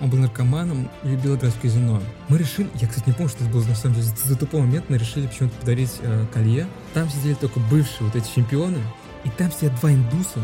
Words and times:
Он 0.00 0.10
был 0.10 0.18
наркоманом 0.18 0.88
любил 1.02 1.36
играть 1.36 1.54
в 1.54 1.60
казино. 1.60 2.00
Мы 2.28 2.38
решили, 2.38 2.68
я, 2.76 2.86
кстати, 2.86 3.08
не 3.08 3.12
помню, 3.12 3.28
что 3.28 3.42
это 3.42 3.52
было 3.52 3.64
на 3.64 3.74
самом 3.74 3.96
деле, 3.96 4.06
за 4.24 4.36
тупой 4.36 4.60
момент 4.60 4.84
мы 4.88 4.96
решили 4.96 5.26
почему-то 5.26 5.56
подарить 5.56 5.96
э, 6.00 6.26
колье. 6.32 6.66
Там 6.94 7.08
сидели 7.10 7.34
только 7.34 7.58
бывшие 7.58 8.06
вот 8.06 8.14
эти 8.14 8.32
чемпионы, 8.32 8.78
и 9.24 9.30
там 9.30 9.50
сидят 9.50 9.74
два 9.80 9.92
индуса, 9.92 10.40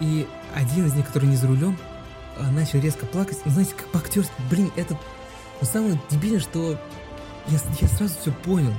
и 0.00 0.26
один 0.54 0.86
из 0.86 0.94
них, 0.94 1.06
который 1.06 1.28
не 1.28 1.36
за 1.36 1.46
рулем, 1.46 1.76
э, 2.38 2.50
начал 2.50 2.80
резко 2.80 3.04
плакать. 3.04 3.38
Ну, 3.44 3.52
знаете, 3.52 3.74
как 3.76 3.86
по-актерски, 3.88 4.32
блин, 4.50 4.70
это... 4.76 4.96
Но 5.60 5.66
самое 5.66 6.00
дебильное, 6.08 6.40
что 6.40 6.80
я, 7.48 7.58
я 7.80 7.88
сразу 7.88 8.14
все 8.18 8.32
понял. 8.32 8.72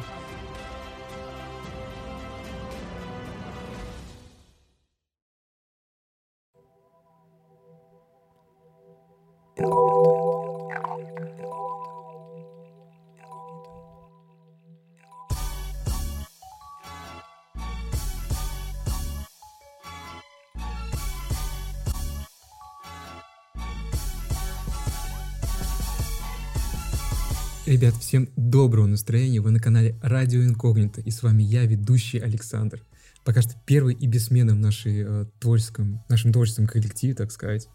Всем 28.12 28.28
доброго 28.36 28.88
настроения, 28.88 29.40
вы 29.40 29.52
на 29.52 29.62
канале 29.62 29.98
Радио 30.02 30.44
Инкогнито, 30.44 31.00
и 31.00 31.12
с 31.12 31.24
вами 31.24 31.44
я, 31.44 31.66
ведущий 31.66 32.20
Александр. 32.20 32.84
Пока 33.24 33.42
что 33.42 33.54
первый 33.66 33.94
и 33.94 34.06
бессменный 34.06 34.54
в 34.54 34.58
нашей, 34.58 35.06
э, 35.08 35.26
творческом, 35.40 36.04
нашем 36.10 36.34
творческом 36.34 36.68
коллективе, 36.68 37.14
так 37.14 37.32
сказать. 37.32 37.70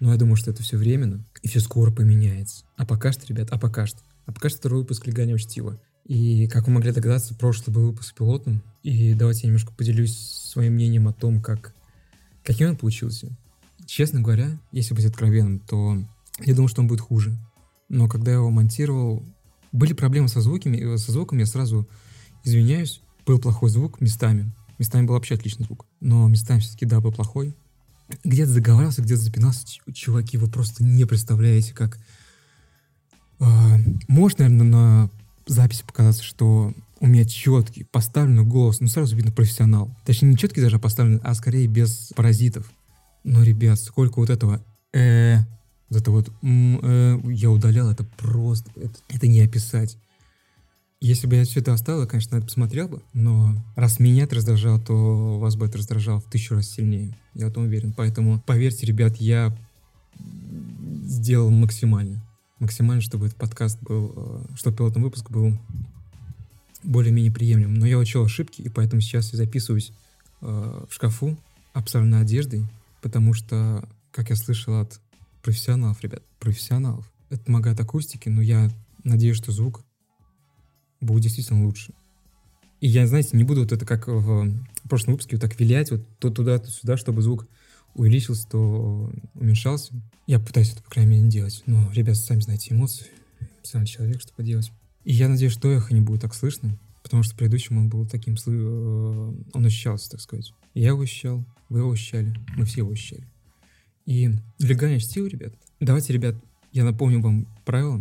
Но 0.00 0.10
я 0.10 0.18
думаю, 0.18 0.34
что 0.34 0.50
это 0.50 0.64
все 0.64 0.76
временно, 0.76 1.24
и 1.42 1.46
все 1.46 1.60
скоро 1.60 1.92
поменяется. 1.92 2.64
А 2.76 2.84
пока 2.84 3.12
что, 3.12 3.28
ребят, 3.28 3.46
а 3.52 3.60
пока 3.60 3.86
что. 3.86 4.00
А 4.26 4.32
пока 4.32 4.48
что 4.48 4.58
второй 4.58 4.80
выпуск 4.80 5.06
«Легания 5.06 5.36
чтива». 5.36 5.80
И, 6.04 6.48
как 6.48 6.66
вы 6.66 6.72
могли 6.72 6.90
догадаться, 6.90 7.36
прошлый 7.36 7.72
был 7.72 7.90
выпуск 7.92 8.16
пилотным. 8.16 8.64
И 8.82 9.14
давайте 9.14 9.42
я 9.42 9.50
немножко 9.50 9.72
поделюсь 9.72 10.18
своим 10.18 10.72
мнением 10.72 11.06
о 11.06 11.12
том, 11.12 11.40
как, 11.40 11.76
каким 12.42 12.70
он 12.70 12.76
получился. 12.76 13.28
Честно 13.86 14.20
говоря, 14.20 14.58
если 14.72 14.94
быть 14.94 15.04
откровенным, 15.04 15.60
то 15.60 15.96
я 16.40 16.56
думал, 16.56 16.66
что 16.66 16.80
он 16.80 16.88
будет 16.88 17.02
хуже. 17.02 17.38
Но 17.88 18.08
когда 18.08 18.32
я 18.32 18.38
его 18.38 18.50
монтировал, 18.50 19.24
были 19.72 19.92
проблемы 19.92 20.28
со 20.28 20.40
звуками, 20.40 20.96
со 20.96 21.12
звуком, 21.12 21.38
я 21.38 21.46
сразу 21.46 21.88
извиняюсь, 22.44 23.02
был 23.26 23.38
плохой 23.38 23.70
звук 23.70 24.00
местами. 24.00 24.52
Местами 24.78 25.06
был 25.06 25.14
вообще 25.14 25.34
отличный 25.34 25.66
звук. 25.66 25.86
Но 26.00 26.26
местами 26.28 26.60
все-таки, 26.60 26.86
да, 26.86 27.00
был 27.00 27.12
плохой. 27.12 27.54
Где-то 28.24 28.50
заговаривался, 28.50 29.02
где-то 29.02 29.20
запинался. 29.20 29.66
Чуваки, 29.92 30.38
вы 30.38 30.48
просто 30.48 30.82
не 30.82 31.04
представляете, 31.04 31.74
как... 31.74 31.98
Э, 33.38 33.76
может, 34.08 34.38
наверное, 34.38 34.64
на 34.64 35.10
записи 35.46 35.84
показаться, 35.86 36.24
что 36.24 36.72
у 36.98 37.06
меня 37.06 37.24
четкий, 37.24 37.84
поставленный 37.84 38.44
голос, 38.44 38.80
ну, 38.80 38.88
сразу 38.88 39.16
видно 39.16 39.32
профессионал. 39.32 39.94
Точнее, 40.04 40.28
не 40.28 40.36
четкий 40.36 40.60
даже 40.60 40.78
поставленный, 40.78 41.20
а 41.22 41.34
скорее 41.34 41.66
без 41.66 42.12
паразитов. 42.16 42.70
Но, 43.22 43.42
ребят, 43.42 43.78
сколько 43.78 44.18
вот 44.18 44.30
этого 44.30 44.64
э 44.92 45.38
вот 45.90 46.00
это 46.00 46.10
вот 46.10 46.30
э, 46.42 47.20
я 47.24 47.50
удалял, 47.50 47.90
это 47.90 48.04
просто, 48.16 48.70
это, 48.76 48.94
это 49.08 49.26
не 49.26 49.40
описать. 49.40 49.98
Если 51.00 51.26
бы 51.26 51.36
я 51.36 51.44
все 51.44 51.60
это 51.60 51.72
оставил, 51.72 52.06
конечно, 52.06 52.36
это 52.36 52.46
посмотрел 52.46 52.86
бы, 52.88 53.02
но 53.12 53.54
раз 53.74 53.98
меня 53.98 54.24
это 54.24 54.36
раздражало, 54.36 54.78
то 54.78 55.38
вас 55.38 55.56
бы 55.56 55.66
это 55.66 55.78
раздражало 55.78 56.20
в 56.20 56.30
тысячу 56.30 56.54
раз 56.54 56.68
сильнее. 56.68 57.16
Я 57.34 57.46
в 57.46 57.50
этом 57.50 57.64
уверен. 57.64 57.92
Поэтому, 57.96 58.40
поверьте, 58.46 58.86
ребят, 58.86 59.16
я 59.16 59.56
сделал 61.04 61.50
максимально. 61.50 62.22
Максимально, 62.58 63.00
чтобы 63.00 63.26
этот 63.26 63.38
подкаст 63.38 63.80
был, 63.82 64.12
э, 64.14 64.44
чтобы 64.56 64.76
пилотный 64.76 65.02
выпуск 65.02 65.30
был 65.30 65.58
более-менее 66.84 67.32
приемлем. 67.32 67.74
Но 67.74 67.86
я 67.86 67.98
учел 67.98 68.24
ошибки, 68.24 68.60
и 68.62 68.68
поэтому 68.68 69.00
сейчас 69.00 69.32
я 69.32 69.38
записываюсь 69.38 69.92
э, 70.42 70.84
в 70.88 70.94
шкафу, 70.94 71.36
обставленной 71.72 72.20
одеждой, 72.20 72.66
потому 73.00 73.32
что, 73.32 73.88
как 74.12 74.30
я 74.30 74.36
слышал 74.36 74.80
от 74.80 75.00
профессионалов, 75.42 76.02
ребят, 76.02 76.22
профессионалов. 76.38 77.10
Это 77.28 77.42
помогает 77.44 77.80
акустике, 77.80 78.30
но 78.30 78.42
я 78.42 78.70
надеюсь, 79.04 79.36
что 79.36 79.52
звук 79.52 79.84
будет 81.00 81.22
действительно 81.22 81.64
лучше. 81.64 81.92
И 82.80 82.88
я, 82.88 83.06
знаете, 83.06 83.36
не 83.36 83.44
буду 83.44 83.62
вот 83.62 83.72
это 83.72 83.84
как 83.84 84.08
в 84.08 84.88
прошлом 84.88 85.12
выпуске 85.12 85.36
вот 85.36 85.42
так 85.42 85.58
вилять 85.60 85.90
вот 85.90 86.02
то 86.18 86.30
туда, 86.30 86.58
то 86.58 86.70
сюда, 86.70 86.96
чтобы 86.96 87.22
звук 87.22 87.46
увеличился, 87.94 88.48
то 88.48 89.12
уменьшался. 89.34 89.92
Я 90.26 90.40
пытаюсь 90.40 90.72
это, 90.72 90.82
по 90.82 90.90
крайней 90.90 91.12
мере, 91.12 91.22
не 91.24 91.30
делать. 91.30 91.62
Но, 91.66 91.90
ребят, 91.92 92.16
сами 92.16 92.40
знаете 92.40 92.74
эмоции. 92.74 93.06
Сам 93.62 93.84
человек, 93.84 94.20
что 94.20 94.32
поделать. 94.32 94.70
И 95.04 95.12
я 95.12 95.28
надеюсь, 95.28 95.52
что 95.52 95.70
эхо 95.70 95.94
не 95.94 96.00
будет 96.00 96.22
так 96.22 96.34
слышно, 96.34 96.78
потому 97.02 97.22
что 97.22 97.36
предыдущим 97.36 97.78
он 97.78 97.88
был 97.88 98.06
таким, 98.06 98.34
э, 98.34 99.34
он 99.52 99.66
ощущался, 99.66 100.10
так 100.10 100.20
сказать. 100.20 100.52
Я 100.74 100.88
его 100.88 101.02
ощущал, 101.02 101.44
вы 101.68 101.80
его 101.80 101.90
ощущали, 101.90 102.34
мы 102.56 102.64
все 102.64 102.78
его 102.78 102.92
ощущали. 102.92 103.26
И 104.06 104.30
легальный 104.58 105.00
стил, 105.00 105.26
ребят. 105.26 105.54
Давайте, 105.78 106.12
ребят, 106.12 106.36
я 106.72 106.84
напомню 106.84 107.20
вам 107.20 107.46
правила. 107.64 108.00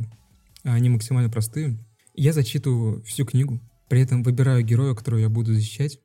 Они 0.63 0.89
максимально 0.89 1.29
простые. 1.29 1.77
Я 2.13 2.33
зачитываю 2.33 3.01
всю 3.03 3.25
книгу, 3.25 3.59
при 3.87 4.01
этом 4.01 4.23
выбираю 4.23 4.63
героя, 4.63 4.93
которого 4.93 5.19
я 5.19 5.29
буду 5.29 5.53
защищать. 5.53 5.99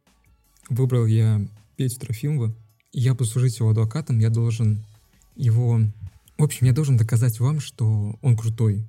Выбрал 0.69 1.07
я 1.07 1.47
Петю 1.77 2.01
Трофимова. 2.01 2.55
Я 2.93 3.15
буду 3.15 3.25
служить 3.27 3.59
его 3.59 3.71
адвокатом, 3.71 4.19
я 4.19 4.31
должен 4.31 4.85
его... 5.37 5.81
В 6.39 6.43
общем, 6.43 6.67
я 6.67 6.73
должен 6.73 6.97
доказать 6.97 7.41
вам, 7.41 7.61
что 7.61 8.19
он 8.23 8.37
крутой, 8.37 8.89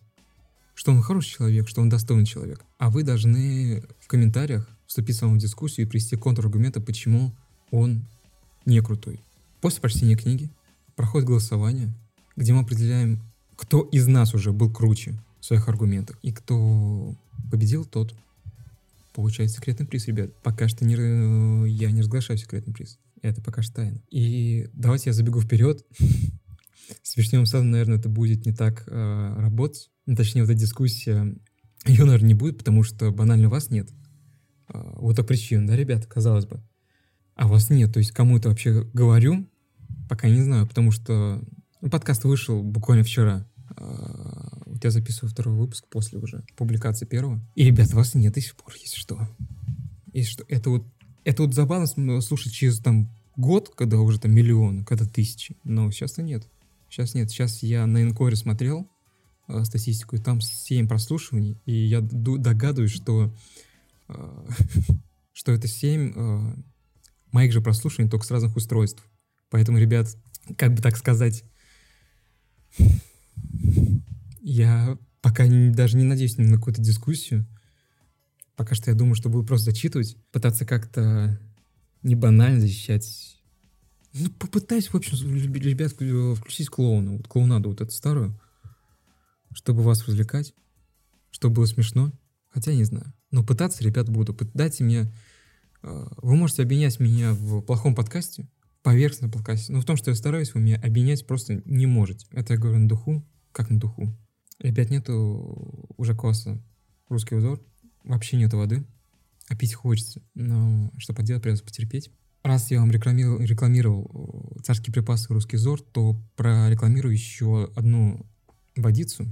что 0.74 0.92
он 0.92 1.02
хороший 1.02 1.32
человек, 1.32 1.68
что 1.68 1.82
он 1.82 1.90
достойный 1.90 2.26
человек. 2.26 2.64
А 2.78 2.90
вы 2.90 3.04
должны 3.04 3.84
в 4.00 4.08
комментариях 4.08 4.70
вступить 4.86 5.16
со 5.16 5.26
мной 5.26 5.40
в 5.40 5.42
дискуссию 5.42 5.86
и 5.86 5.90
привести 5.90 6.16
контраргументы, 6.16 6.80
почему 6.80 7.34
он 7.72 8.06
не 8.66 8.82
крутой. 8.82 9.20
После 9.62 9.82
прочтения 9.82 10.16
книги 10.16 10.50
проходит 10.96 11.28
голосование, 11.28 11.94
где 12.36 12.54
мы 12.54 12.62
определяем, 12.62 13.22
кто 13.56 13.82
из 13.82 14.08
нас 14.08 14.34
уже 14.34 14.52
был 14.52 14.72
круче 14.72 15.16
в 15.40 15.46
своих 15.46 15.68
аргументах. 15.70 16.18
И 16.22 16.32
кто 16.32 17.16
победил, 17.52 17.86
тот 17.86 18.14
получает 19.14 19.52
секретный 19.52 19.86
приз, 19.86 20.08
ребят. 20.08 20.32
Пока 20.44 20.68
что 20.68 20.86
не, 20.86 20.96
я 21.70 21.92
не 21.92 22.02
разглашаю 22.02 22.38
секретный 22.38 22.74
приз. 22.74 23.00
Это 23.22 23.42
пока 23.42 23.62
что 23.62 23.76
тайна. 23.76 24.02
И 24.10 24.70
давайте 24.74 25.10
я 25.10 25.14
забегу 25.14 25.42
вперед. 25.42 25.86
С 27.02 27.16
Вишневым 27.16 27.46
садом, 27.46 27.72
наверное, 27.72 27.98
это 27.98 28.10
будет 28.10 28.46
не 28.46 28.54
так 28.54 28.84
э, 28.88 29.36
работать. 29.38 29.90
Ну, 30.06 30.16
точнее, 30.16 30.42
вот 30.42 30.52
эта 30.52 30.60
дискуссия, 30.60 31.36
ее, 31.86 32.06
наверное, 32.06 32.28
не 32.28 32.34
будет, 32.36 32.60
потому 32.60 32.84
что 32.84 33.12
банально 33.12 33.50
вас 33.50 33.72
нет. 33.72 33.90
Э, 34.72 34.94
вот 34.98 35.16
так 35.16 35.26
причина, 35.26 35.66
да, 35.66 35.76
ребят, 35.76 36.06
казалось 36.06 36.46
бы. 36.46 36.62
А 37.34 37.48
вас 37.48 37.70
нет. 37.70 37.92
То 37.94 38.00
есть 38.00 38.12
кому-то 38.12 38.50
вообще 38.50 38.84
говорю, 38.94 39.48
Пока 40.10 40.30
не 40.30 40.42
знаю, 40.42 40.68
потому 40.68 40.92
что 40.92 41.42
ну, 41.82 41.90
подкаст 41.90 42.24
вышел 42.24 42.64
буквально 42.64 43.04
вчера. 43.04 43.48
А, 43.78 44.62
вот 44.66 44.84
я 44.84 44.92
записываю 44.92 45.32
второй 45.32 45.56
выпуск 45.56 45.86
после 45.90 46.20
уже 46.20 46.44
публикации 46.56 47.06
первого. 47.06 47.42
И, 47.56 47.64
ребят, 47.64 47.94
вас 47.94 48.14
нет 48.16 48.34
до 48.34 48.42
сих 48.42 48.56
пор, 48.56 48.74
если 48.80 48.98
что. 48.98 49.28
Если 50.14 50.32
что, 50.32 50.46
это 50.48 50.70
вот, 50.70 50.86
это 51.24 51.44
вот 51.44 51.54
забавно 51.54 51.88
слушать 52.22 52.54
через 52.54 52.80
там 52.80 53.12
год, 53.36 53.74
когда 53.76 54.00
уже 54.00 54.20
там 54.20 54.32
миллион, 54.32 54.86
когда 54.86 55.06
тысячи. 55.06 55.58
Но 55.64 55.92
сейчас-то 55.92 56.22
нет. 56.22 56.48
Сейчас 56.90 57.14
нет. 57.14 57.30
Сейчас 57.30 57.64
я 57.64 57.86
на 57.86 58.02
Инкоре 58.04 58.36
смотрел 58.36 58.90
э, 59.48 59.64
статистику, 59.64 60.16
и 60.16 60.20
там 60.20 60.42
7 60.42 60.88
прослушиваний, 60.88 61.60
и 61.66 61.74
я 61.74 62.02
догадываюсь, 62.02 62.92
что, 62.92 63.34
э, 64.08 64.48
что 65.34 65.52
это 65.52 65.68
7 65.68 66.14
э, 66.16 66.56
моих 67.32 67.52
же 67.52 67.62
прослушиваний 67.62 68.10
только 68.10 68.26
с 68.26 68.32
разных 68.32 68.56
устройств. 68.56 69.04
Поэтому, 69.56 69.78
ребят, 69.78 70.10
как 70.58 70.74
бы 70.74 70.82
так 70.82 70.98
сказать, 70.98 71.46
я 74.42 74.98
пока 75.22 75.48
не, 75.48 75.70
даже 75.70 75.96
не 75.96 76.04
надеюсь 76.04 76.38
на 76.38 76.58
какую-то 76.58 76.82
дискуссию. 76.82 77.48
Пока 78.58 78.76
что 78.76 78.92
я 78.92 78.98
думаю, 78.98 79.16
что 79.16 79.30
буду 79.30 79.48
просто 79.48 79.72
зачитывать, 79.72 80.18
пытаться 80.34 80.66
как-то 80.66 81.40
не 82.04 82.16
банально 82.16 82.60
защищать. 82.60 83.42
Ну, 84.12 84.30
попытаюсь, 84.32 84.88
в 84.88 84.96
общем, 84.96 85.16
ребят, 85.54 85.94
включить 85.94 86.68
клоуна, 86.68 87.14
вот 87.14 87.30
клоунаду 87.30 87.70
вот 87.70 87.80
эту 87.80 87.92
старую, 87.92 88.38
чтобы 89.54 89.84
вас 89.84 90.06
развлекать, 90.06 90.54
чтобы 91.32 91.56
было 91.56 91.66
смешно. 91.66 92.12
Хотя 92.50 92.74
не 92.74 92.84
знаю. 92.84 93.14
Но 93.32 93.42
пытаться, 93.46 93.86
ребят, 93.86 94.10
буду. 94.10 94.38
Дайте 94.54 94.84
мне... 94.84 95.14
Э, 95.82 96.08
вы 96.18 96.36
можете 96.36 96.64
обвинять 96.64 97.00
меня 97.00 97.32
в 97.32 97.62
плохом 97.62 97.96
подкасте, 97.96 98.50
поверхностно 98.86 99.30
подкасте. 99.30 99.74
Но 99.74 99.82
в 99.82 99.86
том, 99.86 99.98
что 99.98 100.12
я 100.12 100.16
стараюсь, 100.16 100.54
вы 100.54 100.62
меня 100.62 100.80
обменять 100.80 101.26
просто 101.26 101.60
не 101.66 101.88
можете. 101.88 102.28
Это 102.32 102.54
я 102.54 102.60
говорю 102.60 102.78
на 102.78 102.88
духу, 102.88 103.26
как 103.52 103.72
на 103.72 103.80
духу. 103.80 104.16
Ребят, 104.60 104.92
нету 104.92 105.90
уже 105.98 106.14
класса 106.14 106.64
русский 107.10 107.34
узор, 107.34 107.60
вообще 108.04 108.38
нету 108.38 108.58
воды, 108.58 108.86
а 109.48 109.56
пить 109.56 109.74
хочется. 109.74 110.22
Но 110.36 110.92
что 111.00 111.16
поделать, 111.16 111.42
придется 111.42 111.66
потерпеть. 111.66 112.12
раз 112.44 112.70
я 112.70 112.80
вам 112.80 112.92
рекламировал, 112.92 113.40
рекламировал 113.40 114.54
э, 114.56 114.62
царские 114.62 114.94
припасы 114.94 115.34
русский 115.34 115.58
зор, 115.58 115.82
то 115.82 116.22
прорекламирую 116.36 117.12
еще 117.12 117.72
одну 117.76 118.24
водицу, 118.76 119.26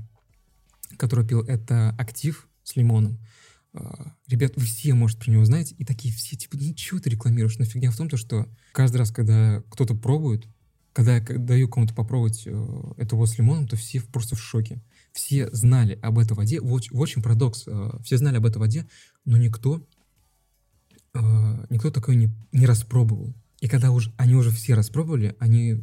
которую 0.97 1.27
пил. 1.27 1.41
Это 1.41 1.91
актив 1.99 2.49
с 2.63 2.75
лимоном. 2.75 3.19
А, 3.73 4.13
ребят, 4.27 4.53
вы 4.55 4.63
все, 4.63 4.93
может, 4.93 5.19
про 5.19 5.31
него 5.31 5.45
знаете, 5.45 5.75
и 5.75 5.85
такие 5.85 6.13
все, 6.13 6.35
типа, 6.35 6.55
ничего 6.55 6.99
ты 6.99 7.09
рекламируешь. 7.09 7.57
Но 7.57 7.65
фигня 7.65 7.91
в 7.91 7.97
том, 7.97 8.09
то, 8.09 8.17
что 8.17 8.47
каждый 8.71 8.97
раз, 8.97 9.11
когда 9.11 9.63
кто-то 9.69 9.95
пробует, 9.95 10.47
когда 10.93 11.15
я 11.15 11.21
даю 11.21 11.67
кому-то 11.67 11.93
попробовать 11.93 12.43
э, 12.45 12.93
эту 12.97 13.17
воду 13.17 13.31
с 13.31 13.37
лимоном, 13.37 13.67
то 13.67 13.75
все 13.75 13.99
просто 14.01 14.35
в 14.35 14.41
шоке. 14.41 14.81
Все 15.11 15.49
знали 15.51 15.97
об 16.01 16.19
этой 16.19 16.33
воде, 16.33 16.61
вот, 16.61 16.83
очень 16.91 17.23
парадокс, 17.23 17.63
э, 17.67 17.89
все 18.03 18.17
знали 18.17 18.37
об 18.37 18.45
этой 18.45 18.59
воде, 18.59 18.87
но 19.25 19.37
никто, 19.37 19.85
э, 21.15 21.65
никто 21.71 21.89
такой 21.89 22.15
не, 22.15 22.29
не 22.51 22.67
распробовал. 22.67 23.33
И 23.59 23.67
когда 23.67 23.89
уже, 23.89 24.13
они 24.17 24.35
уже 24.35 24.51
все 24.51 24.75
распробовали, 24.75 25.35
они, 25.39 25.81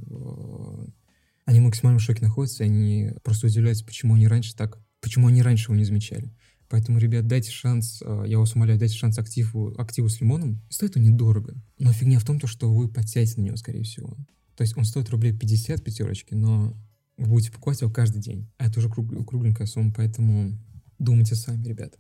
они 1.47 1.61
в 1.61 1.63
максимальном 1.63 1.99
шоке 1.99 2.23
находятся, 2.23 2.63
они 2.63 3.13
просто 3.25 3.47
удивляются, 3.47 3.87
почему 3.87 4.15
они 4.15 4.29
раньше 4.29 4.55
так, 4.55 4.79
почему 5.01 5.29
они 5.29 5.43
раньше 5.43 5.67
его 5.67 5.77
не 5.77 5.85
замечали. 5.85 6.31
Поэтому, 6.71 6.99
ребят, 6.99 7.27
дайте 7.27 7.51
шанс, 7.51 8.01
я 8.25 8.39
вас 8.39 8.55
умоляю, 8.55 8.79
дайте 8.79 8.95
шанс 8.95 9.19
активу, 9.19 9.75
активу 9.77 10.09
с 10.09 10.21
лимоном. 10.21 10.63
Стоит 10.71 10.97
он 10.97 11.03
недорого. 11.03 11.61
Но 11.79 11.93
фигня 11.93 12.21
в 12.21 12.25
том, 12.25 12.41
что 12.47 12.73
вы 12.73 12.89
подсядете 12.89 13.41
на 13.41 13.47
него, 13.47 13.57
скорее 13.57 13.83
всего. 13.83 14.17
То 14.57 14.63
есть 14.63 14.77
он 14.79 14.85
стоит 14.85 15.11
рублей 15.11 15.37
50 15.37 15.83
пятерочки, 15.83 16.35
но 16.35 16.77
вы 17.17 17.27
будете 17.27 17.51
покупать 17.51 17.81
его 17.81 17.91
каждый 17.91 18.23
день. 18.23 18.49
А 18.57 18.67
это 18.67 18.79
уже 18.79 18.89
круг, 18.89 19.09
кругленькая 19.27 19.67
сумма, 19.67 19.93
поэтому 19.93 20.57
думайте 21.01 21.35
сами, 21.35 21.67
ребят. 21.67 21.99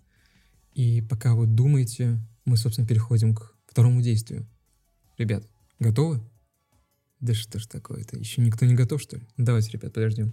И 0.73 1.02
пока 1.02 1.34
вы 1.34 1.46
думаете, 1.46 2.20
мы, 2.44 2.56
собственно, 2.56 2.87
переходим 2.87 3.34
к 3.34 3.56
второму 3.66 4.00
действию. 4.02 4.49
Ребят, 5.19 5.49
готовы? 5.81 6.23
Да 7.19 7.34
что 7.34 7.58
ж 7.58 7.66
такое-то? 7.66 8.16
Еще 8.16 8.40
никто 8.40 8.64
не 8.66 8.75
готов, 8.75 9.02
что 9.02 9.16
ли? 9.16 9.26
Давайте, 9.37 9.73
ребят, 9.73 9.93
подождем. 9.93 10.32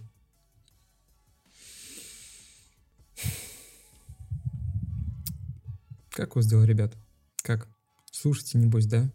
Как 6.17 6.35
у 6.35 6.39
вас 6.39 6.47
дела, 6.47 6.63
ребят? 6.63 6.97
Как? 7.43 7.67
Слушайте, 8.11 8.57
небось, 8.57 8.87
да? 8.87 9.11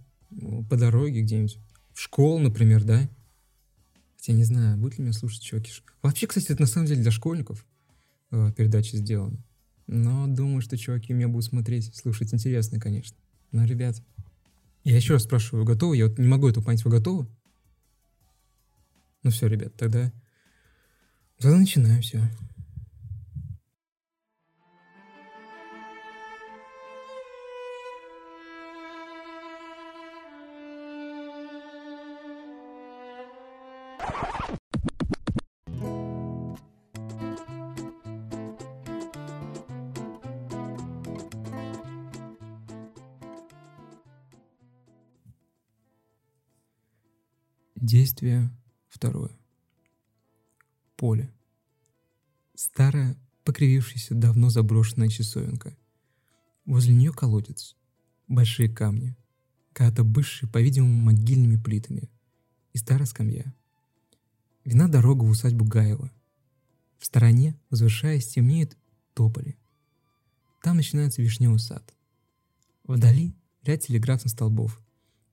По 0.71 0.77
дороге 0.77 1.23
где-нибудь? 1.23 1.59
в 1.93 2.01
школу, 2.01 2.39
например, 2.39 2.85
да? 2.85 3.11
Хотя 4.15 4.35
не 4.35 4.45
знаю, 4.45 4.79
будет 4.79 4.99
ли 4.99 5.03
меня 5.03 5.13
слушать 5.13 5.43
чуваки. 5.43 5.73
Вообще, 6.01 6.29
кстати, 6.29 6.53
это 6.53 6.61
на 6.61 6.69
самом 6.69 6.87
деле 6.87 7.03
для 7.03 7.11
школьников 7.11 7.67
э, 8.31 8.53
передача 8.57 8.97
сделана. 8.97 9.37
Но 9.89 10.29
думаю, 10.29 10.61
что 10.61 10.79
чуваки 10.79 11.13
меня 11.13 11.27
будут 11.27 11.47
смотреть, 11.47 11.93
слушать 11.97 12.33
интересно, 12.33 12.79
конечно. 12.79 13.17
Но, 13.51 13.65
ребят, 13.65 14.01
я 14.85 14.95
еще 14.95 15.15
раз 15.15 15.25
спрашиваю, 15.25 15.65
вы 15.65 15.73
готовы? 15.73 15.97
Я 15.97 16.07
вот 16.07 16.19
не 16.19 16.29
могу 16.29 16.47
это 16.47 16.63
понять, 16.63 16.85
вы 16.85 16.93
готовы? 16.93 17.27
Ну 19.25 19.31
все, 19.33 19.49
ребят, 19.49 19.75
тогда... 19.75 20.13
Тогда 21.41 21.59
начинаем 21.59 22.01
все. 22.01 22.23
Действие 48.23 48.51
второе. 48.89 49.33
Поле. 50.97 51.29
Старая, 52.55 53.17
покривившаяся, 53.43 54.15
давно 54.15 54.49
заброшенная 54.49 55.09
часовенка. 55.09 55.77
Возле 56.65 56.95
нее 56.95 57.13
колодец. 57.13 57.75
Большие 58.29 58.69
камни. 58.69 59.17
Когда-то 59.73 60.05
бывшие, 60.05 60.49
по-видимому, 60.49 61.03
могильными 61.03 61.57
плитами. 61.57 62.09
И 62.73 62.79
старая 62.79 63.07
скамья. 63.07 63.53
Вина 64.65 64.87
дорога 64.87 65.25
в 65.25 65.31
усадьбу 65.31 65.65
Гаева. 65.65 66.13
В 67.01 67.07
стороне, 67.07 67.59
возвышаясь, 67.71 68.29
темнеет 68.29 68.77
тополи. 69.15 69.57
Там 70.63 70.77
начинается 70.77 71.23
вишневый 71.23 71.59
сад. 71.59 71.93
Вдали 72.85 73.35
ряд 73.65 73.81
телеграфных 73.81 74.31
столбов– 74.31 74.81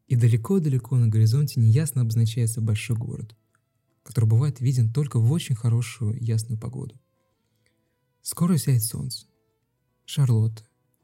и 0.09 0.15
далеко-далеко 0.15 0.97
на 0.97 1.07
горизонте 1.07 1.59
неясно 1.59 2.01
обозначается 2.01 2.61
большой 2.61 2.97
город, 2.97 3.37
который 4.01 4.25
бывает 4.25 4.59
виден 4.59 4.91
только 4.91 5.19
в 5.19 5.31
очень 5.31 5.53
хорошую 5.53 6.17
ясную 6.19 6.59
погоду. 6.59 6.99
Скоро 8.23 8.57
сядет 8.57 8.81
солнце. 8.81 9.27
Шарлотта, 10.05 10.63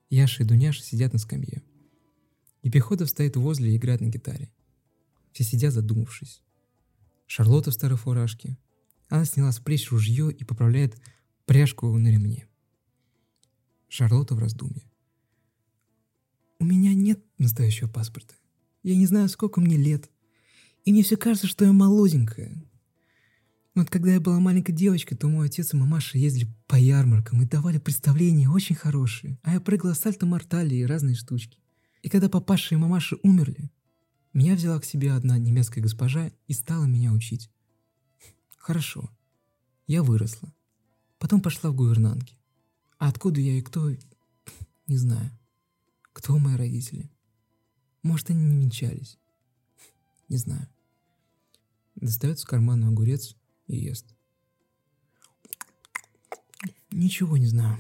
Яша 0.10 0.42
и 0.42 0.46
Дуняша 0.46 0.82
сидят 0.82 1.14
на 1.14 1.20
скамье. 1.20 1.62
И 2.64 2.72
Пехотов 2.72 3.08
стоит 3.08 3.36
возле 3.36 3.72
и 3.72 3.78
играет 3.78 4.02
на 4.02 4.08
гитаре. 4.08 4.52
Все 5.34 5.44
сидят 5.44 5.72
задумавшись. 5.72 6.42
Шарлотта 7.28 7.70
в 7.70 7.76
старой 7.76 8.00
фуражке. 8.00 8.58
Она 9.08 9.26
сняла 9.26 9.52
с 9.52 9.60
плеч 9.60 9.92
ружье 9.92 10.32
и 10.32 10.44
поправляет 10.44 11.00
пряжку 11.46 11.96
на 11.96 12.08
ремне. 12.08 12.48
Шарлотта 13.88 14.34
в 14.34 14.40
раздумье. 14.40 14.90
У 16.58 16.66
меня 16.66 16.96
нет 16.96 17.24
настоящего 17.38 17.88
паспорта. 17.88 18.34
Я 18.86 18.96
не 18.96 19.08
знаю, 19.08 19.30
сколько 19.30 19.62
мне 19.62 19.78
лет. 19.78 20.12
И 20.84 20.92
мне 20.92 21.02
все 21.02 21.18
кажется, 21.18 21.48
что 21.48 21.66
я 21.66 21.74
молоденькая. 21.74 22.64
Вот 23.74 23.90
когда 23.90 24.14
я 24.14 24.20
была 24.20 24.40
маленькой 24.40 24.74
девочкой, 24.74 25.18
то 25.18 25.28
мой 25.28 25.48
отец 25.48 25.74
и 25.74 25.76
мамаша 25.76 26.20
ездили 26.20 26.54
по 26.68 26.76
ярмаркам 26.76 27.42
и 27.42 27.48
давали 27.48 27.80
представления 27.80 28.48
очень 28.48 28.76
хорошие. 28.76 29.40
А 29.42 29.54
я 29.54 29.60
прыгала 29.60 29.96
сальто-мортали 29.96 30.76
и 30.76 30.86
разные 30.86 31.16
штучки. 31.16 31.58
И 32.04 32.10
когда 32.10 32.30
папаша 32.30 32.76
и 32.76 32.78
мамаша 32.78 33.18
умерли, 33.24 33.72
меня 34.34 34.54
взяла 34.54 34.80
к 34.80 34.86
себе 34.86 35.14
одна 35.14 35.40
немецкая 35.40 35.82
госпожа 35.82 36.30
и 36.46 36.54
стала 36.54 36.86
меня 36.86 37.12
учить. 37.12 37.50
Хорошо. 38.56 39.10
Я 39.88 40.04
выросла. 40.04 40.54
Потом 41.18 41.42
пошла 41.42 41.72
в 41.72 41.76
гувернантки. 41.76 42.38
А 43.00 43.10
откуда 43.10 43.42
я 43.42 43.58
и 43.58 43.64
кто, 43.64 43.90
не 44.86 44.98
знаю. 44.98 45.32
Кто 46.14 46.38
мои 46.38 46.56
родители? 46.56 47.10
Может, 48.06 48.30
они 48.30 48.46
не 48.46 48.62
венчались. 48.62 49.18
Не 50.30 50.38
знаю. 50.38 50.70
Достает 51.96 52.38
с 52.38 52.46
кармана 52.46 52.90
огурец 52.90 53.36
и 53.66 53.78
ест. 53.78 54.06
Ничего 56.92 57.36
не 57.38 57.48
знаю. 57.48 57.80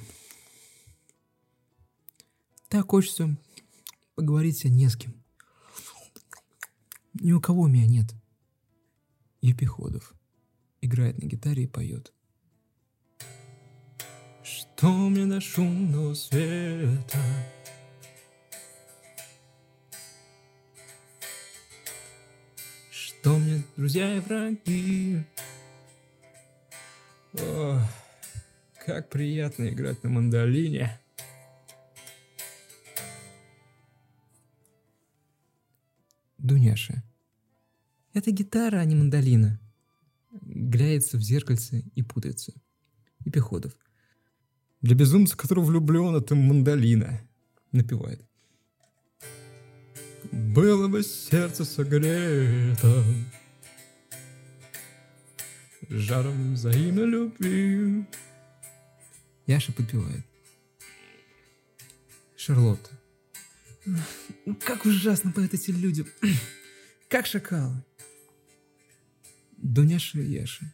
Так 2.69 2.89
хочется 2.89 3.37
поговорить 4.15 4.65
не 4.65 4.89
с 4.89 4.95
кем. 4.95 5.13
Ни 7.13 7.31
у 7.31 7.39
кого 7.39 7.67
меня 7.67 7.85
нет. 7.85 8.11
Епиходов 9.41 10.15
играет 10.81 11.21
на 11.21 11.27
гитаре 11.27 11.65
и 11.65 11.67
поет. 11.67 12.11
Что 14.41 14.87
мне 15.07 15.27
до 15.27 15.39
шумного 15.39 16.15
света? 16.15 17.19
Что 23.25 23.39
мне 23.39 23.63
друзья 23.75 24.17
и 24.17 24.19
враги? 24.19 25.23
О, 27.33 27.81
как 28.85 29.09
приятно 29.09 29.67
играть 29.69 30.03
на 30.03 30.11
мандолине. 30.11 31.01
Дуняша. 36.37 37.03
Это 38.13 38.29
гитара, 38.29 38.77
а 38.77 38.85
не 38.85 38.93
мандолина. 38.93 39.59
Гляется 40.43 41.17
в 41.17 41.21
зеркальце 41.21 41.83
и 41.95 42.03
путается. 42.03 42.53
И 43.25 43.31
Пеходов. 43.31 43.75
Для 44.81 44.95
безумца, 44.95 45.35
который 45.35 45.63
влюблен, 45.63 46.15
это 46.15 46.35
мандолина. 46.35 47.27
Напевает. 47.71 48.23
Было 50.31 50.87
бы 50.87 51.03
сердце 51.03 51.65
согрето 51.65 53.03
Жаром 55.89 56.53
взаимной 56.53 57.05
любви 57.05 58.05
Яша 59.47 59.71
подпевает. 59.71 60.25
Шарлотта. 62.35 62.89
Как 64.65 64.85
ужасно 64.85 65.31
поют 65.31 65.53
эти 65.53 65.71
люди. 65.71 66.05
Как 67.09 67.27
шакалы. 67.27 67.83
Дуняша 69.57 70.19
и 70.19 70.31
Яша. 70.31 70.73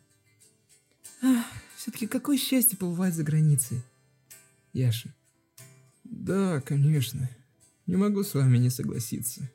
Все-таки 1.75 2.08
какое 2.08 2.38
счастье 2.38 2.77
побывать 2.77 3.13
за 3.13 3.24
границей. 3.24 3.81
Яша. 4.74 5.13
Да, 6.03 6.62
конечно. 6.62 7.29
Не 7.91 7.98
могу 7.98 8.24
с 8.24 8.33
вами 8.36 8.57
не 8.57 8.69
согласиться. 8.69 9.51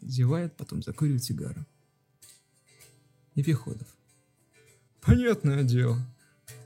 Зевает, 0.00 0.56
потом 0.56 0.82
закуривает 0.82 1.22
сигару. 1.22 1.66
Епиходов. 3.34 3.86
Понятное 5.02 5.64
дело. 5.64 6.00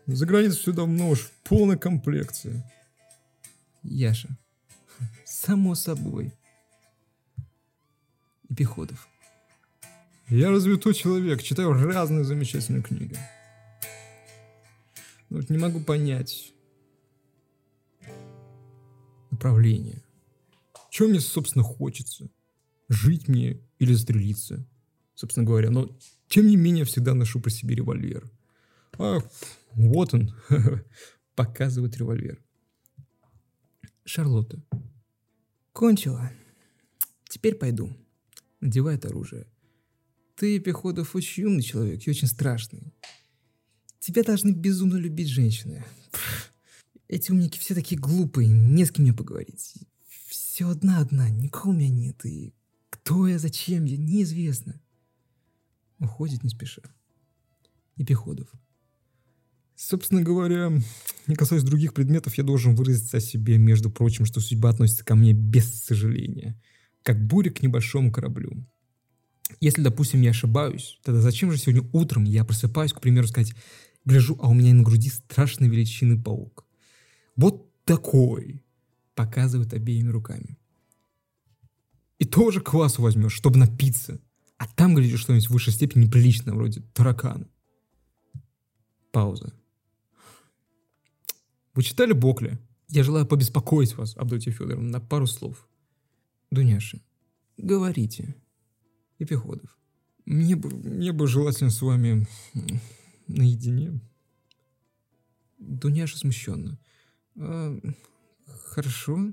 За 0.07 0.27
границу 0.27 0.61
все 0.61 0.73
давно 0.73 1.11
уж 1.11 1.23
в 1.23 1.33
полной 1.43 1.77
комплекции. 1.77 2.63
Яша. 3.83 4.29
Само 5.25 5.75
собой. 5.75 6.33
Епиходов. 8.49 9.09
Я 10.29 10.51
развитой 10.51 10.95
человек, 10.95 11.43
читаю 11.43 11.73
разные 11.73 12.23
замечательные 12.23 12.85
книги. 12.85 13.19
Но 15.31 15.39
вот 15.39 15.51
не 15.51 15.59
могу 15.59 15.81
понять 15.81 16.53
направление. 19.41 20.03
Чего 20.91 21.09
мне, 21.09 21.21
собственно, 21.21 21.65
хочется? 21.65 22.29
Жить 22.91 23.27
мне 23.27 23.59
или 23.79 23.95
застрелиться? 23.95 24.67
Собственно 25.15 25.47
говоря, 25.47 25.71
но 25.71 25.89
тем 26.29 26.47
не 26.47 26.57
менее 26.57 26.85
всегда 26.85 27.15
ношу 27.15 27.41
при 27.41 27.51
себе 27.51 27.75
револьвер. 27.75 28.31
А 28.99 29.21
вот 29.73 30.13
он, 30.15 30.35
показывает 31.35 31.97
револьвер. 31.97 32.43
Шарлотта. 34.05 34.63
Кончила. 35.73 36.31
Теперь 37.29 37.55
пойду. 37.55 37.91
Надевает 38.61 39.07
оружие. 39.07 39.47
Ты, 40.35 40.59
Пеходов, 40.59 41.15
очень 41.15 41.45
умный 41.45 41.63
человек 41.63 42.07
и 42.07 42.11
очень 42.11 42.29
страшный. 42.29 42.93
Тебя 44.01 44.23
должны 44.23 44.51
безумно 44.51 44.97
любить 44.97 45.29
женщины. 45.29 45.85
Эти 47.11 47.33
умники 47.33 47.59
все 47.59 47.75
такие 47.75 48.01
глупые, 48.01 48.47
не 48.47 48.85
с 48.85 48.93
кем 48.93 49.03
мне 49.03 49.13
поговорить. 49.13 49.75
Все 50.29 50.69
одна-одна, 50.69 51.29
никого 51.29 51.73
у 51.73 51.75
меня 51.75 51.89
нет. 51.89 52.25
И 52.25 52.55
кто 52.89 53.27
я, 53.27 53.41
зачем 53.41 53.85
я, 53.85 53.97
неизвестно. 53.97 54.81
Уходит 55.99 56.45
не 56.45 56.51
спеша. 56.51 56.83
И 57.97 58.05
Пеходов. 58.05 58.49
Собственно 59.75 60.23
говоря, 60.23 60.71
не 61.27 61.35
касаясь 61.35 61.65
других 61.65 61.95
предметов, 61.95 62.39
я 62.39 62.45
должен 62.45 62.77
выразиться 62.77 63.17
о 63.17 63.21
себе, 63.21 63.59
между 63.59 63.91
прочим, 63.91 64.25
что 64.25 64.39
судьба 64.39 64.69
относится 64.69 65.05
ко 65.05 65.17
мне 65.17 65.33
без 65.33 65.83
сожаления, 65.83 66.63
как 67.03 67.27
буря 67.27 67.51
к 67.51 67.61
небольшому 67.61 68.13
кораблю. 68.13 68.53
Если, 69.59 69.83
допустим, 69.83 70.21
я 70.21 70.31
ошибаюсь, 70.31 71.01
тогда 71.03 71.21
зачем 71.21 71.51
же 71.51 71.59
сегодня 71.59 71.91
утром 71.93 72.23
я 72.23 72.45
просыпаюсь, 72.45 72.93
к 72.93 73.01
примеру, 73.01 73.27
сказать, 73.27 73.53
гляжу, 74.05 74.39
а 74.41 74.49
у 74.49 74.55
меня 74.55 74.73
на 74.75 74.85
груди 74.85 75.09
страшной 75.09 75.69
величины 75.69 76.23
паук. 76.23 76.70
Вот 77.41 77.73
такой, 77.87 78.63
показывает 79.15 79.73
обеими 79.73 80.11
руками. 80.11 80.59
И 82.19 82.27
тоже 82.27 82.61
квасу 82.61 83.01
возьмешь, 83.01 83.33
чтобы 83.33 83.59
напиться. 83.59 84.21
А 84.59 84.67
там, 84.67 84.95
глядишь, 84.95 85.21
что-нибудь 85.21 85.49
в 85.49 85.53
высшей 85.53 85.73
степени 85.73 86.05
неприличное, 86.05 86.53
вроде 86.53 86.83
таракана. 86.93 87.49
Пауза. 89.11 89.55
Вы 91.73 91.83
читали 91.83 92.13
Бокли? 92.13 92.59
Я 92.89 93.05
желаю 93.05 93.25
побеспокоить 93.25 93.97
вас, 93.97 94.19
Абдотья 94.19 94.53
Федоровна, 94.53 94.91
на 94.91 95.01
пару 95.01 95.27
слов. 95.27 95.67
Дуняша. 96.51 96.99
Говорите. 97.57 98.35
Епиходов. 99.19 99.79
Мне 100.27 100.57
бы, 100.57 100.69
мне 100.69 101.13
бы 101.13 101.27
желательно 101.27 101.71
с 101.71 101.81
вами 101.81 102.27
наедине. 103.29 103.99
Дуняша 105.57 106.19
смущенно. 106.19 106.79
А, 107.41 107.81
хорошо. 108.47 109.33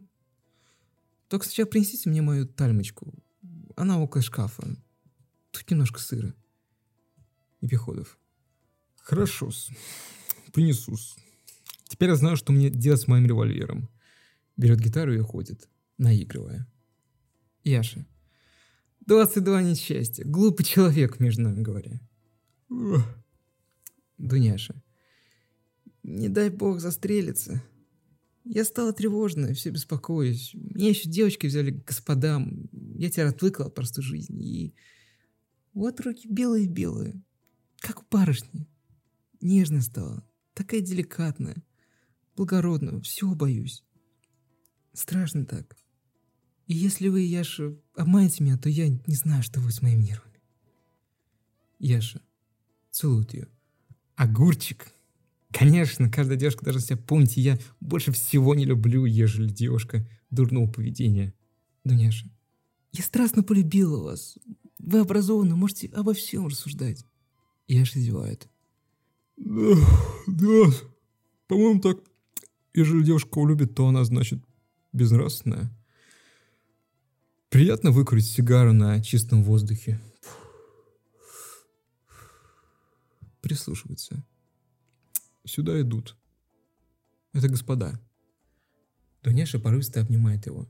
Только 1.28 1.46
сначала 1.46 1.68
принесите 1.68 2.10
мне 2.10 2.22
мою 2.22 2.48
тальмочку. 2.48 3.14
Она 3.76 4.00
около 4.00 4.22
шкафа. 4.22 4.64
Тут 5.52 5.70
немножко 5.70 6.00
сыра. 6.00 6.34
Епиходов. 7.62 8.18
Хорошо, 9.02 9.52
принесу. 10.54 10.96
Теперь 11.88 12.10
я 12.10 12.16
знаю, 12.16 12.38
что 12.38 12.52
мне 12.54 12.70
делать 12.70 13.02
с 13.02 13.08
моим 13.08 13.26
револьвером. 13.26 13.90
Берет 14.56 14.80
гитару 14.80 15.14
и 15.14 15.20
уходит, 15.20 15.70
наигрывая. 15.98 16.68
Яша. 17.64 18.06
22 19.06 19.62
несчастья. 19.64 20.24
Глупый 20.26 20.66
человек, 20.66 21.20
между 21.20 21.44
нами 21.44 21.62
говоря. 21.62 22.00
Дуняша. 24.18 24.76
Не 26.04 26.30
дай 26.30 26.50
бог 26.50 26.80
застрелиться. 26.80 27.62
Я 28.50 28.64
стала 28.64 28.94
тревожной, 28.94 29.54
все 29.54 29.72
беспокоюсь. 29.72 30.54
Меня 30.54 30.90
еще 30.90 31.10
девочки 31.10 31.48
взяли 31.48 31.72
к 31.72 31.86
господам. 31.86 32.70
Я 32.96 33.10
теперь 33.10 33.26
отвыкла 33.26 33.66
от 33.66 33.76
простой 33.76 34.04
жизни. 34.04 34.44
И 34.46 34.76
вот 35.74 36.00
руки 36.00 36.28
белые-белые, 36.30 37.22
как 37.80 38.02
у 38.02 38.06
барышни. 38.10 38.68
Нежная 39.42 39.82
стала, 39.82 40.26
такая 40.54 40.82
деликатная, 40.82 41.62
благородная. 42.36 43.02
Все 43.02 43.34
боюсь. 43.36 43.84
Страшно 44.94 45.46
так. 45.46 45.76
И 46.68 46.74
если 46.74 47.10
вы, 47.10 47.22
Яша, 47.22 47.78
обманете 47.96 48.44
меня, 48.44 48.58
то 48.58 48.70
я 48.70 48.88
не 48.88 49.16
знаю, 49.16 49.44
что 49.44 49.60
вы 49.60 49.72
с 49.72 49.82
моими 49.82 50.04
нервами. 50.04 50.42
Яша 51.80 52.22
целует 52.92 53.34
ее. 53.34 53.50
Огурчик. 54.16 54.92
Конечно, 55.52 56.10
каждая 56.12 56.38
девушка 56.38 56.66
должна 56.66 56.82
себя 56.82 56.98
помнить, 56.98 57.38
и 57.38 57.42
я 57.42 57.58
больше 57.80 58.12
всего 58.12 58.54
не 58.54 58.66
люблю, 58.66 59.06
ежели 59.06 59.50
девушка 59.50 60.08
дурного 60.30 60.70
поведения. 60.70 61.34
Дуняша. 61.84 62.28
Я 62.92 63.04
страстно 63.04 63.44
полюбила 63.44 64.04
вас. 64.04 64.38
Вы 64.80 65.00
образованы, 65.00 65.56
можете 65.56 65.88
обо 65.88 66.14
всем 66.14 66.48
рассуждать. 66.48 67.06
Яша 67.68 68.00
зевает. 68.00 68.48
Да, 69.38 69.76
да, 70.28 70.72
по-моему, 71.48 71.80
так. 71.80 72.00
Ежели 72.74 73.04
девушка 73.04 73.38
улюбит, 73.40 73.74
то 73.76 73.88
она, 73.88 74.04
значит, 74.04 74.40
безнравственная. 74.94 75.72
Приятно 77.50 77.92
выкурить 77.92 78.28
сигару 78.28 78.74
на 78.74 79.02
чистом 79.02 79.44
воздухе. 79.44 80.00
Прислушивается. 83.42 84.24
Сюда 85.48 85.80
идут. 85.82 86.18
Это 87.32 87.48
господа. 87.48 88.00
Дуняша 89.24 89.60
порывисто 89.60 90.02
обнимает 90.02 90.46
его. 90.46 90.68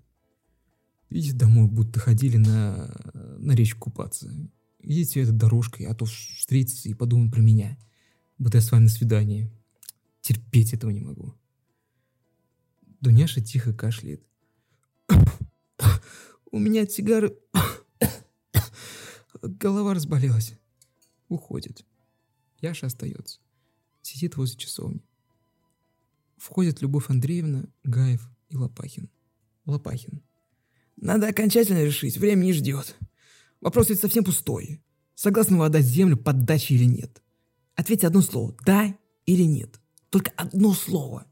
Идите 1.10 1.34
домой, 1.36 1.68
будто 1.68 2.00
ходили 2.00 2.38
на, 2.38 2.94
на 3.14 3.54
речку 3.54 3.90
купаться. 3.90 4.32
Идите 4.80 5.22
этой 5.22 5.32
дорожкой, 5.32 5.88
а 5.88 5.96
то 5.96 6.06
встретиться 6.06 6.90
и 6.90 6.94
подумать 6.94 7.32
про 7.32 7.42
меня. 7.42 7.78
Будто 8.38 8.58
я 8.58 8.62
с 8.62 8.72
вами 8.72 8.84
на 8.84 8.90
свидании. 8.90 9.52
Терпеть 10.22 10.74
этого 10.74 10.92
не 10.92 11.02
могу. 11.02 11.34
Дуняша 13.02 13.42
тихо 13.42 13.74
кашляет. 13.74 14.24
У 16.52 16.60
меня 16.60 16.84
от 16.84 16.92
сигары 16.92 17.36
голова 19.42 19.96
разболелась. 19.96 20.54
Уходит. 21.30 21.84
Яша 22.62 22.88
остается. 22.88 23.40
Сидит 24.08 24.38
возле 24.38 24.58
часовни. 24.58 25.04
Входят 26.38 26.82
Любовь 26.82 27.10
Андреевна, 27.10 27.66
Гаев 27.84 28.26
и 28.48 28.56
Лопахин. 28.56 29.10
Лопахин. 29.66 30.24
Надо 30.96 31.28
окончательно 31.28 31.84
решить, 31.84 32.16
время 32.16 32.46
не 32.46 32.54
ждет. 32.54 32.96
Вопрос 33.60 33.90
ведь 33.90 34.00
совсем 34.00 34.24
пустой. 34.24 34.82
Согласны 35.14 35.58
вы 35.58 35.66
отдать 35.66 35.84
землю 35.84 36.16
под 36.16 36.46
дачей 36.46 36.78
или 36.78 36.86
нет? 36.86 37.22
Ответьте 37.76 38.08
одно 38.08 38.22
слово, 38.22 38.56
да 38.66 38.98
или 39.26 39.44
нет. 39.44 39.78
Только 40.10 40.32
одно 40.38 40.72
слово. 40.74 41.28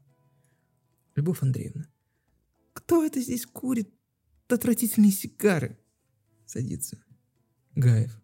Любовь 1.14 1.42
Андреевна. 1.42 1.88
Кто 2.74 3.06
это 3.06 3.22
здесь 3.22 3.46
курит 3.46 3.88
отвратительные 4.48 5.12
сигары. 5.12 5.78
Садится. 6.44 6.98
Гаев. 7.74 8.20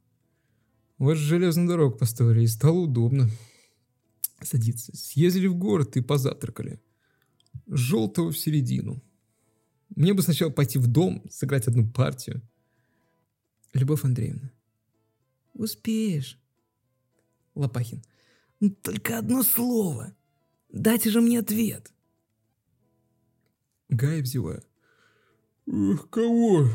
Вот 0.99 1.17
железную 1.17 1.69
дорогу 1.69 1.97
поставили, 1.97 2.43
и 2.43 2.47
стало 2.47 2.81
удобно. 2.81 3.31
Садится. 4.45 4.97
Съездили 4.97 5.47
в 5.47 5.57
город 5.57 5.97
и 5.97 6.01
позавтракали. 6.01 6.81
Желтого 7.67 8.33
в 8.33 8.39
середину. 8.39 9.03
Мне 9.95 10.15
бы 10.15 10.23
сначала 10.23 10.51
пойти 10.51 10.79
в 10.79 10.87
дом, 10.87 11.23
сыграть 11.31 11.69
одну 11.69 11.89
партию. 11.91 12.43
Любовь 13.75 14.05
Андреевна. 14.05 14.51
Успеешь. 15.55 16.39
Лопахин. 17.55 18.03
Ну, 18.61 18.71
только 18.71 19.19
одно 19.19 19.43
слово. 19.43 20.15
Дайте 20.71 21.11
же 21.11 21.21
мне 21.21 21.41
ответ. 21.41 21.93
Гаев 23.89 24.25
зевая. 24.25 24.63
Эх, 25.67 26.09
кого? 26.09 26.69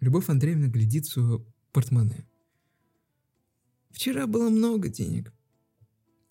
Любовь 0.00 0.28
Андреевна 0.28 0.68
глядит 0.68 1.06
в 1.06 1.12
свое 1.12 1.44
портмоне. 1.72 2.26
Вчера 3.90 4.26
было 4.26 4.50
много 4.50 4.88
денег, 4.88 5.32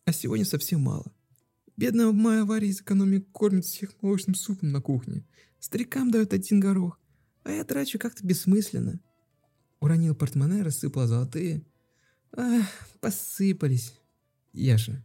а 0.05 0.13
сегодня 0.13 0.45
совсем 0.45 0.81
мало. 0.81 1.11
Бедная 1.77 2.07
в 2.07 2.13
мае 2.13 2.41
аварии 2.41 2.69
из 2.69 2.81
экономии 2.81 3.19
кормит 3.19 3.65
всех 3.65 3.91
молочным 4.01 4.35
супом 4.35 4.71
на 4.71 4.81
кухне. 4.81 5.25
Старикам 5.59 6.11
дают 6.11 6.31
один 6.31 6.59
горох, 6.59 6.99
А 7.43 7.51
я 7.51 7.63
трачу 7.63 7.99
как-то 7.99 8.25
бессмысленно. 8.25 8.99
Уронил 9.79 10.15
портмоне, 10.15 10.61
рассыпал 10.61 11.07
золотые. 11.07 11.65
Ах, 12.31 12.67
посыпались. 13.01 13.93
Яша, 14.53 15.03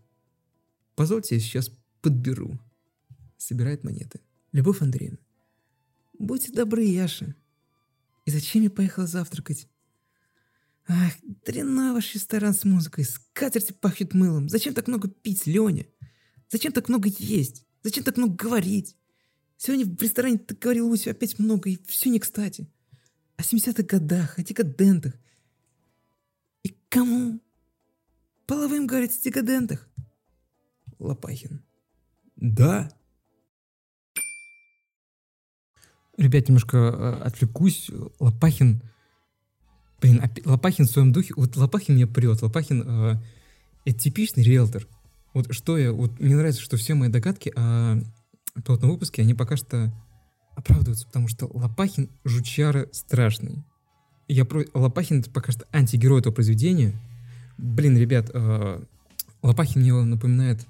позвольте 0.95 1.35
я 1.35 1.40
сейчас 1.40 1.73
подберу. 2.02 2.59
Собирает 3.37 3.83
монеты. 3.83 4.21
Любовь 4.52 4.83
Андреевна, 4.83 5.19
будьте 6.19 6.52
добры, 6.52 6.85
Яша. 6.85 7.35
И 8.26 8.30
зачем 8.30 8.62
я 8.62 8.71
поехала 8.71 9.07
завтракать? 9.07 9.66
Ах, 10.92 11.12
дрянной 11.47 11.92
ваш 11.92 12.14
ресторан 12.14 12.52
с 12.52 12.64
музыкой, 12.64 13.04
скатерти 13.04 13.73
пахнет 13.73 14.12
мылом. 14.12 14.49
Зачем 14.49 14.75
так 14.75 14.88
много 14.88 15.06
пить, 15.09 15.47
Леня? 15.47 15.87
Зачем 16.50 16.73
так 16.73 16.88
много 16.88 17.09
есть? 17.09 17.64
Зачем 17.85 18.02
так 18.02 18.16
много 18.16 18.35
говорить? 18.35 18.97
Сегодня 19.56 19.87
в 19.87 20.02
ресторане 20.02 20.38
ты 20.38 20.56
говорил 20.56 20.90
Усю 20.90 21.11
опять 21.11 21.38
много, 21.38 21.70
и 21.70 21.78
все 21.87 22.11
не 22.11 22.18
кстати. 22.18 22.68
О 23.37 23.42
70-х 23.42 23.85
годах, 23.85 24.37
о 24.37 24.42
декадентах. 24.42 25.14
И 26.64 26.75
кому? 26.88 27.40
Половым 28.47 28.88
говорить 28.88 29.16
о 29.16 29.23
декадентах. 29.23 29.88
Лопахин. 30.99 31.62
Да. 32.35 32.90
Ребят, 36.16 36.49
немножко 36.49 36.76
э, 36.78 37.23
отвлекусь. 37.23 37.92
Лопахин 38.18 38.82
Блин, 40.00 40.23
Лопахин 40.45 40.87
в 40.87 40.90
своем 40.90 41.12
духе, 41.12 41.35
вот 41.37 41.57
Лопахин 41.57 41.95
мне 41.95 42.07
прет, 42.07 42.40
Лопахин 42.42 42.85
э, 42.87 43.16
это 43.85 43.99
типичный 43.99 44.42
риэлтор. 44.42 44.87
Вот 45.35 45.52
что 45.52 45.76
я, 45.76 45.92
вот 45.92 46.19
мне 46.19 46.35
нравится, 46.37 46.62
что 46.62 46.76
все 46.76 46.95
мои 46.95 47.09
догадки 47.09 47.52
о 47.54 48.00
пилотном 48.64 48.92
выпуске, 48.92 49.23
они 49.23 49.35
пока 49.35 49.57
что 49.57 49.92
оправдываются, 50.57 51.07
потому 51.07 51.28
что 51.28 51.47
Лопахин 51.52 52.09
жучара 52.25 52.88
страшный. 52.92 53.62
Я 54.26 54.45
про... 54.45 54.64
Лопахин 54.75 55.21
это 55.21 55.30
пока 55.30 55.52
что 55.52 55.66
антигерой 55.73 56.21
этого 56.21 56.33
произведения. 56.33 56.95
Блин, 57.59 57.97
ребят, 57.97 58.30
э, 58.33 58.83
Лопахин 59.42 59.83
мне 59.83 59.92
напоминает 59.92 60.66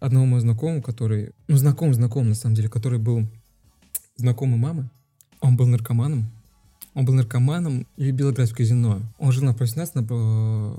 одного 0.00 0.26
моего 0.26 0.40
знакомого, 0.40 0.82
который, 0.82 1.32
ну, 1.46 1.56
знаком-знаком, 1.56 2.28
на 2.28 2.34
самом 2.34 2.54
деле, 2.54 2.68
который 2.68 2.98
был 2.98 3.28
знакомый 4.16 4.58
мамы. 4.58 4.90
Он 5.40 5.56
был 5.56 5.66
наркоманом, 5.66 6.30
он 6.94 7.04
был 7.04 7.14
наркоманом 7.14 7.86
и 7.96 8.04
любил 8.04 8.30
играть 8.30 8.50
в 8.50 8.54
казино. 8.54 9.02
Он 9.18 9.32
жил 9.32 9.44
напротив 9.44 9.76
нас 9.76 9.94
на, 9.94 10.00
э, 10.00 10.74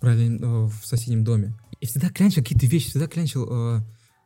в 0.00 0.72
соседнем 0.84 1.24
доме. 1.24 1.54
И 1.80 1.86
всегда 1.86 2.08
клянчил 2.08 2.42
какие-то 2.42 2.66
вещи, 2.66 2.88
всегда 2.90 3.06
клянчил... 3.06 3.48
Э, 3.50 3.80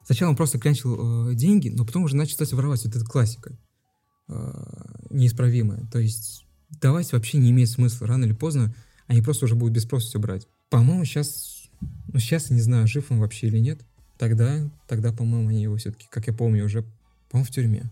сначала 0.05 0.31
он 0.31 0.37
просто 0.37 0.59
клянчил 0.59 1.31
э, 1.31 1.35
деньги, 1.35 1.69
но 1.71 1.85
потом 1.85 2.05
уже 2.05 2.17
начал, 2.17 2.33
кстати, 2.33 2.55
воровать. 2.55 2.85
Вот 2.85 2.95
эта 2.95 3.05
классика 3.05 3.57
неисправимая. 5.11 5.87
То 5.93 5.99
есть 5.99 6.47
давать 6.81 7.13
вообще 7.13 7.37
не 7.37 7.51
имеет 7.51 7.69
смысла. 7.69 8.07
Рано 8.07 8.25
или 8.25 8.33
поздно 8.33 8.75
они 9.07 9.21
просто 9.21 9.45
уже 9.45 9.55
будут 9.55 9.75
без 9.75 9.83
спроса 9.83 10.07
все 10.09 10.19
брать. 10.19 10.49
По-моему, 10.71 11.05
сейчас... 11.05 11.69
Ну, 11.81 12.19
сейчас 12.19 12.49
я 12.49 12.57
не 12.57 12.63
знаю, 12.63 12.87
жив 12.87 13.11
он 13.11 13.21
вообще 13.21 13.49
или 13.49 13.59
нет. 13.59 13.85
Тогда, 14.17 14.71
тогда, 14.89 15.13
по-моему, 15.13 15.49
они 15.49 15.63
его 15.63 15.77
все-таки, 15.77 16.07
как 16.11 16.27
я 16.27 16.33
помню, 16.33 16.65
уже, 16.65 16.83
по-моему, 17.31 17.47
в 17.47 17.51
тюрьме. 17.51 17.91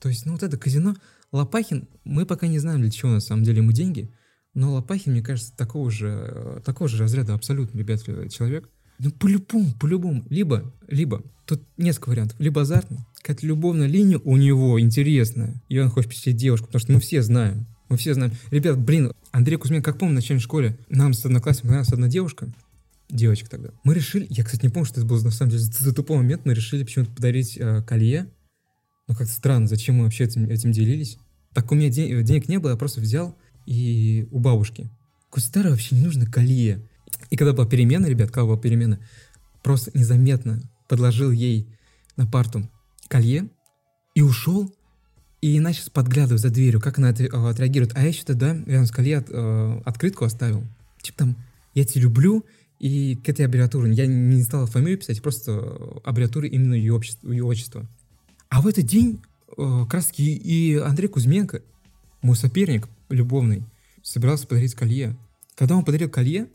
То 0.00 0.08
есть, 0.08 0.26
ну 0.26 0.32
вот 0.32 0.42
это 0.42 0.58
казино, 0.58 0.96
Лопахин, 1.32 1.88
мы 2.04 2.26
пока 2.26 2.46
не 2.46 2.58
знаем, 2.58 2.80
для 2.80 2.90
чего 2.90 3.12
на 3.12 3.20
самом 3.20 3.44
деле 3.44 3.58
ему 3.58 3.72
деньги, 3.72 4.12
но 4.54 4.72
Лопахин, 4.72 5.12
мне 5.12 5.22
кажется, 5.22 5.56
такого 5.56 5.90
же, 5.90 6.60
такого 6.64 6.88
же 6.88 6.98
разряда 6.98 7.34
абсолютно, 7.34 7.78
ребят, 7.78 8.02
человек. 8.02 8.68
Ну, 8.98 9.10
по-любому, 9.12 9.72
по-любому. 9.80 10.26
Либо, 10.28 10.74
либо, 10.88 11.22
тут 11.46 11.62
несколько 11.78 12.10
вариантов. 12.10 12.38
Либо 12.38 12.62
азартный, 12.62 12.98
какая-то 13.16 13.46
любовная 13.46 13.86
линия 13.86 14.18
у 14.18 14.36
него 14.36 14.78
интересная, 14.80 15.62
и 15.68 15.78
он 15.78 15.88
хочет 15.88 16.10
впечатлить 16.10 16.36
девушку, 16.36 16.66
потому 16.66 16.80
что 16.80 16.92
мы 16.92 17.00
все 17.00 17.22
знаем. 17.22 17.66
Мы 17.88 17.96
все 17.96 18.12
знаем. 18.14 18.32
Ребят, 18.50 18.78
блин, 18.78 19.12
Андрей 19.32 19.56
Кузьмин, 19.56 19.82
как 19.82 19.98
помню, 19.98 20.12
в 20.12 20.16
начальной 20.16 20.42
школе, 20.42 20.78
нам 20.88 21.14
с 21.14 21.24
одноклассником 21.24 21.70
нравилась 21.70 21.92
одна 21.92 22.08
девушка, 22.08 22.52
девочка 23.08 23.48
тогда. 23.48 23.70
Мы 23.84 23.94
решили, 23.94 24.26
я, 24.28 24.44
кстати, 24.44 24.64
не 24.64 24.68
помню, 24.68 24.86
что 24.86 25.00
это 25.00 25.08
было 25.08 25.22
на 25.22 25.30
самом 25.30 25.50
деле 25.50 25.62
за 25.62 25.94
тупой 25.94 26.18
момент, 26.18 26.44
мы 26.44 26.54
решили 26.54 26.84
почему-то 26.84 27.12
подарить 27.12 27.56
э, 27.58 27.82
колье, 27.82 28.26
ну, 29.10 29.16
как-то 29.16 29.32
странно, 29.32 29.66
зачем 29.66 29.96
мы 29.96 30.04
вообще 30.04 30.22
этим, 30.22 30.44
этим 30.44 30.70
делились. 30.70 31.18
Так 31.52 31.72
у 31.72 31.74
меня 31.74 31.88
ден- 31.88 32.22
денег 32.24 32.48
не 32.48 32.58
было, 32.58 32.70
я 32.70 32.76
просто 32.76 33.00
взял 33.00 33.36
и 33.66 34.28
у 34.30 34.38
бабушки. 34.38 34.88
Кустара 35.30 35.70
вообще 35.70 35.96
не 35.96 36.04
нужно 36.04 36.26
колье. 36.26 36.88
И 37.28 37.36
когда 37.36 37.52
была 37.52 37.66
перемена, 37.66 38.06
ребят, 38.06 38.30
когда 38.30 38.46
была 38.46 38.56
перемена, 38.56 39.00
просто 39.64 39.90
незаметно 39.94 40.62
подложил 40.88 41.32
ей 41.32 41.68
на 42.16 42.24
парту 42.24 42.70
колье 43.08 43.48
и 44.14 44.22
ушел, 44.22 44.72
и 45.40 45.58
начал 45.58 45.90
подглядывать 45.90 46.42
за 46.42 46.50
дверью, 46.50 46.80
как 46.80 46.98
она 46.98 47.08
отреагирует. 47.08 47.96
А 47.96 48.02
я 48.02 48.08
еще 48.08 48.22
тогда 48.22 48.54
рядом 48.64 48.86
с 48.86 48.92
колье 48.92 49.18
от, 49.18 49.26
э, 49.28 49.82
открытку 49.84 50.24
оставил. 50.24 50.62
Типа 51.02 51.18
там, 51.18 51.36
я 51.74 51.84
тебя 51.84 52.02
люблю, 52.02 52.44
и 52.78 53.16
к 53.16 53.28
этой 53.28 53.44
аббревиатуре. 53.44 53.92
Я 53.92 54.06
не 54.06 54.40
стал 54.42 54.66
фамилию 54.66 54.98
писать, 54.98 55.20
просто 55.20 56.00
аббревиатуры 56.04 56.46
именно 56.48 56.74
ее, 56.74 56.94
общество, 56.94 57.30
ее 57.30 57.44
отчества. 57.44 57.88
А 58.50 58.60
в 58.60 58.66
этот 58.66 58.84
день 58.84 59.20
э, 59.56 59.80
как 59.84 59.94
раз 59.94 60.12
и 60.18 60.80
Андрей 60.84 61.08
Кузьменко, 61.08 61.62
мой 62.20 62.36
соперник 62.36 62.88
любовный, 63.08 63.64
собирался 64.02 64.46
подарить 64.46 64.74
колье. 64.74 65.16
Когда 65.54 65.76
он 65.76 65.84
подарил 65.84 66.10
колье, 66.10 66.48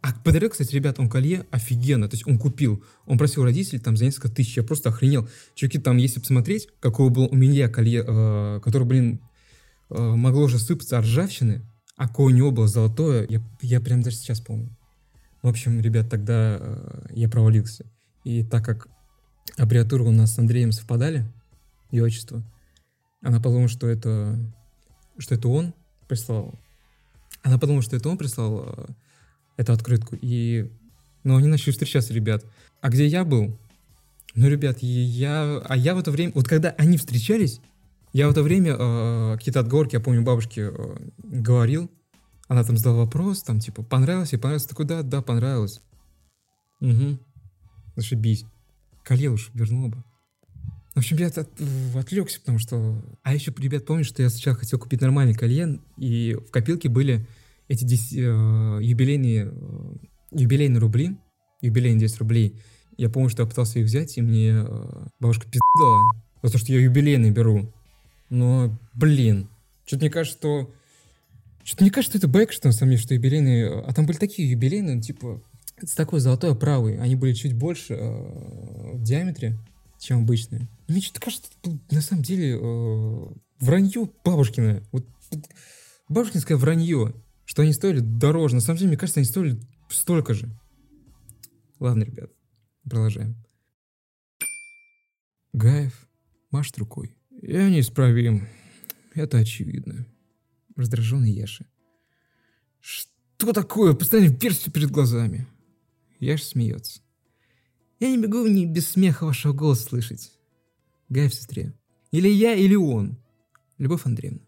а 0.00 0.12
подарил, 0.12 0.50
кстати, 0.50 0.74
ребят, 0.74 0.98
он 1.00 1.08
колье 1.08 1.44
офигенно. 1.50 2.08
То 2.08 2.14
есть 2.14 2.26
он 2.26 2.38
купил, 2.38 2.84
он 3.06 3.18
просил 3.18 3.44
родителей 3.44 3.80
там 3.80 3.96
за 3.96 4.04
несколько 4.04 4.28
тысяч. 4.28 4.56
Я 4.56 4.62
просто 4.62 4.90
охренел. 4.90 5.28
Чуваки, 5.54 5.78
там, 5.78 5.96
если 5.96 6.20
посмотреть, 6.20 6.68
какого 6.80 7.08
было 7.08 7.26
у 7.26 7.34
меня 7.34 7.68
колье, 7.68 8.04
э, 8.06 8.60
которое, 8.62 8.84
блин, 8.84 9.20
э, 9.90 10.00
могло 10.00 10.44
уже 10.44 10.58
сыпаться 10.58 10.98
от 10.98 11.04
ржавчины, 11.04 11.62
а 11.96 12.08
какое 12.08 12.26
у 12.26 12.36
него 12.36 12.50
было 12.50 12.68
золотое, 12.68 13.26
я, 13.28 13.42
я 13.60 13.80
прям 13.80 14.02
даже 14.02 14.16
сейчас 14.16 14.40
помню. 14.40 14.68
В 15.42 15.48
общем, 15.48 15.80
ребят, 15.80 16.08
тогда 16.08 16.58
э, 16.60 17.06
я 17.14 17.28
провалился. 17.28 17.86
И 18.24 18.44
так 18.44 18.64
как 18.64 18.88
аббревиатуры 19.56 20.04
у 20.04 20.10
нас 20.10 20.34
с 20.34 20.38
Андреем 20.38 20.72
совпадали, 20.72 21.24
ее 21.90 22.04
отчество. 22.04 22.42
Она 23.22 23.40
подумала, 23.40 23.68
что 23.68 23.88
это, 23.88 24.38
что 25.18 25.34
это 25.34 25.48
он 25.48 25.74
прислал. 26.06 26.54
Она 27.42 27.58
подумала, 27.58 27.82
что 27.82 27.96
это 27.96 28.08
он 28.08 28.18
прислал 28.18 28.64
э, 28.66 28.86
эту 29.56 29.72
открытку. 29.72 30.16
И, 30.20 30.70
ну, 31.24 31.36
они 31.36 31.46
начали 31.46 31.72
встречаться, 31.72 32.12
ребят. 32.12 32.44
А 32.80 32.88
где 32.88 33.06
я 33.06 33.24
был? 33.24 33.58
Ну, 34.34 34.48
ребят, 34.48 34.78
я, 34.80 35.62
а 35.64 35.76
я 35.76 35.94
в 35.94 35.98
это 35.98 36.10
время, 36.10 36.32
вот 36.34 36.46
когда 36.46 36.70
они 36.70 36.96
встречались, 36.96 37.60
я 38.12 38.28
в 38.28 38.30
это 38.30 38.42
время 38.42 38.76
э, 38.78 39.36
какие-то 39.36 39.60
отговорки, 39.60 39.94
я 39.94 40.00
помню, 40.00 40.22
бабушке 40.22 40.70
э, 40.72 40.96
говорил. 41.18 41.90
Она 42.46 42.64
там 42.64 42.76
задала 42.76 42.98
вопрос, 42.98 43.42
там, 43.42 43.60
типа, 43.60 43.82
понравилось 43.82 44.32
и 44.32 44.36
понравилось. 44.36 44.66
Такой, 44.66 44.86
да, 44.86 45.02
да, 45.02 45.20
понравилось. 45.22 45.80
Угу. 46.80 47.18
Зашибись. 47.96 48.44
Уж 49.10 49.50
вернула 49.54 49.88
бы. 49.88 50.04
В 50.94 50.98
общем, 50.98 51.16
я 51.18 51.28
от, 51.28 51.38
отвлекся, 51.94 52.40
потому 52.40 52.58
что... 52.58 53.00
А 53.22 53.32
еще, 53.32 53.54
ребят, 53.56 53.86
помню, 53.86 54.04
что 54.04 54.22
я 54.22 54.30
сначала 54.30 54.56
хотел 54.56 54.78
купить 54.80 55.00
нормальный 55.00 55.34
колье, 55.34 55.78
и 55.96 56.34
в 56.34 56.50
копилке 56.50 56.88
были 56.88 57.24
эти 57.68 57.84
10, 57.84 58.12
э, 58.14 58.78
юбилейные, 58.82 59.52
э, 59.52 59.96
юбилейные 60.32 60.80
рубли, 60.80 61.16
юбилейные 61.60 62.00
10 62.00 62.18
рублей. 62.18 62.54
Я 62.96 63.10
помню, 63.10 63.28
что 63.28 63.42
я 63.42 63.48
пытался 63.48 63.78
их 63.78 63.86
взять, 63.86 64.18
и 64.18 64.22
мне 64.22 64.64
э, 64.66 65.06
бабушка 65.20 65.46
пиздала 65.46 66.00
за 66.42 66.52
то, 66.52 66.58
что 66.58 66.72
я 66.72 66.80
юбилейный 66.80 67.30
беру. 67.30 67.72
Но, 68.28 68.76
блин, 68.94 69.48
что-то 69.86 70.02
мне 70.02 70.10
кажется, 70.10 70.36
что... 70.38 70.74
Что-то 71.62 71.84
мне 71.84 71.92
кажется, 71.92 72.18
что 72.18 72.26
это 72.26 72.28
бэк, 72.28 72.50
что 72.50 72.68
на 72.68 72.72
самом 72.72 72.90
деле, 72.90 73.02
что 73.02 73.14
юбилейные... 73.14 73.82
А 73.82 73.92
там 73.94 74.06
были 74.06 74.16
такие 74.16 74.50
юбилейные, 74.50 75.00
типа, 75.00 75.42
это 75.82 75.96
такой 75.96 76.20
золотой 76.20 76.52
оправой. 76.52 76.98
Они 76.98 77.14
были 77.14 77.32
чуть 77.32 77.54
больше 77.54 77.94
э, 77.94 78.92
в 78.94 79.02
диаметре, 79.02 79.58
чем 79.98 80.22
обычные. 80.22 80.68
мне 80.86 81.00
что-то 81.00 81.20
кажется, 81.20 81.50
это 81.62 81.78
на 81.90 82.00
самом 82.00 82.22
деле 82.22 82.58
э, 82.60 83.26
вранье 83.60 84.10
бабушкиное. 84.24 84.82
Вот 84.92 85.06
бабушкинское 86.08 86.56
вранье, 86.56 87.14
что 87.44 87.62
они 87.62 87.72
стоили 87.72 88.00
дороже. 88.00 88.56
На 88.56 88.60
самом 88.60 88.78
деле, 88.78 88.88
мне 88.88 88.96
кажется, 88.96 89.20
они 89.20 89.26
стоили 89.26 89.60
столько 89.88 90.34
же. 90.34 90.48
Ладно, 91.80 92.04
ребят, 92.04 92.30
продолжаем. 92.84 93.36
Гаев 95.52 96.08
машет 96.50 96.78
рукой. 96.78 97.16
Я 97.42 97.68
неисправим. 97.68 98.48
Это 99.14 99.38
очевидно. 99.38 100.06
Раздраженный 100.76 101.32
Яша. 101.32 101.66
Что 102.80 103.52
такое? 103.52 103.94
Постоянно 103.94 104.34
перстью 104.34 104.72
перед 104.72 104.90
глазами. 104.90 105.46
Яш 106.20 106.44
смеется. 106.44 107.00
Я 108.00 108.10
не 108.10 108.18
бегу 108.18 108.46
не 108.46 108.66
без 108.66 108.88
смеха 108.88 109.24
вашего 109.24 109.52
голоса 109.52 109.84
слышать. 109.84 110.32
Гай 111.08 111.28
в 111.28 111.34
сестре. 111.34 111.74
Или 112.10 112.28
я, 112.28 112.54
или 112.54 112.74
он. 112.74 113.18
Любовь 113.78 114.06
Андреевна. 114.06 114.40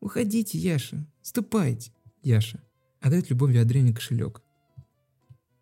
Уходите, 0.00 0.58
Яша. 0.58 1.06
Ступайте, 1.22 1.92
Яша. 2.22 2.62
Отдает 3.00 3.30
Любовь 3.30 3.56
Андреевне 3.56 3.94
кошелек. 3.94 4.42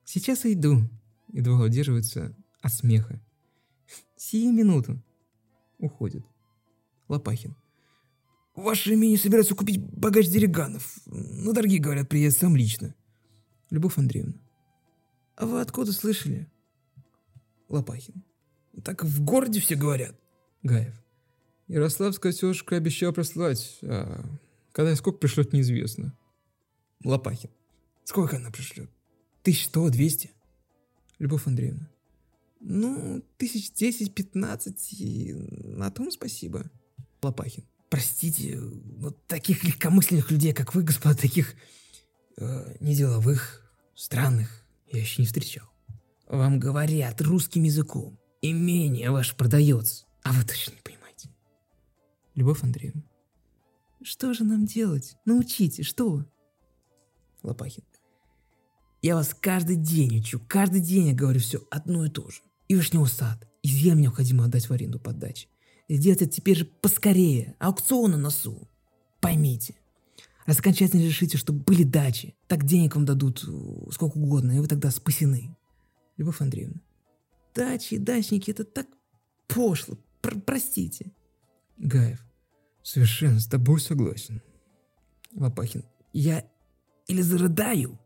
Сейчас 0.04 0.44
я 0.44 0.52
иду. 0.52 0.88
Едва 1.32 1.64
удерживается 1.64 2.34
от 2.60 2.72
смеха. 2.72 3.20
Сию 4.16 4.52
минуту. 4.52 5.02
Уходит. 5.78 6.24
Лопахин. 7.08 7.56
Ваше 8.54 8.94
имение 8.94 9.18
собираются 9.18 9.54
купить 9.54 9.80
богач 9.80 10.28
Дериганов. 10.28 10.98
Ну, 11.06 11.52
дорогие, 11.52 11.80
говорят, 11.80 12.08
приедет 12.08 12.36
сам 12.36 12.56
лично. 12.56 12.94
Любовь 13.70 13.98
Андреевна. 13.98 14.43
А 15.36 15.46
вы 15.46 15.60
откуда 15.60 15.92
слышали? 15.92 16.48
Лопахин. 17.68 18.22
Так 18.84 19.04
в 19.04 19.24
городе 19.24 19.60
все 19.60 19.74
говорят. 19.74 20.14
Гаев. 20.62 20.94
Ярославская 21.66 22.32
тетушка 22.32 22.76
обещала 22.76 23.12
прислать, 23.12 23.78
а 23.82 24.24
когда 24.72 24.92
и 24.92 24.96
сколько 24.96 25.18
пришлет, 25.18 25.52
неизвестно. 25.52 26.16
Лопахин. 27.04 27.50
Сколько 28.04 28.36
она 28.36 28.50
пришлет? 28.50 28.90
Тысяч 29.42 29.66
сто, 29.66 29.88
двести? 29.88 30.30
Любовь 31.18 31.46
Андреевна. 31.46 31.90
Ну, 32.60 33.22
тысяч 33.36 33.72
десять, 33.72 34.14
пятнадцать, 34.14 34.92
и 34.92 35.32
на 35.32 35.90
том 35.90 36.10
спасибо. 36.10 36.70
Лопахин. 37.22 37.64
Простите, 37.90 38.58
вот 38.58 39.24
таких 39.26 39.64
легкомысленных 39.64 40.30
людей, 40.30 40.52
как 40.52 40.74
вы, 40.74 40.82
господа, 40.82 41.14
таких 41.14 41.54
э, 42.36 42.76
неделовых, 42.80 43.62
странных, 43.94 44.63
я 44.96 45.02
еще 45.02 45.22
не 45.22 45.26
встречал. 45.26 45.66
Вам 46.28 46.58
говорят 46.58 47.20
русским 47.20 47.62
языком. 47.62 48.18
Имение 48.42 49.10
ваше 49.10 49.36
продается, 49.36 50.06
а 50.22 50.32
вы 50.32 50.44
точно 50.44 50.72
не 50.72 50.80
понимаете. 50.82 51.30
Любовь 52.34 52.62
Андреевна. 52.62 53.02
Что 54.02 54.34
же 54.34 54.44
нам 54.44 54.66
делать? 54.66 55.16
Научите, 55.24 55.82
что? 55.82 56.24
Лопахин. 57.42 57.84
Я 59.02 59.16
вас 59.16 59.34
каждый 59.38 59.76
день 59.76 60.18
учу, 60.18 60.40
каждый 60.48 60.80
день 60.80 61.08
я 61.08 61.14
говорю 61.14 61.38
все 61.38 61.62
одно 61.70 62.06
и 62.06 62.10
то 62.10 62.28
же. 62.30 62.40
И 62.68 62.74
вишневый 62.74 63.08
сад, 63.08 63.46
и 63.62 63.68
землю 63.68 64.04
необходимо 64.04 64.46
отдать 64.46 64.68
в 64.68 64.72
аренду 64.72 64.98
под 64.98 65.18
дачи. 65.18 65.48
Сделать 65.88 66.22
это 66.22 66.30
теперь 66.30 66.56
же 66.56 66.64
поскорее. 66.64 67.54
Аукцион 67.58 68.12
на 68.12 68.16
носу. 68.16 68.66
Поймите. 69.20 69.74
Раз 70.46 70.58
окончательно 70.58 71.02
решите, 71.02 71.38
что 71.38 71.52
были 71.52 71.84
дачи, 71.84 72.36
так 72.48 72.64
денег 72.64 72.96
вам 72.96 73.04
дадут 73.04 73.44
э, 73.46 73.90
сколько 73.92 74.18
угодно, 74.18 74.52
и 74.52 74.58
вы 74.58 74.66
тогда 74.66 74.90
спасены. 74.90 75.56
Любовь 76.16 76.40
Андреевна. 76.40 76.80
Дачи 77.54 77.94
и 77.94 77.98
дачники– 77.98 78.50
это 78.52 78.64
так 78.64 78.86
пошло. 79.48 79.96
Пр 80.20 80.40
простите. 80.40 81.12
Гаев. 81.78 82.24
Совершенно 82.82 83.40
с 83.40 83.46
тобой 83.46 83.80
согласен. 83.80 84.42
Лопахин. 85.34 85.84
Я 86.12 86.44
или 87.06 87.22
зарыдаю, 87.22 87.98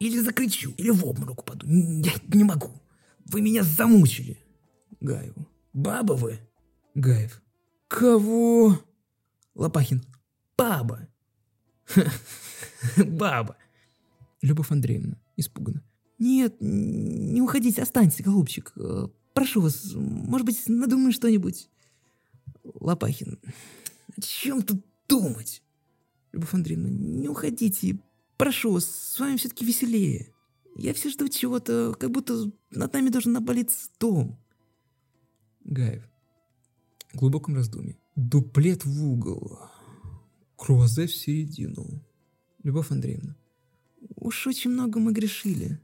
или 0.00 0.18
закричу, 0.20 0.72
или 0.76 0.90
в 0.90 1.04
обморок 1.04 1.40
упаду. 1.40 1.66
Я 1.66 2.12
не 2.32 2.44
могу. 2.44 2.70
Вы 3.26 3.42
меня 3.42 3.62
замучили. 3.62 4.38
Гаеву. 5.00 5.46
Баба 5.72 6.14
вы? 6.14 6.40
Гаев. 6.94 7.42
Кого? 7.88 8.78
Лопахин. 9.54 10.02
Баба. 10.56 11.08
Баба. 12.96 13.56
Любовь 14.42 14.70
Андреевна. 14.70 15.18
Испуганно. 15.36 15.82
Нет, 16.18 16.56
не 16.60 17.40
уходите, 17.40 17.82
останьтесь, 17.82 18.24
голубчик. 18.24 18.72
Э, 18.76 19.08
прошу 19.34 19.60
вас, 19.60 19.92
может 19.94 20.44
быть, 20.46 20.60
надумаем 20.66 21.12
что-нибудь. 21.12 21.68
Лопахин. 22.64 23.38
О 24.16 24.20
чем 24.20 24.62
тут 24.62 24.84
думать? 25.08 25.62
Любовь 26.32 26.52
Андреевна, 26.54 26.88
не 26.88 27.28
уходите. 27.28 27.98
Прошу 28.36 28.72
вас, 28.72 28.84
с 28.84 29.18
вами 29.18 29.36
все-таки 29.36 29.64
веселее. 29.64 30.32
Я 30.76 30.94
все 30.94 31.10
жду 31.10 31.28
чего-то, 31.28 31.94
как 31.98 32.10
будто 32.10 32.50
над 32.70 32.92
нами 32.92 33.10
должен 33.10 33.32
наболеться 33.32 33.88
дом. 33.98 34.38
Гаев 35.64 36.08
глубоком 37.12 37.54
раздумье. 37.54 37.96
Дуплет 38.16 38.84
в 38.84 39.04
угол. 39.04 39.58
Круазе 40.58 41.06
в 41.06 41.14
середину. 41.14 42.02
Любовь 42.64 42.90
Андреевна. 42.90 43.36
Уж 44.16 44.48
очень 44.48 44.70
много 44.70 44.98
мы 44.98 45.12
грешили. 45.12 45.78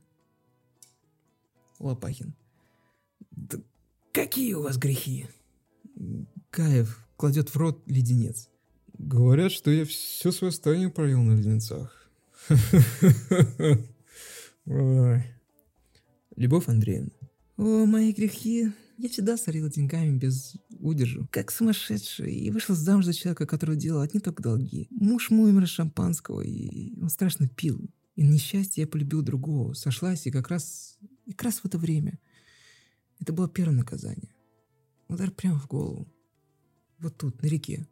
Лопахин. 1.78 2.34
Да 3.30 3.58
какие 4.12 4.54
у 4.54 4.62
вас 4.62 4.76
грехи? 4.76 5.28
Гаев 6.50 7.06
кладет 7.16 7.50
в 7.50 7.56
рот 7.56 7.84
леденец. 7.86 8.48
Говорят, 8.98 9.52
что 9.52 9.70
я 9.70 9.84
все 9.84 10.32
свое 10.32 10.50
состояние 10.50 10.90
пролил 10.90 11.22
на 11.22 11.36
леденцах. 11.36 12.10
Любовь 16.36 16.68
Андреевна. 16.68 17.12
О, 17.56 17.86
мои 17.86 18.12
грехи. 18.12 18.72
Я 18.96 19.08
всегда 19.08 19.36
сорила 19.36 19.68
деньгами 19.68 20.16
без 20.16 20.56
удержу, 20.70 21.26
как 21.30 21.50
сумасшедший, 21.50 22.32
и 22.32 22.50
вышла 22.50 22.76
замуж 22.76 23.06
за 23.06 23.12
человека, 23.12 23.46
который 23.46 23.76
делал 23.76 24.00
одни 24.00 24.20
только 24.20 24.42
долги. 24.42 24.86
Муж 24.90 25.30
мой 25.30 25.50
умер 25.50 25.66
шампанского, 25.66 26.42
и 26.42 26.98
он 27.00 27.08
страшно 27.08 27.48
пил. 27.48 27.90
И 28.14 28.22
на 28.22 28.32
несчастье 28.32 28.82
я 28.82 28.88
полюбил 28.88 29.22
другого, 29.22 29.72
сошлась, 29.72 30.26
и 30.26 30.30
как 30.30 30.48
раз, 30.48 30.98
и 31.26 31.32
как 31.32 31.42
раз 31.42 31.58
в 31.60 31.64
это 31.64 31.78
время. 31.78 32.20
Это 33.18 33.32
было 33.32 33.48
первое 33.48 33.76
наказание. 33.76 34.32
Удар 35.08 35.30
прямо 35.32 35.58
в 35.58 35.66
голову. 35.66 36.06
Вот 36.98 37.16
тут, 37.16 37.42
на 37.42 37.46
реке. 37.46 37.88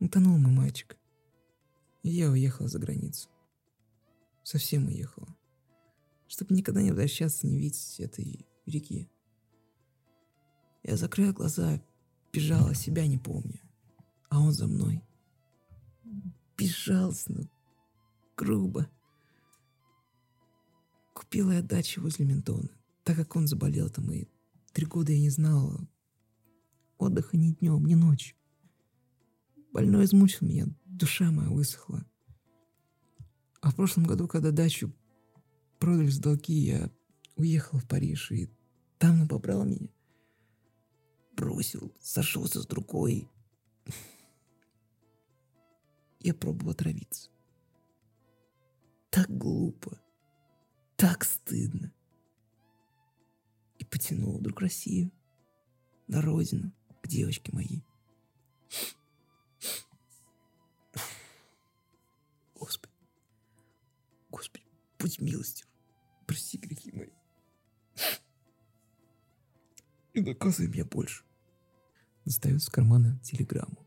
Утонул 0.00 0.38
мой 0.38 0.52
мальчик. 0.52 0.96
И 2.02 2.10
я 2.10 2.30
уехала 2.30 2.68
за 2.68 2.78
границу. 2.78 3.28
Совсем 4.42 4.86
уехала. 4.86 5.36
Чтобы 6.26 6.54
никогда 6.54 6.80
не 6.80 6.90
возвращаться, 6.90 7.46
не 7.46 7.58
видеть 7.58 8.00
этой 8.00 8.46
реки. 8.66 9.10
Я 10.84 10.98
закрыла 10.98 11.32
глаза, 11.32 11.82
бежала, 12.30 12.74
себя 12.74 13.06
не 13.06 13.16
помню. 13.16 13.58
А 14.28 14.38
он 14.38 14.52
за 14.52 14.66
мной. 14.68 15.02
Безжалостно, 16.58 17.48
грубо. 18.36 18.88
Купила 21.14 21.52
я 21.52 21.62
дачу 21.62 22.02
возле 22.02 22.26
Ментона, 22.26 22.68
так 23.02 23.16
как 23.16 23.34
он 23.34 23.46
заболел 23.46 23.88
там, 23.88 24.12
и 24.12 24.28
три 24.72 24.84
года 24.84 25.12
я 25.12 25.20
не 25.20 25.30
знала 25.30 25.88
отдыха 26.98 27.36
ни 27.36 27.52
днем, 27.52 27.86
ни 27.86 27.94
ночью. 27.94 28.36
Больной 29.72 30.04
измучил 30.04 30.46
меня, 30.46 30.66
душа 30.84 31.30
моя 31.30 31.48
высохла. 31.48 32.04
А 33.60 33.70
в 33.70 33.76
прошлом 33.76 34.04
году, 34.04 34.28
когда 34.28 34.50
дачу 34.50 34.92
продали 35.78 36.10
с 36.10 36.18
долги, 36.18 36.54
я 36.54 36.90
уехала 37.36 37.80
в 37.80 37.88
Париж, 37.88 38.30
и 38.32 38.50
там 38.98 39.22
он 39.22 39.28
побрал 39.28 39.64
меня 39.64 39.93
бросил, 41.34 41.92
сошелся 42.00 42.62
с 42.62 42.66
другой. 42.66 43.28
Я 46.20 46.34
пробовал 46.34 46.70
отравиться. 46.72 47.30
Так 49.10 49.28
глупо, 49.28 50.00
так 50.96 51.24
стыдно. 51.24 51.92
И 53.78 53.84
потянул 53.84 54.38
вдруг 54.38 54.60
Россию 54.60 55.12
на 56.06 56.22
родину, 56.22 56.72
к 57.02 57.08
девочке 57.08 57.52
моей. 57.52 57.84
Господи, 62.54 62.94
Господи, 64.30 64.64
будь 64.98 65.20
милостив, 65.20 65.68
прости 66.26 66.56
грехи 66.56 66.90
мои. 66.92 67.10
Не 70.14 70.22
наказывай 70.22 70.68
меня 70.68 70.84
больше. 70.84 71.23
Достает 72.24 72.56
из 72.58 72.68
кармана 72.68 73.18
телеграмму. 73.22 73.86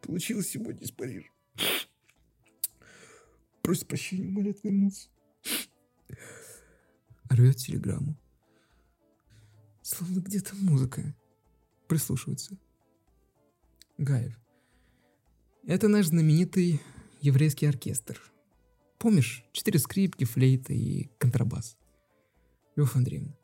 Получилось 0.00 0.48
сегодня 0.48 0.82
из 0.82 0.90
Парижа. 0.90 1.28
Просит 3.62 3.86
прощения, 3.86 4.28
молит 4.28 4.62
вернуться. 4.62 5.08
Рвет 7.30 7.56
телеграмму. 7.56 8.16
Словно 9.82 10.20
где-то 10.20 10.54
музыка. 10.56 11.14
Прислушивается. 11.88 12.56
Гаев. 13.98 14.38
Это 15.66 15.88
наш 15.88 16.06
знаменитый 16.06 16.80
еврейский 17.20 17.66
оркестр. 17.66 18.20
Помнишь? 18.98 19.44
Четыре 19.52 19.78
скрипки, 19.78 20.24
флейта 20.24 20.72
и 20.72 21.08
контрабас. 21.18 21.76
Лев 22.76 22.96
Андреевна. 22.96 23.34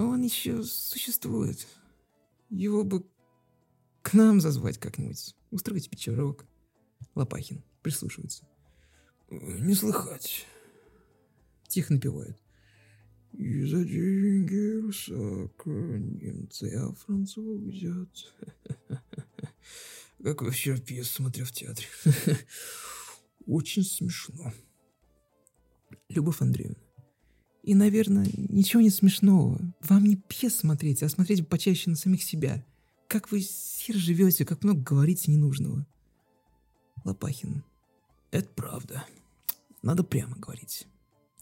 Он 0.00 0.22
еще 0.22 0.62
существует. 0.62 1.66
Его 2.48 2.84
бы 2.84 3.04
к 4.02 4.14
нам 4.14 4.40
зазвать 4.40 4.78
как-нибудь. 4.78 5.34
Устроить 5.50 5.90
вечерок. 5.92 6.46
Лопахин 7.14 7.62
прислушивается. 7.82 8.48
Не 9.28 9.74
слыхать. 9.74 10.46
Тихо 11.68 11.92
напевает. 11.92 12.40
И 13.32 13.64
за 13.64 13.84
деньги 13.84 14.80
русака 14.80 15.70
немцы, 15.70 16.74
а 16.76 16.92
французов 16.94 17.60
взят. 17.60 18.08
Как 20.22 20.42
вообще 20.42 20.78
пьесу 20.78 21.12
смотрю 21.14 21.44
в 21.44 21.52
театре. 21.52 21.86
Очень 23.46 23.84
смешно. 23.84 24.52
Любовь 26.08 26.40
Андреевна. 26.40 26.89
И, 27.62 27.74
наверное, 27.74 28.26
ничего 28.36 28.80
не 28.80 28.90
смешного. 28.90 29.60
Вам 29.82 30.04
не 30.04 30.16
пьес 30.16 30.56
смотреть, 30.56 31.02
а 31.02 31.08
смотреть 31.08 31.46
почаще 31.46 31.90
на 31.90 31.96
самих 31.96 32.22
себя. 32.22 32.64
как 33.08 33.32
вы 33.32 33.40
все 33.40 33.92
живете, 33.92 34.44
как 34.44 34.62
много 34.62 34.80
говорите 34.82 35.32
ненужного. 35.32 35.84
Лопахин, 37.04 37.64
это 38.30 38.48
правда. 38.54 39.04
Надо 39.82 40.04
прямо 40.04 40.36
говорить. 40.36 40.86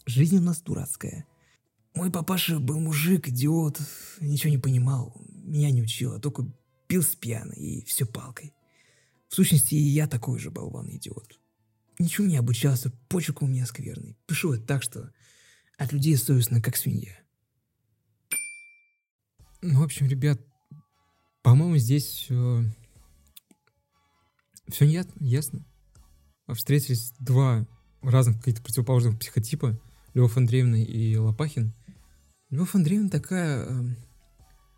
Жизнь 0.07 0.37
у 0.37 0.41
нас 0.41 0.61
дурацкая. 0.61 1.27
Мой 1.93 2.11
папаша 2.11 2.59
был 2.59 2.79
мужик, 2.79 3.27
идиот, 3.27 3.79
ничего 4.19 4.49
не 4.49 4.57
понимал, 4.57 5.15
меня 5.29 5.69
не 5.69 5.83
учил, 5.83 6.13
а 6.13 6.19
только 6.19 6.47
пил 6.87 7.03
с 7.03 7.15
пьяной 7.15 7.57
и 7.57 7.85
все 7.85 8.05
палкой. 8.05 8.53
В 9.27 9.35
сущности, 9.35 9.75
и 9.75 9.77
я 9.77 10.07
такой 10.07 10.39
же 10.39 10.49
болван-идиот. 10.49 11.39
Ничего 11.99 12.25
не 12.25 12.37
обучался, 12.37 12.91
почерк 13.09 13.43
у 13.43 13.47
меня 13.47 13.67
скверный. 13.67 14.17
Пишу 14.25 14.53
это 14.53 14.65
так, 14.65 14.81
что 14.81 15.11
от 15.79 15.93
людей 15.93 16.17
совестно, 16.17 16.61
как 16.61 16.75
свинья. 16.75 17.17
Ну, 19.61 19.79
в 19.79 19.83
общем, 19.83 20.07
ребят, 20.07 20.39
по-моему, 21.41 21.77
здесь 21.77 22.05
все, 22.05 22.63
все 24.67 24.85
ясно, 24.85 25.13
ясно. 25.19 25.65
Встретились 26.53 27.13
два 27.19 27.65
разных 28.01 28.39
каких-то 28.39 28.61
противоположных 28.61 29.19
психотипа, 29.19 29.79
Любовь 30.13 30.35
Андреевна 30.37 30.77
и 30.77 31.15
Лопахин. 31.15 31.73
Любовь 32.49 32.75
Андреевна 32.75 33.09
такая, 33.09 33.65
э, 33.65 33.95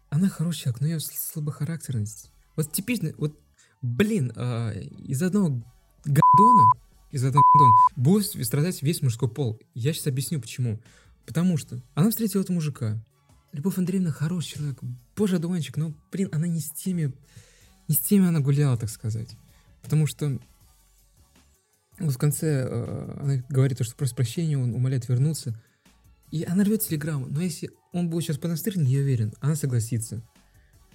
она 0.09 0.29
хорошая 0.29 0.75
но 0.79 0.87
ее 0.87 0.99
слабохарактерность. 0.99 2.31
Вот 2.55 2.71
типично, 2.71 3.11
вот, 3.17 3.39
блин, 3.81 4.33
э, 4.35 4.83
из 4.83 5.21
одного 5.23 5.63
гадона, 6.03 6.63
из 7.11 7.23
одного 7.23 7.43
гадона 7.53 7.73
будет 7.95 8.45
страдать 8.45 8.81
весь 8.81 9.01
мужской 9.01 9.29
пол. 9.29 9.59
Я 9.73 9.93
сейчас 9.93 10.07
объясню, 10.07 10.39
почему. 10.39 10.79
Потому 11.25 11.57
что 11.57 11.81
она 11.93 12.09
встретила 12.09 12.41
этого 12.41 12.55
мужика. 12.55 13.03
Любовь 13.51 13.77
Андреевна 13.77 14.11
хороший 14.11 14.55
человек, 14.55 14.79
боже 15.15 15.35
одуванчик, 15.35 15.75
но, 15.77 15.93
блин, 16.11 16.29
она 16.31 16.47
не 16.47 16.61
с 16.61 16.71
теми, 16.71 17.13
не 17.87 17.95
с 17.95 17.99
теми 17.99 18.27
она 18.27 18.39
гуляла, 18.39 18.77
так 18.77 18.89
сказать. 18.89 19.35
Потому 19.81 20.07
что 20.07 20.39
вот 21.99 22.13
в 22.13 22.17
конце 22.17 22.65
э, 22.67 23.17
она 23.19 23.43
говорит, 23.49 23.83
что 23.83 23.95
просит 23.95 24.15
прощения, 24.15 24.57
он 24.57 24.73
умоляет 24.73 25.09
вернуться. 25.09 25.61
И 26.31 26.43
она 26.43 26.63
рвет 26.63 26.81
телеграмму. 26.81 27.27
Но 27.27 27.41
если 27.41 27.71
он 27.91 28.09
будет 28.09 28.23
сейчас 28.23 28.37
по-настырно, 28.37 28.83
я 28.83 28.99
уверен, 28.99 29.33
она 29.41 29.55
согласится. 29.55 30.23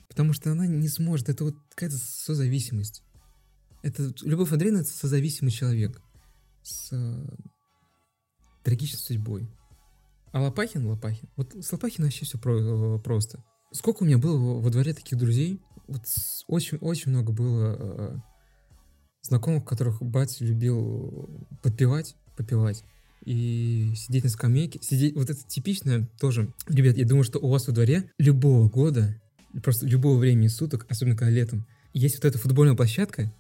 Потому 0.09 0.33
что 0.33 0.51
она 0.51 0.67
не 0.67 0.89
сможет. 0.89 1.29
Это 1.29 1.45
вот 1.45 1.57
какая-то 1.75 1.99
созависимость. 1.99 3.03
Это 3.83 4.15
Любовь 4.23 4.51
Андреевна— 4.51 4.81
это 4.83 4.91
созависимый 4.91 5.53
человек 5.53 6.01
с 6.67 6.89
э, 6.93 7.27
трагичной 8.65 8.99
судьбой. 8.99 9.49
А 10.33 10.43
Лопахин, 10.43 10.87
Лопахин. 10.87 11.29
Вот 11.37 11.55
с 11.55 11.73
Лопахином 11.73 12.09
вообще 12.09 12.25
все 12.25 12.39
про, 12.39 12.97
э, 12.97 12.99
просто. 12.99 13.45
Сколько 13.73 14.03
у 14.03 14.07
меня 14.07 14.19
было 14.19 14.61
во 14.61 14.71
дворе 14.71 14.93
таких 14.93 15.19
друзей? 15.19 15.61
Вот 15.87 16.03
очень, 16.49 16.79
очень 16.79 17.13
много 17.13 17.33
было 17.33 17.77
э, 17.79 18.17
знакомых, 19.23 19.65
которых 19.65 20.03
батя 20.03 20.45
любил 20.45 21.47
подпевать, 21.63 22.17
попивать 22.37 22.85
и 23.25 23.93
сидеть 23.97 24.25
на 24.25 24.31
скамейке. 24.31 24.81
Сидеть, 24.83 25.15
вот 25.15 25.31
это 25.31 25.41
типичное 25.47 26.09
тоже. 26.21 26.53
Ребят, 26.67 26.97
я 26.97 27.07
думаю, 27.07 27.25
что 27.25 27.39
у 27.39 27.49
вас 27.49 27.67
во 27.67 27.73
дворе 27.73 28.11
любого 28.19 28.69
года, 28.69 29.21
просто 29.63 29.87
любого 29.87 30.19
времени 30.19 30.49
суток, 30.49 30.87
особенно 30.89 31.17
когда 31.17 31.31
летом, 31.31 31.67
есть 31.93 32.17
вот 32.17 32.25
эта 32.25 32.39
футбольная 32.39 32.77
площадка, 32.77 33.33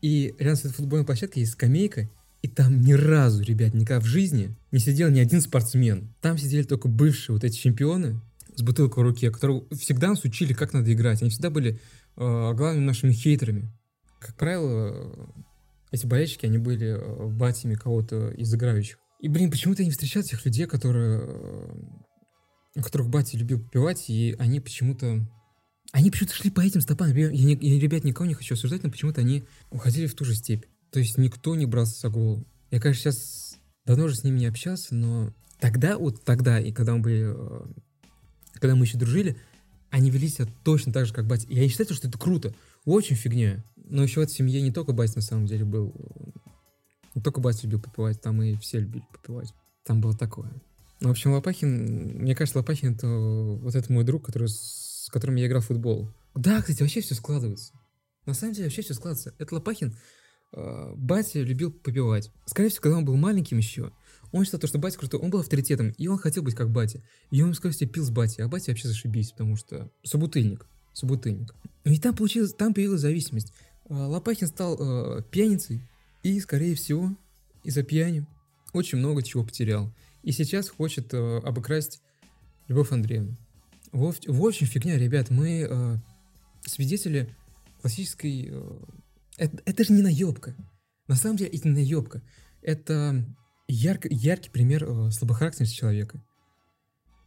и 0.00 0.34
рядом 0.38 0.56
с 0.56 0.60
этой 0.60 0.74
футбольной 0.74 1.04
площадкой 1.04 1.40
есть 1.40 1.52
скамейка, 1.52 2.08
и 2.42 2.48
там 2.48 2.80
ни 2.80 2.92
разу, 2.92 3.42
ребят, 3.42 3.72
никогда 3.72 4.00
в 4.00 4.06
жизни 4.06 4.54
не 4.72 4.80
сидел 4.80 5.10
ни 5.10 5.20
один 5.20 5.40
спортсмен. 5.40 6.14
Там 6.20 6.36
сидели 6.36 6.64
только 6.64 6.88
бывшие 6.88 7.34
вот 7.34 7.44
эти 7.44 7.56
чемпионы 7.56 8.20
с 8.54 8.62
бутылкой 8.62 9.04
в 9.04 9.06
руке, 9.06 9.30
которые 9.30 9.64
всегда 9.72 10.08
нас 10.08 10.24
учили, 10.24 10.52
как 10.52 10.72
надо 10.72 10.92
играть. 10.92 11.22
Они 11.22 11.30
всегда 11.30 11.50
были 11.50 11.80
э, 12.16 12.54
главными 12.54 12.84
нашими 12.84 13.12
хейтерами 13.12 13.72
как 14.22 14.36
правило, 14.36 15.34
эти 15.90 16.06
болельщики, 16.06 16.46
они 16.46 16.58
были 16.58 16.96
э, 16.96 17.26
батями 17.28 17.74
кого-то 17.74 18.30
из 18.30 18.54
играющих. 18.54 18.98
И, 19.20 19.28
блин, 19.28 19.50
почему-то 19.50 19.82
я 19.82 19.86
не 19.86 19.92
встречал 19.92 20.22
тех 20.22 20.44
людей, 20.44 20.66
которые, 20.66 21.22
э, 22.76 22.82
которых 22.82 23.08
батя 23.08 23.36
любил 23.36 23.60
попивать, 23.60 24.08
и 24.08 24.34
они 24.38 24.60
почему-то... 24.60 25.26
Они 25.92 26.10
почему-то 26.10 26.34
шли 26.34 26.50
по 26.50 26.60
этим 26.60 26.80
стопам. 26.80 27.14
Я, 27.14 27.30
не, 27.30 27.54
я, 27.54 27.80
ребят, 27.80 28.04
никого 28.04 28.26
не 28.26 28.34
хочу 28.34 28.54
осуждать, 28.54 28.82
но 28.82 28.90
почему-то 28.90 29.20
они 29.20 29.44
уходили 29.70 30.06
в 30.06 30.14
ту 30.14 30.24
же 30.24 30.34
степь. 30.34 30.64
То 30.92 31.00
есть 31.00 31.16
никто 31.16 31.54
не 31.54 31.66
брался 31.66 31.98
за 31.98 32.08
голову. 32.10 32.46
Я, 32.70 32.78
конечно, 32.78 33.10
сейчас 33.10 33.58
давно 33.86 34.04
уже 34.04 34.16
с 34.16 34.24
ними 34.24 34.40
не 34.40 34.46
общался, 34.46 34.94
но 34.94 35.32
тогда, 35.58 35.98
вот 35.98 36.22
тогда, 36.24 36.60
и 36.60 36.70
когда 36.72 36.94
мы 36.94 37.00
были... 37.00 37.34
Э, 37.34 37.66
когда 38.54 38.76
мы 38.76 38.84
еще 38.84 38.98
дружили, 38.98 39.36
они 39.90 40.10
вели 40.10 40.28
себя 40.28 40.46
точно 40.64 40.92
так 40.92 41.06
же, 41.06 41.14
как 41.14 41.26
батя. 41.26 41.46
Я 41.48 41.62
не 41.62 41.68
считаю, 41.68 41.92
что 41.94 42.08
это 42.08 42.18
круто. 42.18 42.54
Очень 42.84 43.16
фигня. 43.16 43.64
Но 43.76 44.02
еще 44.02 44.22
этой 44.22 44.32
семье 44.32 44.60
не 44.60 44.70
только 44.70 44.92
батя 44.92 45.16
на 45.16 45.22
самом 45.22 45.46
деле 45.46 45.64
был. 45.64 45.94
Не 47.14 47.22
только 47.22 47.40
батя 47.40 47.64
любил 47.64 47.80
попивать, 47.80 48.20
там 48.20 48.42
и 48.42 48.56
все 48.56 48.78
любили 48.78 49.04
попивать. 49.12 49.52
Там 49.84 50.00
было 50.00 50.16
такое. 50.16 50.50
Ну, 51.00 51.08
в 51.08 51.10
общем, 51.10 51.32
Лопахин, 51.32 52.20
мне 52.20 52.34
кажется, 52.34 52.58
Лопахин 52.58 52.94
это 52.94 53.08
вот 53.08 53.74
это 53.74 53.92
мой 53.92 54.04
друг, 54.04 54.24
который, 54.24 54.48
с 54.48 55.08
которым 55.10 55.36
я 55.36 55.46
играл 55.46 55.60
в 55.62 55.66
футбол. 55.66 56.08
Да, 56.34 56.60
кстати, 56.60 56.80
вообще 56.82 57.00
все 57.00 57.14
складывается. 57.14 57.72
На 58.24 58.34
самом 58.34 58.54
деле 58.54 58.66
вообще 58.66 58.82
все 58.82 58.94
складывается. 58.94 59.34
Это 59.38 59.54
Лопахин, 59.54 59.96
батя 60.52 61.40
любил 61.40 61.72
попивать. 61.72 62.30
Скорее 62.46 62.68
всего, 62.68 62.82
когда 62.82 62.98
он 62.98 63.04
был 63.04 63.16
маленьким 63.16 63.58
еще, 63.58 63.92
он 64.32 64.44
считал, 64.44 64.60
что 64.66 64.78
батя 64.78 64.98
крутой, 64.98 65.20
он 65.20 65.30
был 65.30 65.40
авторитетом, 65.40 65.90
и 65.90 66.06
он 66.08 66.18
хотел 66.18 66.42
быть 66.42 66.54
как 66.54 66.70
батя. 66.70 67.02
И 67.30 67.42
он, 67.42 67.52
скорее 67.54 67.74
всего, 67.74 67.90
пил 67.90 68.04
с 68.04 68.10
батей, 68.10 68.44
а 68.44 68.48
батя 68.48 68.70
вообще 68.70 68.88
зашибись, 68.88 69.32
потому 69.32 69.56
что 69.56 69.90
собутыльник, 70.02 70.66
собутыльник. 70.94 71.54
И 71.84 71.98
там 71.98 72.16
получилось, 72.16 72.54
там 72.54 72.72
появилась 72.72 73.02
зависимость. 73.02 73.52
А, 73.88 74.08
Лопахин 74.08 74.46
стал 74.46 74.78
э, 74.78 75.22
пьяницей 75.30 75.82
и, 76.22 76.40
скорее 76.40 76.74
всего, 76.74 77.14
из-за 77.62 77.82
пьяни 77.82 78.26
очень 78.72 78.98
много 78.98 79.22
чего 79.22 79.44
потерял. 79.44 79.92
И 80.22 80.32
сейчас 80.32 80.68
хочет 80.68 81.12
э, 81.12 81.38
обыкрасть 81.44 82.00
Любовь 82.68 82.92
Андреевну. 82.92 83.36
В, 83.92 84.14
в 84.26 84.46
общем, 84.46 84.66
фигня, 84.66 84.96
ребят, 84.96 85.28
мы 85.30 85.66
э, 85.68 85.96
свидетели 86.64 87.34
классической... 87.82 88.48
Э, 88.50 88.78
это, 89.44 89.62
это 89.64 89.84
же 89.84 89.92
не 89.92 90.02
наебка. 90.02 90.54
На 91.08 91.16
самом 91.16 91.36
деле 91.36 91.50
это 91.50 91.68
не 91.68 91.74
наебка. 91.74 92.22
Это 92.62 93.24
ярко, 93.68 94.08
яркий 94.10 94.50
пример 94.50 94.84
э, 94.84 95.10
слабохарактерности 95.10 95.76
человека. 95.76 96.22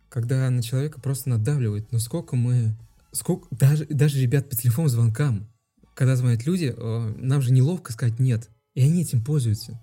Когда 0.09 0.49
на 0.49 0.63
человека 0.63 1.01
просто 1.01 1.29
надавливает. 1.29 1.91
Но 1.91 1.99
сколько 1.99 2.35
мы... 2.35 2.75
Сколько, 3.11 3.47
даже, 3.51 3.85
даже 3.85 4.19
ребят 4.19 4.49
по 4.49 4.55
телефону 4.55 4.89
звонкам 4.89 5.49
когда 5.95 6.15
звонят 6.15 6.45
люди, 6.45 6.73
э, 6.75 7.13
нам 7.17 7.41
же 7.41 7.51
неловко 7.51 7.93
сказать 7.93 8.19
нет. 8.19 8.49
И 8.75 8.81
они 8.81 9.01
этим 9.01 9.23
пользуются. 9.23 9.81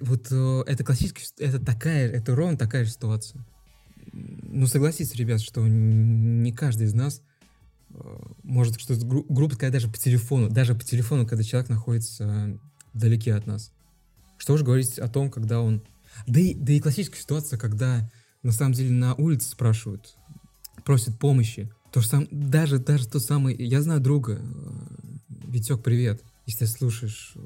Вот 0.00 0.28
э, 0.30 0.62
это 0.66 0.84
классическая, 0.84 1.46
это 1.46 1.58
такая, 1.58 2.08
это 2.08 2.34
ровно 2.34 2.56
такая 2.56 2.84
же 2.84 2.92
ситуация. 2.92 3.44
Ну, 4.12 4.66
согласитесь, 4.66 5.16
ребят, 5.16 5.40
что 5.40 5.66
не 5.66 6.52
каждый 6.52 6.86
из 6.86 6.94
нас 6.94 7.22
может 8.42 8.80
что-то 8.80 9.04
гру- 9.04 9.26
грубо 9.28 9.54
сказать 9.54 9.72
даже 9.72 9.88
по 9.88 9.98
телефону, 9.98 10.48
даже 10.50 10.74
по 10.74 10.84
телефону, 10.84 11.26
когда 11.26 11.42
человек 11.42 11.68
находится 11.68 12.58
вдалеке 12.92 13.34
от 13.34 13.46
нас. 13.46 13.72
Что 14.36 14.56
же 14.56 14.64
говорить 14.64 14.98
о 14.98 15.08
том, 15.08 15.30
когда 15.30 15.60
он... 15.60 15.82
Да 16.26 16.40
и, 16.40 16.54
да 16.54 16.72
и 16.72 16.80
классическая 16.80 17.20
ситуация, 17.20 17.58
когда 17.58 18.10
на 18.42 18.52
самом 18.52 18.72
деле 18.72 18.90
на 18.90 19.14
улице 19.14 19.48
спрашивают, 19.50 20.16
просят 20.84 21.18
помощи. 21.18 21.70
То 21.92 22.00
же 22.00 22.08
самое, 22.08 22.28
даже, 22.30 22.78
даже 22.78 23.08
то 23.08 23.18
самое, 23.18 23.56
я 23.56 23.82
знаю 23.82 24.00
друга, 24.00 24.40
Витек, 25.28 25.82
привет, 25.82 26.22
если 26.46 26.60
ты 26.60 26.66
слушаешь, 26.66 27.32
э, 27.34 27.40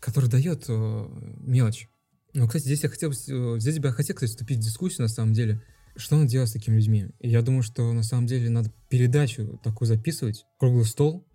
который 0.00 0.28
дает 0.28 0.64
э, 0.68 1.08
мелочь. 1.40 1.88
Ну, 2.34 2.46
кстати, 2.46 2.64
здесь 2.64 2.82
я 2.82 2.88
хотел, 2.90 3.10
э, 3.10 3.58
здесь 3.58 3.78
бы 3.78 3.88
я 3.88 3.94
хотел, 3.94 4.14
кстати, 4.14 4.30
вступить 4.30 4.58
в 4.58 4.62
дискуссию, 4.62 5.02
на 5.02 5.08
самом 5.08 5.32
деле, 5.32 5.62
что 5.96 6.16
надо 6.16 6.28
делать 6.28 6.48
с 6.48 6.52
такими 6.52 6.76
людьми. 6.76 7.08
И 7.20 7.28
я 7.28 7.42
думаю, 7.42 7.62
что 7.62 7.92
на 7.92 8.02
самом 8.02 8.26
деле 8.26 8.48
надо 8.50 8.72
передачу 8.88 9.60
такую 9.62 9.88
записывать, 9.88 10.44
круглый 10.58 10.84
стол, 10.84 11.26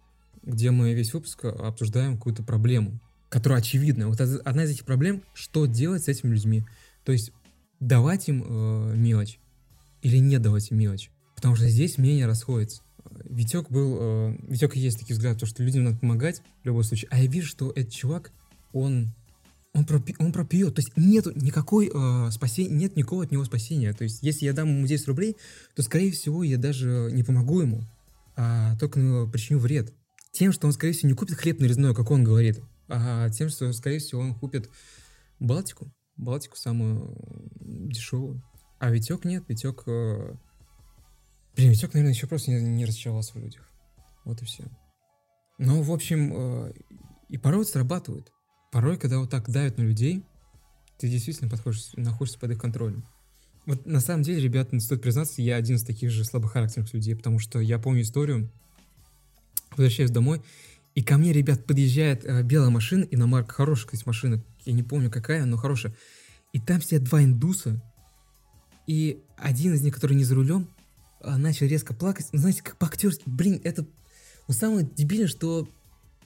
где 0.44 0.72
мы 0.72 0.94
весь 0.94 1.14
выпуск 1.14 1.46
обсуждаем 1.46 2.18
какую-то 2.18 2.44
проблему, 2.44 3.00
которая 3.30 3.60
очевидна. 3.60 4.08
Вот 4.08 4.20
одна 4.20 4.64
из 4.64 4.72
этих 4.72 4.86
проблем, 4.86 5.24
что 5.34 5.66
делать 5.66 6.04
с 6.04 6.08
этими 6.08 6.34
людьми. 6.34 6.66
То 7.04 7.12
есть 7.12 7.32
давать 7.80 8.28
им 8.30 8.44
э, 8.48 8.96
мелочь 8.96 9.40
или 10.02 10.18
не 10.18 10.40
давать 10.40 10.72
им 10.72 10.78
мелочь. 10.78 11.12
Потому 11.36 11.56
что 11.56 11.68
здесь 11.68 11.98
мнение 11.98 12.26
расходится. 12.26 12.82
Витек 13.26 13.70
был... 13.70 13.98
Э, 14.00 14.38
Витек 14.48 14.76
есть 14.76 15.00
такие 15.00 15.16
взгляды, 15.16 15.46
что 15.46 15.64
людям 15.64 15.84
надо 15.84 15.98
помогать 15.98 16.42
в 16.64 16.66
любом 16.66 16.84
случае. 16.84 17.10
А 17.12 17.20
я 17.20 17.28
вижу, 17.28 17.48
что 17.48 17.72
этот 17.72 17.94
чувак, 17.94 18.32
он... 18.74 19.14
Он, 19.78 19.86
пропи, 19.86 20.16
он 20.18 20.34
пропьет, 20.34 20.74
то 20.74 20.82
есть 20.82 20.92
нет 20.96 21.28
никакой 21.36 21.92
э, 21.94 22.32
спасения, 22.32 22.74
нет 22.74 22.96
никакого 22.96 23.24
от 23.24 23.32
него 23.32 23.46
спасения. 23.46 23.94
То 23.94 24.06
есть 24.06 24.24
если 24.24 24.46
я 24.46 24.54
дам 24.54 24.70
ему 24.70 24.88
10 24.88 25.08
рублей, 25.08 25.38
то 25.76 25.84
скорее 25.84 26.12
всего 26.12 26.44
я 26.44 26.58
даже 26.58 27.10
не 27.12 27.24
помогу 27.24 27.62
ему, 27.62 27.84
а 28.36 28.76
только 28.78 29.00
ну, 29.00 29.30
причиню 29.30 29.60
вред. 29.60 29.94
Тем, 30.32 30.52
что 30.52 30.66
он 30.66 30.74
скорее 30.74 30.94
всего 30.94 31.10
не 31.10 31.16
купит 31.16 31.38
хлеб 31.38 31.60
нарезной, 31.60 31.94
как 31.94 32.10
он 32.10 32.24
говорит, 32.24 32.60
а 32.88 33.30
тем, 33.30 33.50
что 33.50 33.72
скорее 33.72 34.00
всего 34.00 34.22
он 34.22 34.34
купит 34.34 34.68
Балтику, 35.40 35.94
Балтику 36.16 36.58
самую 36.58 37.16
дешевую. 37.60 38.42
А 38.80 38.90
Витек 38.90 39.26
нет, 39.26 39.44
Витек 39.48 39.84
э, 39.86 40.34
Блин, 41.56 41.72
Витек, 41.72 41.94
наверное, 41.94 42.14
еще 42.14 42.26
просто 42.26 42.50
не, 42.50 42.62
не 42.62 42.86
разочаровался 42.86 43.34
в 43.34 43.38
людях. 43.38 43.70
Вот 44.26 44.42
и 44.42 44.46
все. 44.46 44.64
Ну, 45.60 45.84
в 45.84 45.92
общем, 45.92 46.34
э, 46.34 46.74
и 47.30 47.38
порой 47.38 47.66
срабатывает. 47.66 48.32
Порой, 48.72 48.98
когда 48.98 49.20
вот 49.20 49.30
так 49.30 49.50
давят 49.50 49.78
на 49.78 49.84
людей, 49.84 50.24
ты 50.98 51.08
действительно 51.08 51.50
подходишь, 51.50 51.92
находишься 51.96 52.40
под 52.40 52.52
их 52.52 52.60
контролем. 52.60 53.06
Вот 53.66 53.86
на 53.86 54.00
самом 54.00 54.24
деле, 54.24 54.42
ребята, 54.42 54.80
стоит 54.80 55.02
признаться, 55.02 55.42
я 55.42 55.56
один 55.56 55.76
из 55.76 55.84
таких 55.84 56.10
же 56.10 56.24
слабохарактерных 56.24 56.94
людей, 56.94 57.16
потому 57.16 57.40
что 57.40 57.60
я 57.60 57.80
помню 57.80 58.02
историю, 58.02 58.50
возвращаюсь 59.72 60.12
домой, 60.12 60.42
и 60.96 61.04
ко 61.04 61.18
мне, 61.18 61.34
ребят, 61.34 61.66
подъезжает 61.66 62.26
э, 62.26 62.44
белая 62.44 62.70
машина, 62.70 63.04
иномарка, 63.04 63.54
хорошая, 63.54 63.88
кстати, 63.88 64.08
машина, 64.08 64.44
я 64.66 64.74
не 64.74 64.84
помню 64.84 65.12
какая, 65.12 65.46
но 65.46 65.58
хорошая. 65.58 65.94
И 66.54 66.60
там 66.60 66.82
сидят 66.82 67.04
два 67.04 67.22
индуса, 67.22 67.82
и 68.88 69.22
один 69.38 69.74
из 69.74 69.82
них, 69.82 69.94
который 69.94 70.16
не 70.16 70.24
за 70.24 70.36
рулем, 70.36 70.68
а, 71.20 71.38
начал 71.38 71.66
резко 71.66 71.94
плакать. 71.94 72.28
Ну, 72.32 72.40
знаете, 72.40 72.64
как 72.64 72.78
по-актерски. 72.78 73.24
Блин, 73.26 73.60
это... 73.64 73.86
Ну, 74.48 74.54
самое 74.54 74.90
дебильное, 74.96 75.28
что 75.28 75.68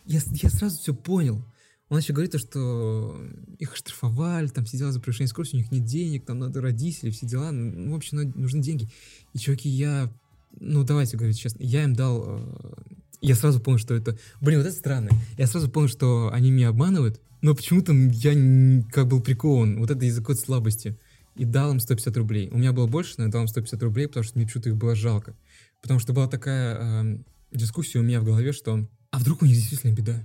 я, 0.05 0.21
я 0.31 0.49
сразу 0.49 0.77
все 0.77 0.93
понял. 0.93 1.43
Он 1.91 1.97
еще 1.97 2.13
говорит, 2.13 2.39
что 2.39 3.21
их 3.59 3.73
оштрафовали, 3.73 4.47
там 4.47 4.63
все 4.63 4.77
за 4.77 5.01
превышение 5.01 5.27
скорости, 5.27 5.55
у 5.55 5.57
них 5.57 5.73
нет 5.73 5.83
денег, 5.83 6.23
там 6.23 6.39
надо 6.39 6.61
родители, 6.61 7.09
все 7.09 7.25
дела. 7.25 7.51
Ну, 7.51 7.91
в 7.91 7.95
общем, 7.97 8.31
нужны 8.33 8.61
деньги. 8.61 8.87
И, 9.33 9.37
чуваки, 9.37 9.67
я... 9.67 10.09
Ну, 10.57 10.85
давайте 10.85 11.17
говорить 11.17 11.37
честно. 11.37 11.61
Я 11.61 11.83
им 11.83 11.93
дал... 11.93 12.23
Э, 12.25 12.73
я 13.19 13.35
сразу 13.35 13.59
понял, 13.59 13.77
что 13.77 13.93
это... 13.93 14.17
Блин, 14.39 14.59
вот 14.59 14.67
это 14.67 14.75
странно. 14.77 15.09
Я 15.37 15.47
сразу 15.47 15.69
понял, 15.69 15.89
что 15.89 16.31
они 16.31 16.49
меня 16.49 16.69
обманывают, 16.69 17.19
но 17.41 17.53
почему-то 17.53 17.91
я 17.91 18.83
как 18.93 19.09
был 19.09 19.19
прикован. 19.19 19.77
Вот 19.77 19.91
это 19.91 20.05
из-за 20.05 20.21
какой-то 20.21 20.39
слабости 20.39 20.97
и 21.35 21.43
дал 21.43 21.73
им 21.73 21.81
150 21.81 22.15
рублей. 22.15 22.47
У 22.53 22.57
меня 22.57 22.71
было 22.71 22.87
больше, 22.87 23.15
но 23.17 23.25
я 23.25 23.29
дал 23.29 23.41
им 23.41 23.49
150 23.49 23.83
рублей, 23.83 24.07
потому 24.07 24.23
что 24.23 24.37
мне 24.37 24.45
почему-то 24.45 24.69
их 24.69 24.77
было 24.77 24.95
жалко. 24.95 25.35
Потому 25.81 25.99
что 25.99 26.13
была 26.13 26.29
такая 26.29 26.77
э, 26.79 27.17
дискуссия 27.51 27.99
у 27.99 28.03
меня 28.03 28.21
в 28.21 28.23
голове, 28.23 28.53
что 28.53 28.87
а 29.11 29.19
вдруг 29.19 29.41
у 29.41 29.45
них 29.45 29.57
действительно 29.57 29.91
беда? 29.91 30.23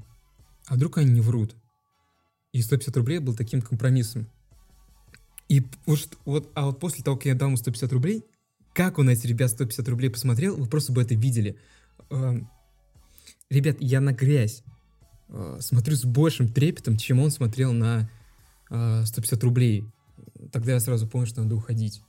А 0.66 0.74
вдруг 0.74 0.98
они 0.98 1.10
не 1.10 1.20
врут? 1.20 1.54
И 2.52 2.62
150 2.62 2.96
рублей 2.96 3.18
был 3.18 3.34
таким 3.34 3.62
компромиссом. 3.62 4.26
И 5.48 5.64
вот, 5.86 6.18
вот, 6.24 6.50
а 6.54 6.66
вот 6.66 6.80
после 6.80 7.04
того, 7.04 7.16
как 7.16 7.26
я 7.26 7.34
дал 7.34 7.48
ему 7.48 7.56
150 7.56 7.92
рублей, 7.92 8.24
как 8.72 8.98
он 8.98 9.08
эти 9.08 9.26
ребят 9.26 9.50
150 9.50 9.88
рублей 9.88 10.10
посмотрел, 10.10 10.56
вы 10.56 10.66
просто 10.66 10.92
бы 10.92 11.02
это 11.02 11.14
видели. 11.14 11.56
Э, 12.10 12.38
ребят, 13.48 13.76
я 13.80 14.00
на 14.00 14.12
грязь 14.12 14.64
э, 15.28 15.58
смотрю 15.60 15.96
с 15.96 16.04
большим 16.04 16.48
трепетом, 16.48 16.96
чем 16.96 17.20
он 17.20 17.30
смотрел 17.30 17.72
на 17.72 18.10
э, 18.70 19.04
150 19.06 19.44
рублей 19.44 19.84
тогда 20.52 20.72
я 20.72 20.80
сразу 20.80 21.06
понял, 21.06 21.26
что 21.26 21.42
надо 21.42 21.54
уходить. 21.54 22.02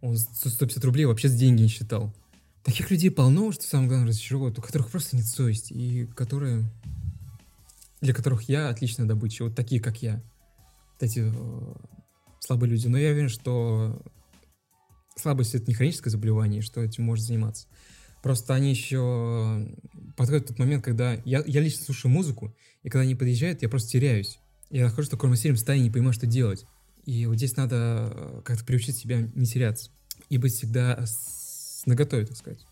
Он 0.00 0.16
150 0.16 0.84
рублей 0.84 1.04
вообще 1.04 1.28
с 1.28 1.34
деньги 1.34 1.62
не 1.62 1.68
считал. 1.68 2.14
Таких 2.62 2.90
людей 2.90 3.10
полно, 3.10 3.52
что 3.52 3.64
самое 3.64 3.88
главное 3.88 4.08
разочаровывает, 4.08 4.58
у 4.58 4.62
которых 4.62 4.90
просто 4.90 5.16
нет 5.16 5.26
совести, 5.26 5.72
и 5.72 6.06
которые... 6.06 6.64
Для 8.00 8.14
которых 8.14 8.42
я 8.48 8.68
отличная 8.68 9.06
добыча, 9.06 9.44
вот 9.44 9.54
такие, 9.54 9.80
как 9.80 10.02
я. 10.02 10.22
Вот 10.94 11.02
эти 11.02 11.32
э, 11.32 11.74
слабые 12.40 12.70
люди. 12.70 12.86
Но 12.88 12.98
я 12.98 13.10
уверен, 13.10 13.28
что 13.28 14.02
слабость— 15.16 15.54
это 15.56 15.66
не 15.66 15.74
хроническое 15.74 16.10
заболевание, 16.10 16.62
что 16.62 16.82
этим 16.82 17.04
может 17.04 17.24
заниматься. 17.24 17.68
Просто 18.22 18.54
они 18.54 18.70
еще 18.70 19.68
подходят 20.16 20.48
тот 20.48 20.58
момент, 20.58 20.84
когда... 20.84 21.14
Я, 21.24 21.42
я 21.46 21.60
лично 21.60 21.84
слушаю 21.84 22.10
музыку, 22.10 22.56
и 22.82 22.90
когда 22.90 23.02
они 23.02 23.14
подъезжают, 23.14 23.62
я 23.62 23.68
просто 23.68 23.90
теряюсь. 23.90 24.38
Я 24.70 24.84
нахожусь 24.84 25.08
в 25.08 25.12
таком 25.12 25.30
растерянном 25.30 25.58
состоянии, 25.58 25.84
не 25.84 25.92
понимаю, 25.92 26.12
что 26.12 26.26
делать. 26.26 26.66
И 27.04 27.24
вот 27.26 27.36
здесь 27.36 27.56
надо 27.56 28.10
э, 28.12 28.42
как-то 28.44 28.64
приучить 28.64 28.96
себя 28.96 29.20
не 29.20 29.46
теряться 29.46 29.90
и 30.28 30.38
быть 30.38 30.54
всегда 30.54 31.06
с 31.06 31.82
наготове, 31.86 32.26
так 32.26 32.36
сказать. 32.36 32.66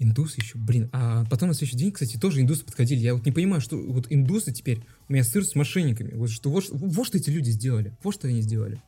Индусы 0.00 0.40
еще, 0.40 0.58
блин. 0.58 0.88
А 0.92 1.24
потом 1.24 1.48
на 1.48 1.54
следующий 1.54 1.76
день, 1.76 1.90
кстати, 1.90 2.18
тоже 2.18 2.40
индусы 2.40 2.64
подходили. 2.64 3.00
Я 3.00 3.14
вот 3.14 3.26
не 3.26 3.32
понимаю, 3.32 3.60
что 3.60 3.76
вот 3.76 4.06
индусы 4.10 4.52
теперь, 4.52 4.84
у 5.08 5.12
меня 5.12 5.24
сыр 5.24 5.44
с 5.44 5.56
мошенниками. 5.56 6.14
Вот 6.14 6.30
что, 6.30 6.50
вот, 6.50 6.68
вот 6.70 7.06
что 7.06 7.18
эти 7.18 7.30
люди 7.30 7.50
сделали. 7.50 7.96
Вот 8.04 8.14
что 8.14 8.28
они 8.28 8.40
сделали. 8.40 8.80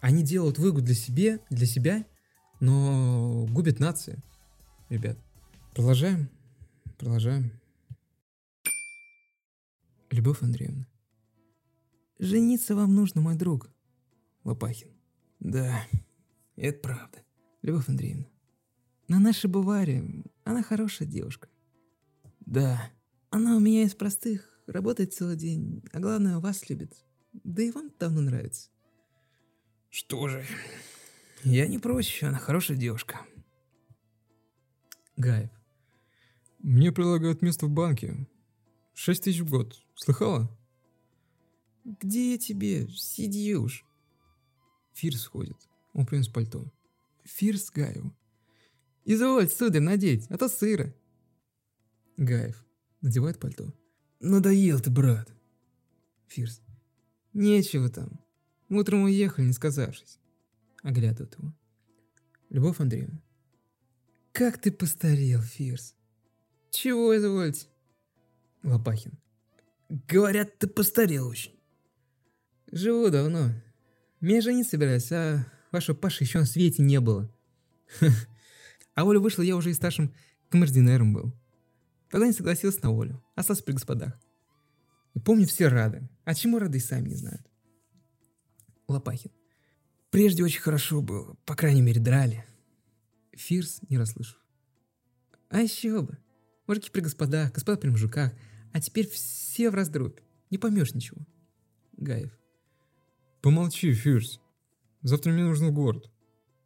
Они 0.00 0.22
делают 0.22 0.58
выгоду 0.58 0.86
для 0.86 0.94
себя, 0.94 1.38
для 1.48 1.66
себя, 1.66 2.04
но 2.60 3.46
губят 3.50 3.80
нации. 3.80 4.18
Ребят. 4.90 5.18
Продолжаем. 5.74 6.28
Продолжаем. 6.98 7.52
Любовь 10.10 10.42
Андреевна. 10.42 10.86
Жениться 12.18 12.74
вам 12.74 12.94
нужно, 12.94 13.22
мой 13.22 13.36
друг. 13.36 13.70
Лопахин. 14.44 14.90
Да, 15.38 15.86
это 16.56 16.78
правда. 16.80 17.18
Любовь 17.62 17.88
Андреевна. 17.88 18.26
На 19.10 19.18
нашей 19.18 19.50
буваре 19.50 20.04
она 20.44 20.62
хорошая 20.62 21.08
девушка. 21.08 21.48
Да. 22.46 22.92
Она 23.30 23.56
у 23.56 23.58
меня 23.58 23.82
из 23.82 23.92
простых, 23.92 24.48
работает 24.68 25.12
целый 25.12 25.34
день, 25.34 25.82
а 25.92 25.98
главное, 25.98 26.38
вас 26.38 26.70
любит. 26.70 26.94
Да 27.32 27.60
и 27.60 27.72
вам 27.72 27.90
давно 27.98 28.20
нравится. 28.20 28.70
Что 29.88 30.28
же, 30.28 30.44
я 31.42 31.66
не 31.66 31.80
прочь, 31.80 32.22
она 32.22 32.38
хорошая 32.38 32.76
девушка. 32.76 33.18
Гаев. 35.16 35.50
Мне 36.60 36.92
предлагают 36.92 37.42
место 37.42 37.66
в 37.66 37.70
банке. 37.70 38.28
Шесть 38.94 39.24
тысяч 39.24 39.40
в 39.40 39.50
год. 39.50 39.74
Слыхала? 39.96 40.56
Где 41.82 42.30
я 42.34 42.38
тебе? 42.38 42.86
Сиди 42.86 43.56
уж. 43.56 43.84
Фирс 44.92 45.24
входит. 45.24 45.56
Он 45.94 46.06
принес 46.06 46.28
пальто. 46.28 46.72
Фирс 47.24 47.72
Гаеву. 47.72 48.14
Изволь, 49.12 49.48
сударь, 49.48 49.82
надеть, 49.82 50.26
а 50.30 50.38
то 50.38 50.48
сыро. 50.48 50.94
Гаев. 52.16 52.64
Надевает 53.00 53.40
пальто. 53.40 53.74
Надоел 54.20 54.78
ты, 54.78 54.88
брат. 54.88 55.28
Фирс. 56.28 56.62
Нечего 57.32 57.88
там. 57.88 58.20
Утром 58.68 59.02
уехали, 59.02 59.46
не 59.46 59.52
сказавшись. 59.52 60.20
Оглядывает 60.84 61.34
его. 61.36 61.52
Любовь 62.50 62.78
Андреевна. 62.78 63.20
Как 64.30 64.58
ты 64.60 64.70
постарел, 64.70 65.42
Фирс. 65.42 65.96
Чего 66.70 67.16
извольте? 67.16 67.66
Лопахин. 68.62 69.18
Говорят, 69.88 70.56
ты 70.60 70.68
постарел 70.68 71.26
очень. 71.26 71.58
Живу 72.70 73.10
давно. 73.10 73.50
Меня 74.20 74.40
женить 74.40 74.68
собираюсь, 74.68 75.10
а 75.10 75.44
вашего 75.72 75.96
Паши 75.96 76.22
еще 76.22 76.38
на 76.38 76.46
свете 76.46 76.84
не 76.84 77.00
было. 77.00 77.28
А 78.94 79.04
Оля 79.04 79.20
вышла, 79.20 79.42
я 79.42 79.56
уже 79.56 79.70
и 79.70 79.74
старшим 79.74 80.14
камердинером 80.48 81.12
был. 81.12 81.34
Тогда 82.10 82.26
не 82.26 82.32
согласился 82.32 82.80
на 82.82 83.00
Олю, 83.00 83.22
остался 83.34 83.62
при 83.62 83.72
господах. 83.72 84.18
И 85.14 85.20
помню, 85.20 85.46
все 85.46 85.68
рады. 85.68 86.08
А 86.24 86.34
чему 86.34 86.58
рады 86.58 86.78
и 86.78 86.80
сами 86.80 87.08
не 87.08 87.14
знают. 87.14 87.42
Лопахин. 88.88 89.30
Прежде 90.10 90.42
очень 90.42 90.60
хорошо 90.60 91.02
было, 91.02 91.36
по 91.44 91.54
крайней 91.54 91.82
мере, 91.82 92.00
драли. 92.00 92.44
Фирс, 93.32 93.80
не 93.88 93.96
расслышав. 93.96 94.38
А 95.48 95.60
еще 95.60 96.02
бы. 96.02 96.18
Мужики 96.66 96.90
при 96.90 97.00
господах, 97.00 97.52
господа 97.52 97.78
при 97.78 97.88
мужиках, 97.88 98.32
а 98.72 98.80
теперь 98.80 99.08
все 99.08 99.70
в 99.70 99.74
раздробь. 99.74 100.18
Не 100.50 100.58
поймешь 100.58 100.94
ничего. 100.94 101.20
Гаев. 101.96 102.36
Помолчи, 103.40 103.92
Фирс. 103.92 104.40
Завтра 105.02 105.32
мне 105.32 105.44
нужно 105.44 105.68
в 105.68 105.72
город. 105.72 106.10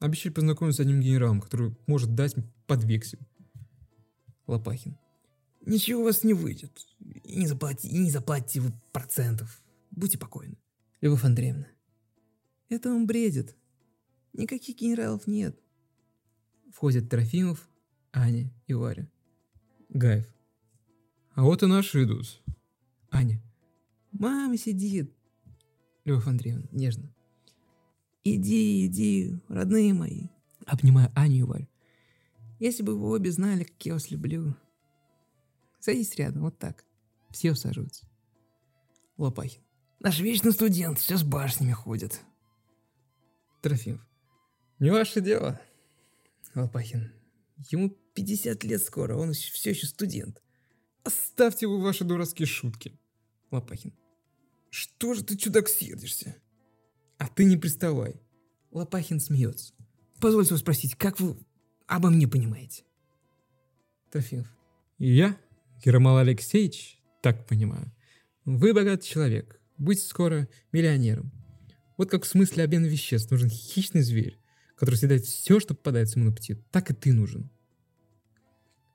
Обещали 0.05 0.35
познакомиться 0.35 0.83
с 0.83 0.85
одним 0.85 1.01
генералом, 1.01 1.41
который 1.41 1.75
может 1.87 2.15
дать 2.15 2.35
под 2.67 2.85
вексель. 2.85 3.21
Лопахин. 4.47 4.99
Ничего 5.65 6.03
у 6.03 6.05
вас 6.05 6.25
не 6.25 6.35
выйдет. 6.35 6.79
И 7.23 7.37
не, 7.37 7.47
заплати, 7.47 7.89
и 7.89 7.97
не 7.97 8.11
заплатите 8.11 8.61
вы 8.61 8.75
процентов. 8.93 9.63
Будьте 9.91 10.19
покойны. 10.19 10.59
Любовь 11.01 11.25
Андреевна. 11.25 11.69
Это 12.69 12.91
он 12.91 13.07
бредит. 13.07 13.57
Никаких 14.35 14.77
генералов 14.77 15.27
нет. 15.27 15.59
Входят 16.71 17.09
Трофимов, 17.09 17.67
Аня 18.13 18.53
и 18.67 18.75
Варя. 18.75 19.11
Гаев. 19.89 20.29
А 21.35 21.45
вот 21.45 21.63
и 21.63 21.67
наши 21.67 22.05
идут. 22.05 22.43
Аня. 23.11 23.43
Мама 24.13 24.59
сидит. 24.59 25.17
Любовь 26.05 26.27
Андреевна, 26.27 26.69
нежно. 26.73 27.14
Иди, 28.25 28.87
иди, 28.87 29.39
родные 29.49 29.93
мои. 29.93 30.29
Обнимая 30.67 31.13
Аню 31.15 31.41
и 31.41 31.43
Варю. 31.43 31.69
Если 32.59 32.83
бы 32.83 32.99
вы 32.99 33.11
обе 33.11 33.31
знали, 33.31 33.65
как 33.65 33.85
я 33.85 33.93
вас 33.93 34.11
люблю. 34.11 34.57
Садись 35.79 36.15
рядом, 36.17 36.43
вот 36.43 36.59
так. 36.59 36.85
Все 37.31 37.53
усаживаются. 37.53 38.07
Лопахин. 39.19 39.61
Наш 40.01 40.21
вечный 40.21 40.53
студент 40.53 40.99
все 40.99 41.19
с 41.19 41.23
башнями 41.23 41.73
ходит. 41.73 42.23
Трофимов. 43.61 44.07
Не 44.79 44.91
ваше 44.91 45.21
дело. 45.21 45.61
Лопахин. 46.55 47.13
Ему 47.71 47.91
50 48.15 48.65
лет 48.65 48.83
скоро, 48.83 49.17
он 49.17 49.33
все 49.33 49.71
еще 49.71 49.87
студент. 49.87 50.43
Оставьте 51.03 51.67
вы 51.67 51.83
ваши 51.83 52.05
дурацкие 52.05 52.47
шутки. 52.47 52.99
Лопахин. 53.51 53.93
Что 54.71 55.13
же 55.15 55.23
ты, 55.23 55.37
чудак, 55.37 55.69
сердишься? 55.69 56.37
А 57.19 57.29
ты 57.29 57.45
не 57.45 57.57
приставай. 57.57 58.21
Лопахин 58.71 59.21
смеется. 59.21 59.75
Позвольте 60.21 60.53
вас 60.53 60.61
спросить, 60.61 60.97
как 60.97 61.21
вы 61.21 61.37
обо 61.87 62.11
мне 62.11 62.27
понимаете? 62.27 62.85
Трофимов. 64.11 64.49
Я, 64.99 65.39
Ермол 65.85 66.19
Алексеевич, 66.19 67.01
так 67.23 67.47
понимаю, 67.47 67.93
вы 68.45 68.73
богатый 68.73 69.07
человек, 69.07 69.61
будьте 69.77 70.07
скоро 70.07 70.49
миллионером. 70.73 71.33
Вот 71.97 72.11
как 72.11 72.25
в 72.25 72.29
смысле 72.29 72.65
обмена 72.65 72.87
веществ 72.87 73.31
нужен 73.31 73.49
хищный 73.49 74.03
зверь, 74.03 74.39
который 74.77 74.97
съедает 74.97 75.25
все, 75.25 75.61
что 75.61 75.75
попадается 75.75 76.19
ему 76.19 76.31
на 76.31 76.35
пути, 76.35 76.55
так 76.71 76.91
и 76.91 76.95
ты 76.95 77.13
нужен. 77.13 77.51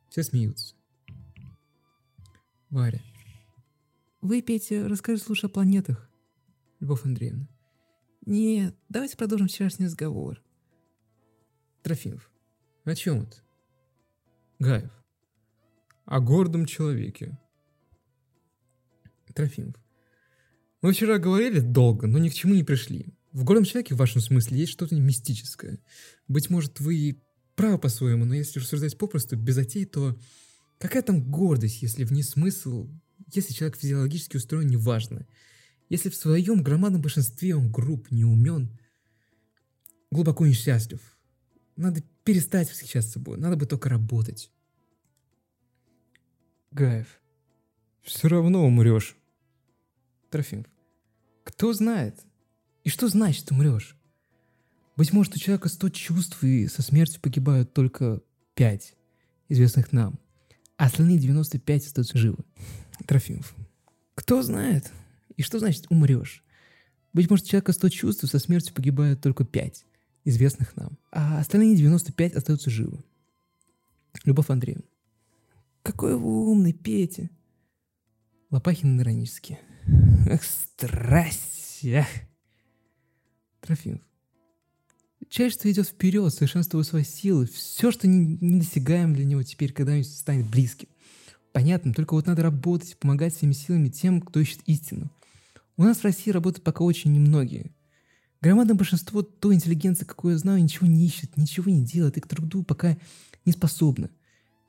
Все 0.09 0.23
смеются. 0.23 0.75
Варя. 2.69 3.01
Вы, 4.21 4.41
Петя, 4.41 4.87
расскажите 4.87 5.25
лучше 5.29 5.47
о 5.47 5.49
планетах. 5.49 6.09
Любовь 6.79 7.05
Андреевна. 7.05 7.47
Нет, 8.29 8.75
давайте 8.89 9.17
продолжим 9.17 9.47
вчерашний 9.47 9.87
разговор. 9.87 10.39
Трофимов. 11.81 12.29
О 12.83 12.93
чем 12.93 13.23
это? 13.23 13.37
Гаев. 14.59 14.91
О 16.05 16.19
гордом 16.19 16.67
человеке. 16.67 17.39
Трофимов. 19.33 19.77
Мы 20.83 20.93
вчера 20.93 21.17
говорили 21.17 21.59
долго, 21.59 22.05
но 22.05 22.19
ни 22.19 22.29
к 22.29 22.35
чему 22.35 22.53
не 22.53 22.63
пришли. 22.63 23.07
В 23.31 23.43
гордом 23.45 23.63
человеке 23.63 23.95
в 23.95 23.97
вашем 23.97 24.21
смысле 24.21 24.59
есть 24.59 24.73
что-то 24.73 24.93
мистическое. 24.93 25.79
Быть 26.27 26.51
может, 26.51 26.79
вы 26.79 26.97
и 26.97 27.19
правы 27.55 27.79
по-своему, 27.79 28.25
но 28.25 28.35
если 28.35 28.59
рассуждать 28.59 28.95
попросту, 28.95 29.37
без 29.37 29.55
затей, 29.55 29.85
то 29.85 30.15
какая 30.77 31.01
там 31.01 31.23
гордость, 31.31 31.81
если 31.81 32.03
в 32.03 32.11
ней 32.11 32.21
смысл, 32.21 32.91
если 33.33 33.55
человек 33.55 33.75
физиологически 33.77 34.37
устроен, 34.37 34.67
неважно. 34.67 35.25
Если 35.89 36.09
в 36.09 36.15
своем 36.15 36.61
громадном 36.61 37.01
большинстве 37.01 37.55
он 37.55 37.71
груб, 37.71 38.11
не 38.11 38.23
умен, 38.23 38.69
глубоко 40.11 40.45
несчастлив. 40.45 41.01
Надо 41.75 42.03
перестать 42.23 42.69
восхищаться 42.69 43.13
собой, 43.13 43.37
надо 43.37 43.55
бы 43.55 43.65
только 43.65 43.89
работать. 43.89 44.51
Гаев. 46.71 47.19
Все 48.03 48.27
равно 48.27 48.65
умрешь. 48.65 49.17
Трофимов. 50.29 50.67
Кто 51.43 51.73
знает? 51.73 52.19
И 52.83 52.89
что 52.89 53.07
значит 53.07 53.51
умрешь? 53.51 53.97
Быть 54.95 55.11
может, 55.13 55.35
у 55.35 55.39
человека 55.39 55.69
100 55.69 55.89
чувств, 55.89 56.43
и 56.43 56.67
со 56.67 56.81
смертью 56.81 57.21
погибают 57.21 57.73
только 57.73 58.21
5, 58.55 58.95
известных 59.47 59.91
нам, 59.91 60.19
а 60.77 60.85
остальные 60.85 61.17
95 61.17 61.85
остаются 61.85 62.17
живы. 62.17 62.43
Трофимов. 63.07 63.55
Кто 64.13 64.41
знает? 64.43 64.91
И 65.39 65.41
что 65.41 65.57
значит 65.57 65.85
умрешь? 65.89 66.43
Быть 67.13 67.29
может, 67.29 67.45
человека 67.45 67.71
100 67.71 67.89
чувств, 67.89 68.29
со 68.29 68.39
смертью 68.39 68.73
погибают 68.73 69.21
только 69.21 69.45
5, 69.45 69.85
известных 70.25 70.75
нам, 70.75 70.99
а 71.13 71.39
остальные 71.39 71.77
95 71.77 72.33
остаются 72.33 72.69
живы. 72.69 73.05
Любовь 74.25 74.49
Андреевна. 74.49 74.83
Какой 75.81 76.17
вы 76.17 76.49
умный, 76.49 76.73
Петя. 76.73 77.29
Лопахин 78.51 78.99
иронически. 78.99 79.57
Эх, 80.27 80.43
страсть, 80.43 81.85
эх. 81.85 82.07
Трофимов. 83.61 84.01
Человечество 85.29 85.71
идет 85.71 85.87
вперед, 85.87 86.33
совершенствуя 86.33 86.83
свои 86.83 87.05
силы. 87.05 87.45
Все, 87.45 87.91
что 87.91 88.09
не, 88.09 88.59
достигаем 88.59 89.13
для 89.13 89.23
него 89.23 89.43
теперь 89.43 89.71
когда-нибудь 89.71 90.13
станет 90.13 90.49
близким. 90.49 90.89
Понятно, 91.53 91.93
только 91.93 92.15
вот 92.15 92.27
надо 92.27 92.43
работать, 92.43 92.97
помогать 92.97 93.33
своими 93.33 93.53
силами 93.53 93.87
тем, 93.87 94.19
кто 94.19 94.41
ищет 94.41 94.59
истину. 94.65 95.09
У 95.79 95.83
нас 95.83 95.99
в 95.99 96.03
России 96.03 96.29
работают 96.31 96.65
пока 96.65 96.83
очень 96.83 97.13
немногие. 97.13 97.71
Громадное 98.41 98.75
большинство 98.75 99.21
той 99.21 99.55
интеллигенции, 99.55 100.03
какую 100.03 100.33
я 100.33 100.37
знаю, 100.37 100.61
ничего 100.61 100.85
не 100.87 101.05
ищет, 101.05 101.37
ничего 101.37 101.71
не 101.71 101.85
делает 101.85 102.17
и 102.17 102.19
к 102.19 102.27
труду 102.27 102.63
пока 102.63 102.97
не 103.45 103.53
способны. 103.53 104.09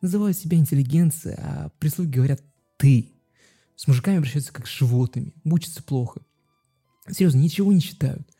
Называют 0.00 0.38
себя 0.38 0.56
интеллигенцией, 0.56 1.34
а 1.36 1.70
прислуги 1.80 2.10
говорят 2.10 2.40
«ты». 2.76 3.10
С 3.74 3.88
мужиками 3.88 4.18
обращаются 4.18 4.52
как 4.52 4.68
с 4.68 4.70
животными, 4.70 5.34
мучатся 5.42 5.82
плохо. 5.82 6.20
Серьезно, 7.10 7.40
ничего 7.40 7.72
не 7.72 7.80
читают. 7.80 8.30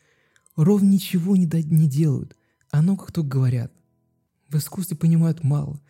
Ровно 0.55 0.91
ничего 0.91 1.35
не, 1.35 1.47
не 1.47 1.89
делают, 1.89 2.37
а 2.71 2.83
много 2.83 3.05
кто 3.07 3.25
говорят. 3.25 3.73
В 4.49 4.57
искусстве 4.59 4.97
понимают 4.97 5.43
мало. 5.43 5.83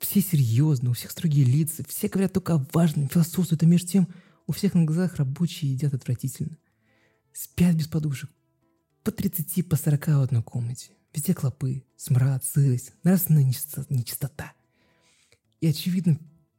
Все 0.00 0.20
серьезно, 0.20 0.90
у 0.90 0.94
всех 0.94 1.12
строгие 1.12 1.44
лица, 1.44 1.84
все 1.88 2.08
говорят 2.08 2.32
только 2.32 2.54
о 2.54 2.66
важном, 2.72 3.08
философствуют, 3.08 3.62
а 3.62 3.66
между 3.66 3.86
тем 3.86 4.08
у 4.52 4.54
всех 4.54 4.74
на 4.74 4.84
глазах 4.84 5.16
рабочие 5.16 5.72
едят 5.72 5.94
отвратительно. 5.94 6.58
Спят 7.32 7.74
без 7.74 7.88
подушек. 7.88 8.30
По 9.02 9.10
30, 9.10 9.66
по 9.66 9.76
40 9.76 10.06
в 10.08 10.20
одной 10.20 10.42
комнате. 10.42 10.90
Везде 11.14 11.32
клопы, 11.32 11.84
смрад, 11.96 12.44
сырость, 12.44 12.92
нравственная 13.02 13.44
нечистота. 13.44 14.52
И 15.62 15.66
очевидно, 15.66 16.18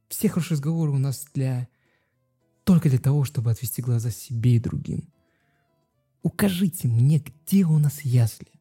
все 0.09 0.27
хорошие 0.27 0.53
разговоры 0.55 0.89
у 0.91 0.97
нас 0.97 1.27
для 1.35 1.67
только 2.63 2.89
для 2.89 2.97
того, 2.97 3.25
чтобы 3.25 3.51
отвести 3.51 3.83
глаза 3.83 4.09
себе 4.09 4.55
и 4.55 4.59
другим. 4.59 5.07
Укажите 6.23 6.87
мне, 6.87 7.19
где 7.19 7.63
у 7.63 7.77
нас 7.77 8.01
ясли, 8.01 8.51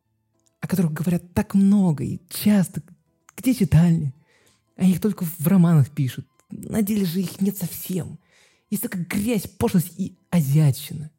о 0.60 0.68
которых 0.68 0.92
говорят 0.92 1.32
так 1.32 1.54
много 1.54 2.04
и 2.04 2.20
часто, 2.28 2.82
где 3.34 3.54
читальни, 3.54 4.14
а 4.76 4.84
их 4.84 5.00
только 5.00 5.24
в 5.24 5.46
романах 5.46 5.88
пишут. 5.88 6.26
На 6.50 6.82
деле 6.82 7.06
же 7.06 7.22
их 7.22 7.40
нет 7.40 7.56
совсем. 7.56 8.18
Есть 8.72 8.84
только 8.84 9.00
грязь, 9.00 9.46
пошлость 9.58 9.92
и 9.98 10.16
азиатчина. 10.30 11.10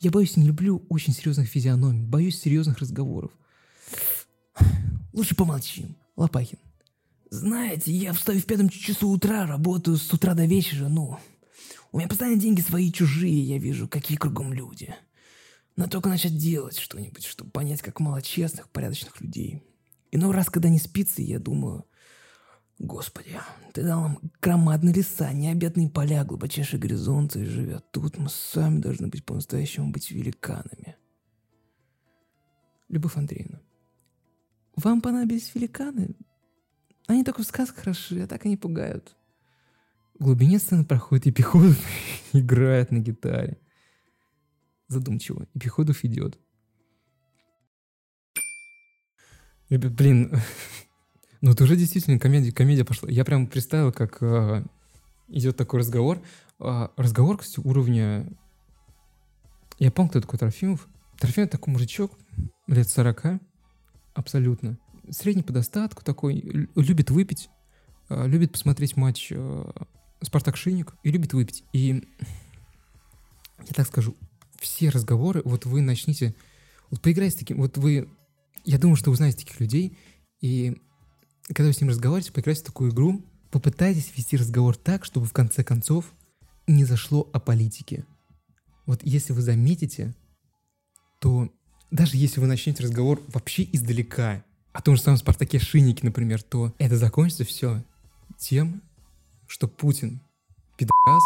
Я 0.00 0.10
боюсь, 0.10 0.36
не 0.36 0.44
люблю 0.44 0.84
очень 0.90 1.14
серьезных 1.14 1.48
физиономий, 1.48 2.04
боюсь 2.04 2.38
серьезных 2.38 2.76
разговоров. 2.76 3.32
Лучше 5.14 5.34
помолчим. 5.34 5.96
Лопахин. 6.14 6.58
Знаете, 7.30 7.90
я 7.90 8.12
встаю 8.12 8.38
в 8.38 8.44
пятом 8.44 8.68
часу 8.68 9.08
утра, 9.08 9.46
работаю 9.46 9.96
с 9.96 10.12
утра 10.12 10.34
до 10.34 10.44
вечера, 10.44 10.88
ну, 10.88 11.16
у 11.90 11.96
меня 11.96 12.06
постоянно 12.06 12.38
деньги 12.38 12.60
свои 12.60 12.92
чужие, 12.92 13.42
я 13.42 13.56
вижу, 13.56 13.88
какие 13.88 14.18
кругом 14.18 14.52
люди. 14.52 14.94
Надо 15.76 15.92
только 15.92 16.10
начать 16.10 16.36
делать 16.36 16.76
что-нибудь, 16.76 17.24
чтобы 17.24 17.50
понять, 17.50 17.80
как 17.80 17.98
мало 17.98 18.20
честных, 18.20 18.68
порядочных 18.68 19.18
людей. 19.22 19.62
Иной 20.10 20.34
раз, 20.34 20.50
когда 20.50 20.68
не 20.68 20.78
спится, 20.78 21.22
я 21.22 21.38
думаю, 21.38 21.86
Господи, 22.82 23.38
ты 23.72 23.84
дал 23.84 24.02
нам 24.02 24.18
громадные 24.40 24.92
леса, 24.92 25.32
необъятные 25.32 25.88
поля, 25.88 26.24
глубочайшие 26.24 26.80
горизонты, 26.80 27.42
и 27.42 27.44
живя 27.44 27.78
тут, 27.78 28.18
мы 28.18 28.28
сами 28.28 28.80
должны 28.80 29.06
быть 29.06 29.24
по-настоящему 29.24 29.92
быть 29.92 30.10
великанами. 30.10 30.96
Любовь 32.88 33.16
Андреевна. 33.16 33.60
Вам 34.74 35.00
понадобились 35.00 35.54
великаны? 35.54 36.16
Они 37.06 37.22
только 37.22 37.44
в 37.44 37.46
сказках 37.46 37.84
хороши, 37.84 38.20
а 38.20 38.26
так 38.26 38.44
они 38.46 38.56
пугают. 38.56 39.16
В 40.18 40.24
глубине 40.24 40.58
сцены 40.58 40.84
проходит 40.84 41.26
Епиходов 41.26 41.78
играет 42.32 42.90
на 42.90 42.98
гитаре. 42.98 43.60
Задумчиво. 44.88 45.46
Епиходов 45.54 46.04
идет. 46.04 46.36
Блин, 49.70 50.34
ну 51.42 51.50
это 51.50 51.64
уже 51.64 51.76
действительно 51.76 52.18
комедия, 52.20 52.52
комедия 52.52 52.84
пошла. 52.84 53.10
Я 53.10 53.24
прям 53.24 53.48
представил, 53.48 53.92
как 53.92 54.18
э, 54.22 54.64
идет 55.28 55.56
такой 55.56 55.80
разговор. 55.80 56.22
Э, 56.60 56.88
разговор, 56.96 57.36
кстати, 57.36 57.66
уровня... 57.66 58.32
Я 59.80 59.90
помню, 59.90 60.10
кто 60.10 60.20
такой 60.20 60.38
Трофимов. 60.38 60.86
Трофимов 61.18 61.50
такой 61.50 61.72
мужичок, 61.72 62.12
лет 62.68 62.88
40, 62.88 63.40
абсолютно. 64.14 64.78
Средний 65.10 65.42
по 65.42 65.52
достатку 65.52 66.04
такой, 66.04 66.40
любит 66.76 67.10
выпить, 67.10 67.50
э, 68.08 68.28
любит 68.28 68.52
посмотреть 68.52 68.96
матч 68.96 69.32
э, 69.32 69.64
Спартак 70.22 70.56
Шинник 70.56 70.94
и 71.02 71.10
любит 71.10 71.32
выпить. 71.32 71.64
И 71.72 72.04
я 73.58 73.74
так 73.74 73.88
скажу, 73.88 74.16
все 74.60 74.90
разговоры, 74.90 75.42
вот 75.44 75.66
вы 75.66 75.80
начните, 75.80 76.36
вот 76.88 77.00
поиграйте 77.00 77.34
с 77.34 77.38
таким, 77.40 77.56
вот 77.56 77.78
вы, 77.78 78.08
я 78.64 78.78
думаю, 78.78 78.94
что 78.94 79.10
вы 79.10 79.16
знаете 79.16 79.38
таких 79.38 79.58
людей, 79.58 79.98
и 80.40 80.80
когда 81.46 81.64
вы 81.64 81.72
с 81.72 81.80
ним 81.80 81.90
разговариваете, 81.90 82.32
поиграйте 82.32 82.62
в 82.62 82.66
такую 82.66 82.92
игру, 82.92 83.22
попытайтесь 83.50 84.12
вести 84.16 84.36
разговор 84.36 84.76
так, 84.76 85.04
чтобы 85.04 85.26
в 85.26 85.32
конце 85.32 85.64
концов 85.64 86.12
не 86.66 86.84
зашло 86.84 87.28
о 87.32 87.40
политике. 87.40 88.04
Вот 88.86 89.00
если 89.02 89.32
вы 89.32 89.42
заметите, 89.42 90.14
то 91.18 91.48
даже 91.90 92.16
если 92.16 92.40
вы 92.40 92.46
начнете 92.46 92.82
разговор 92.82 93.20
вообще 93.28 93.68
издалека, 93.72 94.44
о 94.72 94.80
том 94.80 94.96
же 94.96 95.02
самом 95.02 95.18
Спартаке 95.18 95.58
Шиннике, 95.58 96.00
например, 96.04 96.42
то 96.42 96.74
это 96.78 96.96
закончится 96.96 97.44
все 97.44 97.84
тем, 98.38 98.82
что 99.46 99.68
Путин, 99.68 100.20
пидорас, 100.78 101.22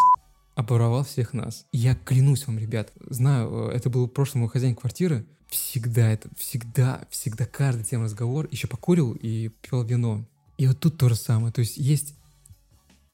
оборовал 0.56 1.04
всех 1.04 1.32
нас. 1.32 1.66
я 1.70 1.94
клянусь 1.94 2.46
вам, 2.46 2.58
ребят, 2.58 2.92
знаю, 3.08 3.70
э, 3.70 3.76
это 3.76 3.90
был 3.90 4.06
в 4.06 4.10
прошлом 4.10 4.40
мой 4.40 4.50
хозяин 4.50 4.74
квартиры, 4.74 5.26
всегда 5.48 6.10
это, 6.10 6.28
всегда, 6.36 7.06
всегда 7.10 7.46
каждый 7.46 7.84
тем 7.84 8.02
разговор, 8.02 8.48
еще 8.50 8.66
покурил 8.66 9.12
и 9.12 9.48
пил 9.48 9.82
вино. 9.84 10.26
И 10.58 10.66
вот 10.66 10.80
тут 10.80 10.98
то 10.98 11.08
же 11.08 11.16
самое, 11.16 11.52
то 11.52 11.60
есть 11.60 11.76
есть... 11.76 12.14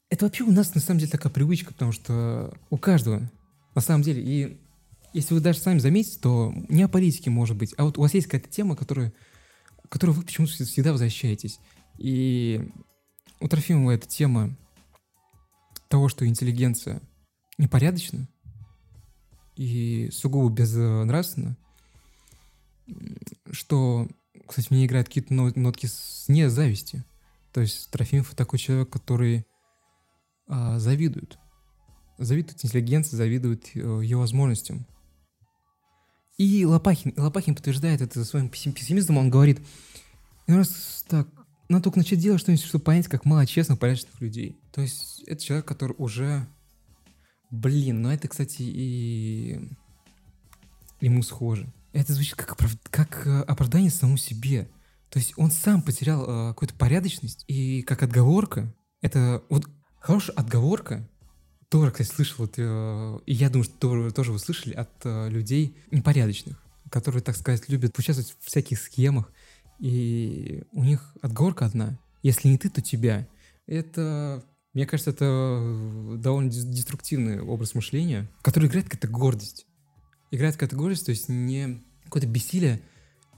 Это 0.09 0.25
вообще 0.25 0.43
у 0.43 0.51
нас 0.51 0.75
на 0.75 0.81
самом 0.81 0.99
деле 0.99 1.11
такая 1.11 1.33
привычка, 1.33 1.73
потому 1.73 1.91
что 1.91 2.53
у 2.69 2.77
каждого, 2.77 3.29
на 3.73 3.81
самом 3.81 4.03
деле, 4.03 4.21
и 4.21 4.59
если 5.13 5.33
вы 5.33 5.39
даже 5.39 5.59
сами 5.59 5.79
заметите, 5.79 6.19
то 6.19 6.53
не 6.69 6.83
о 6.83 6.87
политике 6.87 7.29
может 7.29 7.57
быть, 7.57 7.73
а 7.77 7.85
вот 7.85 7.97
у 7.97 8.01
вас 8.01 8.13
есть 8.13 8.27
какая-то 8.27 8.49
тема, 8.49 8.75
которая, 8.75 9.13
которую 9.89 10.15
вы 10.15 10.23
почему-то 10.23 10.53
всегда 10.53 10.91
возвращаетесь. 10.91 11.59
И 11.97 12.69
у 13.39 13.47
Трофимова 13.47 13.91
эта 13.91 14.07
тема 14.07 14.55
того, 15.87 16.09
что 16.09 16.25
интеллигенция 16.25 17.01
непорядочна 17.57 18.27
и 19.55 20.09
сугубо 20.11 20.49
безнравственна, 20.49 21.57
что, 23.51 24.07
кстати, 24.47 24.67
мне 24.69 24.85
играют 24.85 25.07
какие-то 25.07 25.33
нотки 25.33 25.85
с 25.85 26.25
не 26.27 26.49
зависти. 26.49 27.03
То 27.51 27.61
есть 27.61 27.89
Трофимов 27.91 28.33
такой 28.35 28.59
человек, 28.59 28.89
который 28.89 29.45
а, 30.47 30.79
завидует. 30.79 31.37
Завидует 32.17 32.63
интеллигенции, 32.63 33.15
завидует 33.15 33.69
э, 33.75 33.79
ее 33.79 34.17
возможностям. 34.17 34.85
И 36.37 36.65
Лопахин, 36.65 37.13
Лопахин 37.15 37.55
подтверждает 37.55 38.01
это 38.01 38.23
своим 38.25 38.49
пессимизмом, 38.49 39.17
он 39.17 39.29
говорит, 39.29 39.61
раз 40.47 41.05
так, 41.07 41.27
надо 41.69 41.83
только 41.85 41.99
начать 41.99 42.19
делать 42.19 42.41
что-нибудь, 42.41 42.65
чтобы 42.65 42.83
понять, 42.83 43.07
как 43.07 43.25
мало 43.25 43.45
честных, 43.45 43.79
порядочных 43.79 44.19
людей. 44.19 44.59
То 44.71 44.81
есть 44.81 45.23
это 45.27 45.41
человек, 45.41 45.65
который 45.65 45.95
уже... 45.97 46.47
Блин, 47.51 48.01
ну 48.01 48.09
это, 48.09 48.27
кстати, 48.27 48.63
и 48.63 49.69
ему 51.01 51.21
схоже. 51.21 51.71
Это 51.93 52.13
звучит 52.13 52.35
как, 52.35 52.51
оправ... 52.51 52.71
как 52.89 53.25
э, 53.25 53.41
оправдание 53.41 53.89
самому 53.89 54.17
себе. 54.17 54.69
То 55.09 55.19
есть 55.19 55.33
он 55.37 55.51
сам 55.51 55.81
потерял 55.81 56.23
э, 56.23 56.49
какую-то 56.49 56.73
порядочность, 56.73 57.45
и 57.47 57.83
как 57.83 58.01
отговорка, 58.03 58.73
это 59.01 59.43
вот 59.47 59.65
хорошая 59.99 60.35
отговорка, 60.35 61.07
тоже, 61.69 61.91
кстати, 61.91 62.09
слышал, 62.09 62.35
вот, 62.39 62.55
э, 62.57 63.19
и 63.27 63.33
я 63.33 63.49
думаю, 63.49 63.63
что 63.63 63.77
тоже, 63.77 64.11
тоже 64.11 64.31
вы 64.31 64.39
слышали 64.39 64.73
от 64.73 64.89
э, 65.03 65.29
людей 65.29 65.77
непорядочных, 65.91 66.63
которые, 66.89 67.21
так 67.21 67.37
сказать, 67.37 67.69
любят 67.69 67.97
участвовать 67.97 68.35
в 68.39 68.45
всяких 68.45 68.79
схемах, 68.79 69.31
и 69.79 70.63
у 70.71 70.83
них 70.83 71.15
отговорка 71.21 71.65
одна. 71.65 71.99
Если 72.21 72.47
не 72.47 72.57
ты, 72.57 72.69
то 72.69 72.81
тебя. 72.81 73.27
Это, 73.67 74.43
мне 74.73 74.85
кажется, 74.85 75.11
это 75.11 76.17
довольно 76.17 76.49
деструктивный 76.49 77.41
образ 77.41 77.75
мышления, 77.75 78.29
который 78.41 78.67
играет 78.67 78.85
какая-то 78.85 79.07
гордость. 79.09 79.67
Играет 80.33 80.57
гордость, 80.73 81.05
то 81.05 81.11
есть 81.11 81.29
не 81.29 81.79
какое-то 82.05 82.27
бессилие 82.27 82.81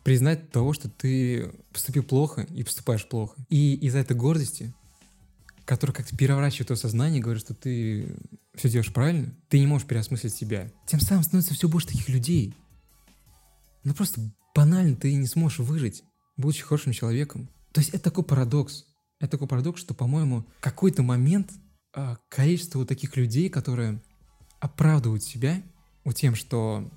признать 0.06 0.50
того, 0.50 0.72
что 0.72 0.88
ты 0.88 1.52
поступил 1.74 2.04
плохо 2.04 2.48
и 2.56 2.64
поступаешь 2.64 3.06
плохо. 3.06 3.36
И 3.50 3.76
из-за 3.76 3.98
этой 3.98 4.16
гордости, 4.16 4.74
которая 5.66 5.94
как-то 5.94 6.16
переворачивает 6.16 6.68
твое 6.68 6.80
сознание, 6.80 7.22
говорит, 7.22 7.44
что 7.44 7.54
ты 7.54 8.16
все 8.54 8.70
делаешь 8.70 8.94
правильно, 8.94 9.36
ты 9.50 9.60
не 9.60 9.68
можешь 9.68 9.86
переосмыслить 9.86 10.34
себя. 10.34 10.72
Тем 10.88 11.02
самым 11.02 11.26
становится 11.26 11.54
все 11.54 11.68
больше 11.68 11.88
таких 11.88 12.08
людей. 12.08 12.54
Ну 13.84 13.94
просто 13.94 14.22
банально 14.56 14.96
ты 14.96 15.14
не 15.16 15.28
сможешь 15.28 15.60
выжить 15.60 16.02
будучи 16.38 16.64
хорошим 16.64 16.94
человеком. 16.94 17.50
То 17.74 17.82
есть 17.82 17.90
это 17.90 18.06
такой 18.06 18.24
парадокс. 18.24 18.86
Это 19.20 19.32
такой 19.32 19.50
парадокс, 19.50 19.82
что, 19.82 19.94
по-моему, 19.94 20.46
какой-то 20.62 21.04
момент 21.04 21.52
э, 21.94 22.16
количество 22.30 22.80
вот 22.80 22.88
таких 22.88 23.18
людей, 23.18 23.50
которые 23.50 24.02
оправдывают 24.62 25.24
себя 25.24 25.62
тем, 26.14 26.36
что 26.36 26.90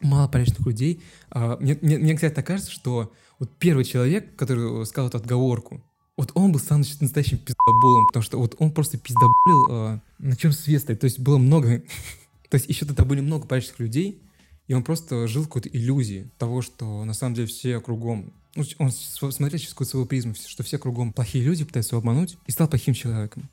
мало 0.00 0.28
порядочных 0.28 0.66
людей. 0.66 1.02
Э, 1.30 1.56
мне, 1.60 1.78
мне, 1.80 1.98
мне, 1.98 2.14
кстати, 2.14 2.34
так 2.34 2.46
кажется, 2.46 2.70
что 2.70 3.12
вот 3.38 3.50
первый 3.58 3.84
человек, 3.84 4.36
который 4.36 4.84
сказал 4.86 5.08
эту 5.08 5.18
отговорку, 5.18 5.82
вот 6.16 6.32
он 6.34 6.52
был 6.52 6.60
самым 6.60 6.84
настоящим 7.00 7.38
пиздоболом, 7.38 8.06
потому 8.06 8.22
что 8.22 8.38
вот 8.38 8.54
он 8.58 8.70
просто 8.72 8.96
пиздоболил 8.96 9.66
э, 9.68 10.00
на 10.18 10.36
чем 10.36 10.52
свет 10.52 10.82
стоит. 10.82 11.00
То 11.00 11.04
есть 11.04 11.18
было 11.18 11.38
много... 11.38 11.82
То 12.48 12.56
есть 12.56 12.68
еще 12.68 12.86
тогда 12.86 13.04
были 13.04 13.20
много 13.20 13.46
порядочных 13.46 13.80
людей, 13.80 14.22
и 14.68 14.74
он 14.74 14.82
просто 14.82 15.26
жил 15.26 15.42
в 15.42 15.46
какой-то 15.46 15.68
иллюзии 15.68 16.30
того, 16.38 16.62
что 16.62 17.04
на 17.04 17.12
самом 17.12 17.34
деле 17.34 17.48
все 17.48 17.80
кругом... 17.80 18.32
Ну, 18.54 18.64
он 18.78 18.90
смотрел 18.90 19.58
через 19.58 19.70
какую-то 19.74 19.90
свою 19.90 20.06
призму, 20.06 20.34
что 20.34 20.62
все 20.62 20.78
кругом 20.78 21.12
плохие 21.12 21.44
люди 21.44 21.64
пытаются 21.64 21.94
его 21.94 22.00
обмануть, 22.00 22.38
и 22.46 22.52
стал 22.52 22.68
плохим 22.68 22.94
человеком. 22.94 23.50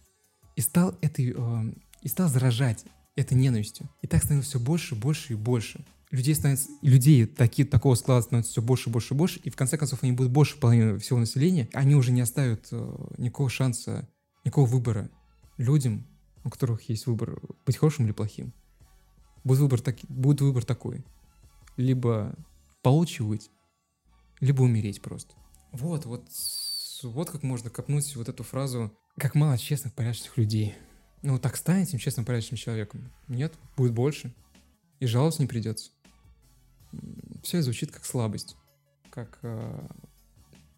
И 0.55 0.61
стал 0.61 0.95
этой... 1.01 1.34
Э, 1.36 1.73
и 2.01 2.07
стал 2.07 2.29
заражать 2.29 2.86
этой 3.16 3.36
ненавистью. 3.36 3.89
И 4.01 4.07
так 4.07 4.22
становилось 4.22 4.47
все 4.47 4.59
больше, 4.59 4.95
больше 4.95 5.34
и 5.34 5.36
больше. 5.36 5.86
Людей 6.11 6.36
становится, 6.36 6.70
людей 6.82 7.26
такие, 7.26 7.68
такого 7.68 7.95
склада 7.95 8.22
становится 8.22 8.51
все 8.51 8.61
больше, 8.61 8.89
больше 8.89 9.14
больше, 9.14 9.39
и 9.39 9.49
в 9.49 9.55
конце 9.55 9.78
концов 9.78 10.03
они 10.03 10.11
будут 10.11 10.32
больше 10.32 10.59
половины 10.59 10.99
всего 10.99 11.20
населения, 11.20 11.68
они 11.74 11.95
уже 11.95 12.11
не 12.11 12.22
оставят 12.22 12.68
э, 12.72 12.95
никакого 13.18 13.49
шанса, 13.49 14.07
никакого 14.45 14.68
выбора 14.68 15.09
людям, 15.57 16.05
у 16.43 16.49
которых 16.49 16.88
есть 16.89 17.07
выбор 17.07 17.39
быть 17.66 17.78
хорошим 17.78 18.05
или 18.05 18.11
плохим 18.11 18.53
будет 19.43 19.59
выбор, 19.59 19.82
так, 19.82 19.97
будет 20.09 20.41
выбор 20.41 20.64
такой. 20.64 21.03
Либо 21.78 22.36
получивать, 22.82 23.49
либо 24.39 24.61
умереть 24.61 25.01
просто. 25.01 25.34
Вот, 25.72 26.05
вот, 26.05 26.28
вот 27.03 27.30
как 27.30 27.43
можно 27.43 27.70
копнуть 27.70 28.16
вот 28.16 28.30
эту 28.30 28.43
фразу 28.43 28.95
«как 29.18 29.36
мало 29.36 29.57
честных, 29.57 29.93
порядочных 29.93 30.38
людей». 30.38 30.76
Ну, 31.24 31.39
так 31.39 31.55
станете 31.55 31.97
честным, 31.97 32.26
порядочным 32.26 32.57
человеком. 32.57 33.09
Нет, 33.28 33.53
будет 33.78 33.93
больше. 33.93 34.34
И 34.99 35.05
жаловаться 35.05 35.41
не 35.41 35.47
придется. 35.47 35.91
Все 37.41 37.61
звучит 37.61 37.91
как 37.91 38.05
слабость, 38.05 38.55
как 39.09 39.39
э, 39.41 39.88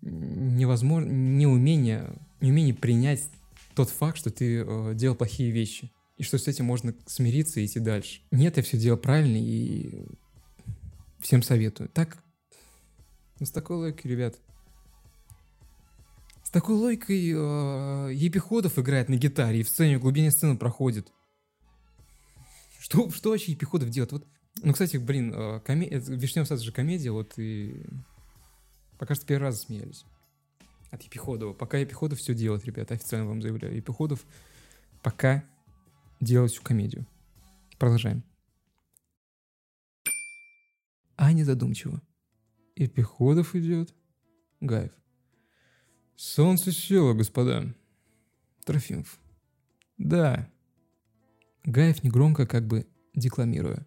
невозможно, 0.02 1.10
неумение, 1.10 2.14
неумение 2.42 2.74
принять 2.74 3.28
тот 3.74 3.90
факт, 3.90 4.18
что 4.18 4.30
ты 4.30 4.64
э, 4.66 4.94
делал 4.96 5.16
плохие 5.16 5.52
вещи 5.52 5.92
и 6.18 6.24
что 6.24 6.38
с 6.38 6.48
этим 6.48 6.66
можно 6.66 6.94
смириться 7.06 7.60
и 7.60 7.66
идти 7.66 7.80
дальше. 7.80 8.22
Нет, 8.32 8.58
я 8.58 8.64
все 8.64 8.78
делал 8.78 8.98
правильно 8.98 9.38
и 9.38 10.06
всем 11.20 11.42
советую. 11.44 11.90
Так, 11.90 12.24
ну, 13.40 13.46
с 13.46 13.52
такой 13.52 13.78
логикой, 13.78 14.12
ребят. 14.12 14.36
Такой 16.56 16.76
логикой 16.76 17.34
э, 17.36 18.14
Епиходов 18.14 18.80
играет 18.80 19.10
на 19.10 19.16
гитаре 19.16 19.60
и 19.60 19.64
в 19.64 19.68
сцене, 19.68 19.98
в 19.98 20.02
глубине 20.02 20.32
сцены 20.32 20.56
проходит. 20.56 21.12
Что, 22.80 23.10
что 23.10 23.32
вообще 23.32 23.52
Епиходов 23.52 23.90
делает? 23.90 24.14
Вот, 24.14 24.28
ну, 24.64 24.72
кстати, 24.72 24.96
блин, 24.96 25.34
э, 25.36 25.60
коме... 25.60 25.90
Вишнев 25.90 26.48
сад 26.48 26.62
же 26.62 26.72
комедия, 26.72 27.12
вот 27.12 27.38
и 27.38 27.84
пока 28.98 29.16
что 29.16 29.26
первый 29.26 29.48
раз 29.48 29.64
смеялись 29.64 30.06
от 30.92 31.04
Епиходова. 31.04 31.52
Пока 31.52 31.78
Епиходов 31.78 32.20
все 32.20 32.34
делает, 32.34 32.64
ребята, 32.64 32.94
официально 32.94 33.28
вам 33.28 33.42
заявляю. 33.42 33.76
Епиходов 33.76 34.26
пока 35.04 35.44
делать 36.22 36.54
всю 36.54 36.64
комедию. 36.64 37.06
Продолжаем. 37.78 38.24
Аня 41.18 41.44
задумчиво. 41.44 42.02
Эпиходов 42.78 43.56
идет. 43.56 43.94
Гаев. 44.62 44.94
Солнце 46.16 46.72
село, 46.72 47.14
господа. 47.14 47.74
Трофимов. 48.66 49.20
Да. 49.98 50.50
Гаев 51.64 52.04
негромко, 52.04 52.48
как 52.48 52.68
бы 52.68 52.88
декламируя. 53.14 53.86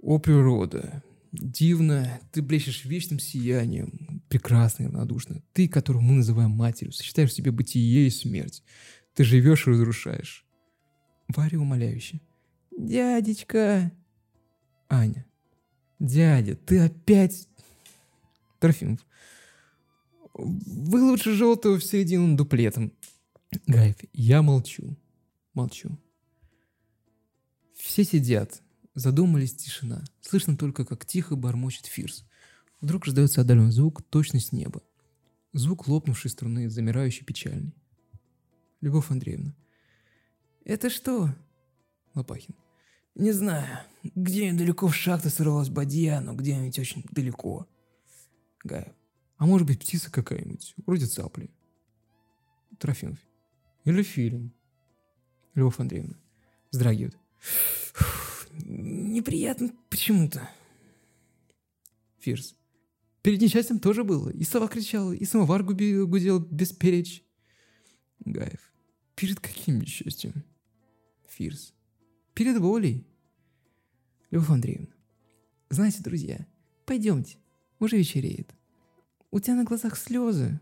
О, 0.00 0.18
природа, 0.18 1.02
дивно, 1.32 2.20
ты 2.32 2.42
блещешь 2.42 2.84
вечным 2.84 3.18
сиянием, 3.18 4.22
прекрасно 4.28 4.84
и 4.84 4.86
равнодушно. 4.86 5.42
Ты, 5.52 5.68
которую 5.68 6.02
мы 6.02 6.14
называем 6.14 6.50
матерью, 6.50 6.92
сочетаешь 6.92 7.30
в 7.30 7.34
себе 7.34 7.50
бытие 7.50 8.06
и 8.06 8.10
смерть. 8.10 8.62
Ты 9.14 9.24
живешь 9.24 9.66
и 9.66 9.70
разрушаешь. 9.70 10.44
Варя 11.28 11.58
умоляюще. 11.58 12.20
«Дядечка!» 12.76 13.92
Аня. 14.88 15.26
«Дядя, 15.98 16.56
ты 16.56 16.80
опять...» 16.80 17.48
Трофимов. 18.58 19.00
«Вы 20.44 21.02
лучше 21.02 21.32
желтого 21.32 21.78
в 21.78 21.84
середину 21.84 22.36
дуплетом». 22.36 22.92
Гаев. 23.66 23.96
Я 24.12 24.42
молчу. 24.42 24.96
Молчу. 25.54 25.98
Все 27.74 28.04
сидят. 28.04 28.62
Задумались 28.94 29.54
тишина. 29.54 30.04
Слышно 30.20 30.56
только, 30.56 30.84
как 30.84 31.06
тихо 31.06 31.36
бормочет 31.36 31.86
Фирс. 31.86 32.24
Вдруг 32.80 33.06
раздается 33.06 33.40
отдаленный 33.40 33.70
звук, 33.72 34.02
точно 34.02 34.40
с 34.40 34.52
неба. 34.52 34.82
Звук 35.52 35.86
лопнувшей 35.86 36.30
струны, 36.30 36.68
замирающий 36.68 37.24
печальный. 37.24 37.74
Любовь 38.80 39.10
Андреевна. 39.10 39.54
«Это 40.64 40.90
что?» 40.90 41.34
Лопахин. 42.14 42.54
«Не 43.14 43.32
знаю. 43.32 43.78
Где-нибудь 44.02 44.58
далеко 44.58 44.88
в 44.88 44.94
шахте 44.94 45.28
сорвалась 45.28 45.68
бадья, 45.68 46.20
но 46.20 46.34
где-нибудь 46.34 46.78
очень 46.78 47.04
далеко». 47.10 47.68
Гаев. 48.64 48.94
«А 49.36 49.46
может 49.46 49.66
быть 49.66 49.80
птица 49.80 50.10
какая-нибудь, 50.10 50.74
вроде 50.86 51.06
цапли?» 51.06 51.50
Трофимов. 52.78 53.18
«Или 53.84 54.02
фильм?» 54.02 54.52
Любовь 55.54 55.78
Андреевна. 55.80 56.16
Вздрагивает. 56.70 57.18
«Неприятно 58.52 59.72
почему-то». 59.90 60.48
Фирс. 62.18 62.54
Перед 63.22 63.40
несчастьем 63.40 63.78
тоже 63.78 64.04
было. 64.04 64.30
И 64.30 64.44
сова 64.44 64.68
кричала, 64.68 65.12
и 65.12 65.24
самовар 65.24 65.62
гудел 65.62 66.38
бесперечь. 66.40 67.24
Гаев. 68.24 68.72
Перед 69.14 69.40
каким 69.40 69.80
несчастьем? 69.80 70.44
Фирс. 71.28 71.74
Перед 72.34 72.58
волей. 72.58 73.06
Любовь 74.30 74.50
Андреевна. 74.50 74.94
Знаете, 75.70 76.02
друзья, 76.02 76.46
пойдемте. 76.84 77.38
Уже 77.78 77.96
вечереет. 77.96 78.54
У 79.32 79.40
тебя 79.40 79.54
на 79.54 79.64
глазах 79.64 79.96
слезы. 79.96 80.60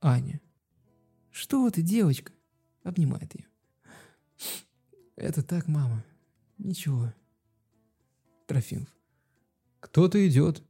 Аня. 0.00 0.40
Что 1.30 1.70
ты, 1.70 1.80
девочка? 1.80 2.32
Обнимает 2.82 3.32
ее. 3.36 3.46
Это 5.14 5.44
так, 5.44 5.68
мама. 5.68 6.04
Ничего. 6.58 7.14
Трофимов. 8.48 8.88
Кто-то 9.78 10.28
идет. 10.28 10.60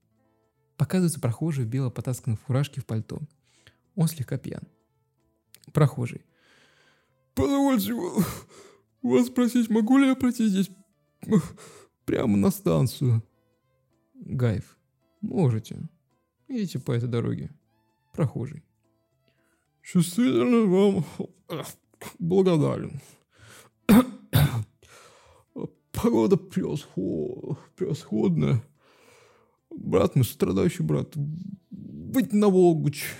Показывается 0.77 1.19
прохожий 1.19 1.65
в 1.65 1.69
бело 1.69 1.89
потасканной 1.89 2.37
фуражке 2.37 2.83
в 2.83 2.87
пальто. 2.87 3.21
Он 3.95 4.07
слегка 4.07 4.37
пьян. 4.37 4.69
Прохожий. 5.73 6.27
Позвольте 7.35 7.95
вас 9.01 9.29
спросить, 9.29 9.71
могу 9.71 9.97
ли 9.97 10.09
я 10.09 10.15
пройти 10.15 10.47
здесь 10.47 10.71
прямо 12.05 12.37
на 12.37 12.51
станцию? 12.51 13.23
Гаев. 14.15 14.77
Можете. 15.23 15.89
Идите 16.49 16.79
по 16.79 16.93
этой 16.93 17.09
дороге. 17.09 17.51
Прохожий. 18.13 18.63
Чувствительно 19.83 20.67
вам 20.67 21.05
благодарен. 22.19 23.01
Погода 25.93 26.37
превосходная. 27.77 28.63
Брат 29.71 30.17
мой, 30.17 30.25
страдающий 30.25 30.83
брат, 30.83 31.15
быть 31.71 32.33
на 32.33 32.49
Волгу 32.49 32.91
через? 32.91 33.15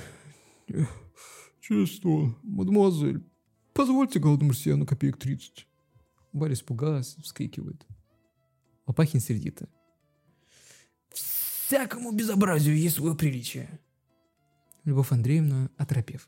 Мадемуазель, 2.43 3.23
позвольте 3.75 4.21
голодному 4.21 4.53
россияну 4.53 4.87
копеек 4.87 5.19
30. 5.19 5.69
Варя 6.33 6.55
испугалась, 6.55 7.17
вскрикивает. 7.23 7.87
Лопахин 8.87 9.21
сердито. 9.21 9.69
Всякому 11.69 12.13
безобразию 12.13 12.79
есть 12.79 12.97
свое 12.97 13.15
приличие. 13.15 13.69
Любовь 14.85 15.13
Андреевна, 15.13 15.71
оторопев. 15.77 16.27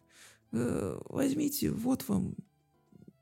«Э, 0.52 1.00
возьмите, 1.08 1.70
вот 1.70 2.06
вам. 2.08 2.36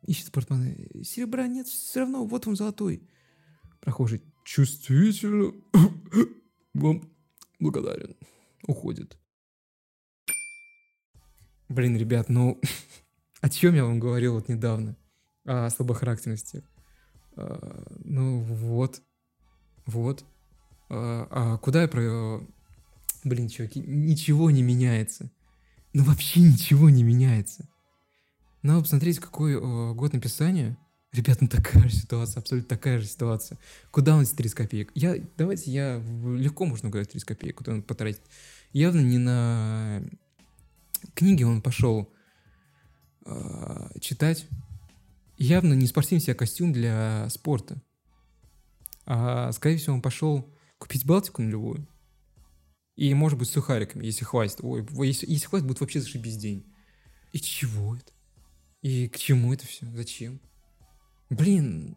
Ищет 0.05 0.33
портмоне. 0.33 1.05
Серебра 1.05 1.47
нет, 1.47 1.69
все 1.69 2.01
равно, 2.01 2.25
вот 2.25 2.45
вам 2.45 2.57
золотой. 2.57 3.09
Прохожий. 3.81 4.21
Чувствительно. 4.45 5.53
Вам 6.75 7.09
благодарен. 7.61 8.17
Уходит. 8.67 9.17
Блин, 11.69 11.97
ребят, 11.97 12.29
ну 12.29 12.61
о 13.41 13.49
чем 13.49 13.77
я 13.77 13.85
вам 13.85 14.01
говорил 14.01 14.35
вот 14.35 14.49
недавно? 14.49 14.97
О 15.45 15.71
слабохарактерности. 15.71 16.65
А, 17.37 17.87
ну 18.03 18.41
вот, 18.41 19.03
вот. 19.87 20.25
А, 20.89 21.29
а 21.31 21.59
куда 21.59 21.83
я 21.83 21.89
про... 21.89 22.41
Блин, 23.25 23.49
чуваки, 23.49 23.81
ничего 23.81 24.51
не 24.51 24.63
меняется. 24.63 25.31
Ну 25.93 26.05
вообще 26.05 26.41
ничего 26.41 26.91
не 26.91 27.03
меняется. 27.03 27.69
Надо 28.63 28.83
посмотреть, 28.83 29.19
какой 29.19 29.55
э, 29.55 29.95
год 29.95 30.13
написания. 30.13 30.77
Ребят, 31.13 31.41
ну 31.41 31.49
такая 31.49 31.89
же 31.89 31.97
ситуация, 31.97 32.41
абсолютно 32.41 32.69
такая 32.69 32.99
же 32.99 33.07
ситуация. 33.07 33.59
Куда 33.91 34.15
он 34.15 34.23
эти 34.23 34.35
30 34.35 34.55
копеек? 34.57 34.91
Я, 34.95 35.17
давайте 35.37 35.71
я, 35.71 36.03
легко 36.37 36.67
можно 36.67 36.89
угадать 36.89 37.11
30 37.11 37.27
копеек, 37.27 37.57
куда 37.57 37.73
он 37.73 37.83
потратит. 37.83 38.23
Явно 38.73 39.01
не 39.01 39.19
на 39.19 40.03
книги 41.15 41.45
он 41.45 41.63
пошел 41.63 42.13
э, 43.25 43.91
читать. 44.01 44.47
Явно 45.39 45.75
не 45.75 45.87
спортивный 45.87 46.21
себе 46.21 46.35
костюм 46.35 46.73
для 46.73 47.29
спорта. 47.31 47.81
А, 49.07 49.53
скорее 49.53 49.79
всего, 49.79 49.95
он 49.95 50.03
пошел 50.03 50.53
купить 50.79 51.05
Балтику 51.05 51.43
нулевую. 51.43 51.87
И, 52.97 53.15
может 53.15 53.39
быть, 53.39 53.49
сухариками, 53.49 54.05
если 54.05 54.25
хватит. 54.25 54.59
Ой, 54.61 54.85
если, 55.07 55.31
если 55.31 55.47
хватит, 55.47 55.67
будет 55.67 55.81
вообще 55.81 56.01
зашибись 56.01 56.37
день. 56.37 56.67
И 57.33 57.39
чего 57.39 57.95
это? 57.97 58.13
И 58.83 59.09
к 59.09 59.17
чему 59.17 59.53
это 59.53 59.67
все? 59.67 59.87
Зачем? 59.95 60.41
Блин. 61.31 61.95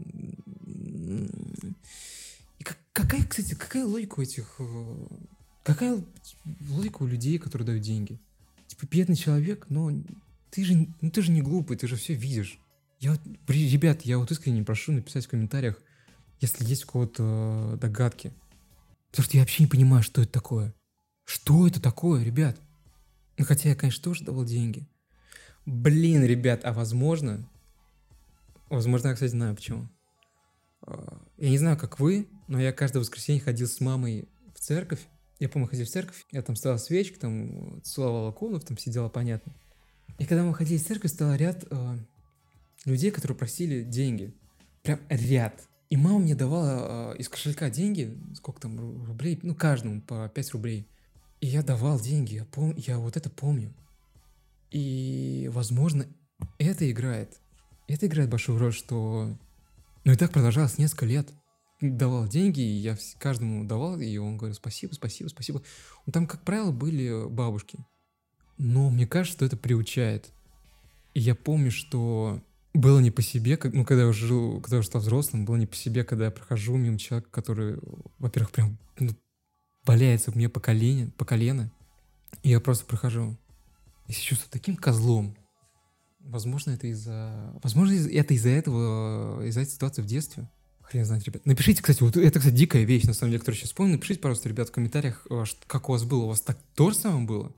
И 2.60 2.64
как, 2.64 2.78
какая, 2.92 3.26
кстати, 3.26 3.56
какая 3.56 3.86
логика 3.86 4.20
у 4.20 4.22
этих... 4.22 4.56
Э, 4.60 5.08
какая 5.64 6.04
логика 6.70 7.04
у 7.04 7.08
людей, 7.08 7.40
которые 7.40 7.66
дают 7.66 7.84
деньги? 7.84 8.20
Типа, 8.68 8.86
бедный 8.86 9.16
человек, 9.16 9.66
но 9.70 9.92
ты 10.52 10.66
же, 10.66 10.88
ну, 11.02 11.10
ты 11.10 11.22
же 11.22 11.32
не 11.32 11.42
глупый, 11.42 11.78
ты 11.78 11.88
же 11.88 11.96
все 11.96 12.14
видишь. 12.14 12.60
Я 13.00 13.18
ребят, 13.48 14.04
я 14.04 14.20
вот 14.20 14.30
искренне 14.32 14.64
прошу 14.64 14.92
написать 14.92 15.26
в 15.26 15.30
комментариях, 15.30 15.82
если 16.40 16.66
есть 16.66 16.84
у 16.84 16.88
кого-то 16.88 17.78
догадки. 17.82 18.34
Потому 19.12 19.26
что 19.26 19.38
я 19.38 19.44
вообще 19.44 19.64
не 19.64 19.70
понимаю, 19.70 20.04
что 20.04 20.22
это 20.22 20.32
такое. 20.32 20.74
Что 21.26 21.68
это 21.68 21.82
такое, 21.82 22.24
ребят? 22.24 22.60
Ну, 23.38 23.46
хотя 23.46 23.70
я, 23.70 23.76
конечно, 23.76 24.04
тоже 24.04 24.24
давал 24.24 24.46
деньги. 24.46 24.88
Блин, 25.66 26.24
ребят, 26.24 26.62
а 26.64 26.74
возможно... 26.74 27.48
Возможно, 28.70 29.10
я, 29.10 29.14
кстати, 29.14 29.32
знаю 29.32 29.56
почему. 29.56 29.90
А, 30.82 31.22
я 31.38 31.50
не 31.50 31.58
знаю, 31.58 31.78
как 31.78 32.00
вы, 32.00 32.28
но 32.48 32.60
я 32.60 32.72
каждое 32.72 33.00
воскресенье 33.00 33.42
ходил 33.42 33.68
с 33.68 33.82
мамой 33.82 34.30
в 34.56 34.60
церковь. 34.60 35.02
Я, 35.40 35.50
помню, 35.50 35.68
ходил 35.68 35.86
в 35.86 35.90
церковь, 35.90 36.26
я 36.32 36.42
там 36.42 36.56
ставил 36.56 36.80
свечки, 36.80 37.18
там 37.18 37.82
целовал 37.84 38.32
иконов, 38.32 38.64
там 38.64 38.78
сидела, 38.78 39.10
понятно. 39.10 39.54
И 40.20 40.26
когда 40.26 40.44
мы 40.44 40.54
ходили 40.54 40.78
в 40.78 40.86
церковь, 40.86 41.12
стал 41.12 41.34
ряд 41.36 41.66
э, 41.70 41.98
людей, 42.86 43.12
которые 43.12 43.38
просили 43.38 43.84
деньги. 43.84 44.34
Прям 44.84 45.00
ряд. 45.10 45.68
И 45.92 45.98
мама 45.98 46.20
мне 46.20 46.36
давала 46.36 47.14
э, 47.14 47.18
из 47.18 47.28
кошелька 47.28 47.70
деньги, 47.70 48.18
сколько 48.34 48.62
там 48.62 49.04
рублей, 49.06 49.38
ну, 49.44 49.54
каждому 49.54 50.02
по 50.02 50.30
5 50.30 50.52
рублей. 50.54 50.88
И 51.42 51.48
я 51.48 51.64
давал 51.64 52.00
деньги, 52.00 52.36
я, 52.36 52.46
пом... 52.46 52.74
я 52.78 52.98
вот 52.98 53.18
это 53.18 53.30
помню. 53.30 53.74
И, 54.72 55.50
возможно, 55.52 56.08
это 56.60 56.90
играет. 56.90 57.42
Это 57.90 58.08
играет 58.08 58.30
большую 58.30 58.58
роль, 58.58 58.72
что... 58.72 59.38
Ну 60.06 60.12
и 60.14 60.16
так 60.16 60.32
продолжалось 60.32 60.78
несколько 60.78 61.06
лет. 61.06 61.30
Давал 61.82 62.26
деньги, 62.26 62.62
и 62.62 62.78
я 62.78 62.98
каждому 63.20 63.66
давал, 63.66 64.00
и 64.00 64.16
он 64.16 64.38
говорил 64.38 64.56
спасибо, 64.56 64.94
спасибо, 64.94 65.28
спасибо. 65.28 65.62
Ну, 66.06 66.14
там, 66.14 66.26
как 66.26 66.44
правило, 66.44 66.72
были 66.72 67.28
бабушки. 67.28 67.80
Но 68.58 68.90
мне 68.90 69.06
кажется, 69.06 69.36
что 69.36 69.46
это 69.46 69.58
приучает. 69.58 70.32
И 71.16 71.20
я 71.20 71.36
помню, 71.36 71.70
что 71.70 72.42
было 72.74 73.00
не 73.00 73.12
по 73.12 73.22
себе, 73.22 73.58
как, 73.58 73.74
ну, 73.74 73.84
когда 73.84 74.04
я 74.04 74.08
уже 74.08 74.28
жил, 74.28 74.62
когда 74.62 74.78
я 74.78 74.80
уже 74.80 74.88
стал 74.88 75.02
взрослым, 75.02 75.46
было 75.46 75.58
не 75.58 75.66
по 75.66 75.76
себе, 75.76 76.04
когда 76.04 76.26
я 76.26 76.32
прохожу 76.32 76.78
мимо 76.78 76.98
человека, 76.98 77.30
который, 77.32 77.80
во-первых, 78.18 78.52
прям 78.52 78.78
ну, 79.00 79.12
валяется 79.86 80.32
мне 80.32 80.48
по 80.48 80.60
колено, 80.60 81.12
по 81.18 81.26
колено, 81.26 81.72
и 82.44 82.50
я 82.50 82.60
просто 82.60 82.86
прохожу. 82.86 83.38
И 84.08 84.14
себя 84.14 84.24
чувствую 84.24 84.52
таким 84.52 84.76
козлом. 84.76 85.36
Возможно, 86.20 86.72
это 86.72 86.88
из-за... 86.88 87.54
Возможно, 87.64 87.94
это 87.94 88.34
из-за 88.34 88.50
этого, 88.50 89.46
из-за 89.46 89.62
этой 89.62 89.72
ситуации 89.72 90.02
в 90.02 90.06
детстве. 90.06 90.50
Хрен 90.82 91.06
знает, 91.06 91.24
ребят. 91.26 91.46
Напишите, 91.46 91.82
кстати, 91.82 92.04
вот 92.04 92.16
это, 92.18 92.40
кстати, 92.40 92.54
дикая 92.54 92.84
вещь, 92.84 93.04
на 93.04 93.14
самом 93.14 93.32
деле, 93.32 93.40
которую 93.40 93.58
сейчас 93.58 93.70
вспомнил. 93.70 93.94
Напишите, 93.94 94.20
пожалуйста, 94.20 94.50
ребят, 94.50 94.70
в 94.70 94.72
комментариях, 94.72 95.26
э, 95.30 95.44
как 95.68 95.90
у 95.90 95.94
вас 95.94 96.04
было. 96.04 96.24
У 96.24 96.28
вас 96.28 96.42
так 96.42 96.58
то 96.76 96.92
же 96.92 96.98
самое 96.98 97.26
было? 97.26 97.54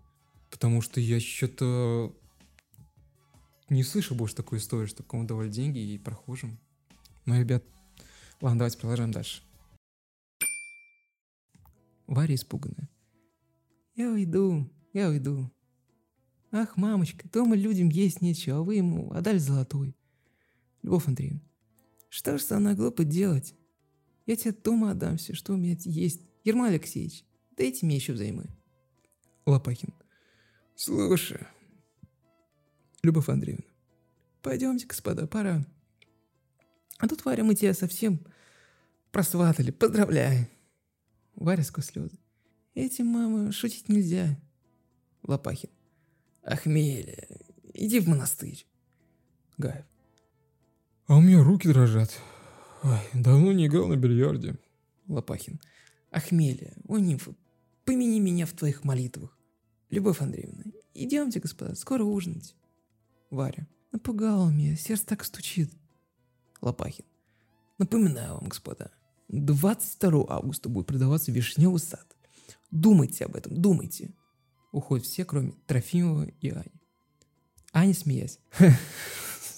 Потому 0.49 0.81
что 0.81 1.01
я 1.01 1.19
что-то 1.19 2.15
не 3.69 3.83
слышу 3.83 4.15
больше 4.15 4.35
такой 4.35 4.59
истории, 4.59 4.87
что 4.87 5.03
кому 5.03 5.25
давали 5.25 5.49
деньги 5.49 5.79
и 5.79 5.97
прохожим. 5.97 6.59
Ну, 7.25 7.39
ребят, 7.39 7.63
ладно, 8.41 8.59
давайте 8.59 8.77
продолжаем 8.77 9.11
дальше. 9.11 9.41
Варя 12.07 12.35
испуганная. 12.35 12.89
«Я 13.95 14.11
уйду, 14.11 14.69
я 14.91 15.09
уйду. 15.09 15.51
Ах, 16.51 16.77
мамочка, 16.77 17.27
дома 17.29 17.55
людям 17.55 17.89
есть 17.89 18.21
нечего, 18.21 18.57
а 18.57 18.61
вы 18.61 18.75
ему 18.75 19.11
отдали 19.11 19.37
золотой. 19.37 19.95
Любовь 20.81 21.07
Андреевна, 21.07 21.41
что 22.09 22.37
ж 22.37 22.51
она 22.51 22.75
глупо 22.75 23.03
делать? 23.03 23.55
Я 24.25 24.35
тебе 24.35 24.51
дома 24.51 24.91
отдам 24.91 25.17
все, 25.17 25.33
что 25.33 25.53
у 25.53 25.57
меня 25.57 25.75
есть. 25.79 26.21
Ермолай 26.43 26.71
Алексеевич, 26.71 27.23
дайте 27.57 27.85
мне 27.85 27.95
еще 27.95 28.13
взаймы. 28.13 28.45
Лопахин. 29.45 29.93
Слушай, 30.75 31.41
Любовь 33.03 33.27
Андреевна, 33.27 33.65
пойдемте, 34.41 34.87
господа, 34.87 35.27
пора. 35.27 35.65
А 36.99 37.07
тут, 37.07 37.25
Варя, 37.25 37.43
мы 37.43 37.53
тебя 37.53 37.73
совсем 37.73 38.25
просватали. 39.11 39.71
Поздравляю. 39.71 40.47
Варя 41.35 41.63
сквозь 41.63 41.87
слезы. 41.87 42.17
Этим, 42.75 43.07
мама, 43.07 43.51
шутить 43.51 43.89
нельзя. 43.89 44.39
Лопахин. 45.23 45.69
Ахмеля, 46.43 47.27
иди 47.73 47.99
в 47.99 48.07
монастырь. 48.07 48.65
Гаев. 49.57 49.85
А 51.07 51.17
у 51.17 51.21
меня 51.21 51.43
руки 51.43 51.67
дрожат. 51.67 52.17
Ой, 52.83 52.99
давно 53.13 53.51
не 53.51 53.67
играл 53.67 53.87
на 53.87 53.97
бильярде. 53.97 54.55
Лопахин. 55.07 55.59
Ахмеля, 56.09 56.73
о, 56.87 56.99
нимфа, 56.99 57.35
помяни 57.83 58.21
меня 58.21 58.45
в 58.45 58.53
твоих 58.53 58.85
молитвах. 58.85 59.37
Любовь 59.89 60.21
Андреевна, 60.21 60.63
идемте, 60.93 61.41
господа, 61.41 61.75
скоро 61.75 62.03
ужинать. 62.03 62.55
Варя. 63.33 63.67
Напугал 63.91 64.49
меня, 64.51 64.75
сердце 64.75 65.07
так 65.07 65.23
стучит. 65.23 65.71
Лопахин. 66.61 67.05
Напоминаю 67.79 68.35
вам, 68.35 68.47
господа, 68.47 68.91
22 69.29 70.25
августа 70.29 70.69
будет 70.69 70.85
продаваться 70.85 71.31
вишневый 71.31 71.79
сад. 71.79 72.05
Думайте 72.69 73.25
об 73.25 73.35
этом, 73.35 73.59
думайте. 73.59 74.13
Уходят 74.71 75.05
все, 75.05 75.25
кроме 75.25 75.53
Трофимова 75.65 76.25
и 76.25 76.49
Ани. 76.49 76.81
Аня, 77.73 77.93
смеясь. 77.93 78.39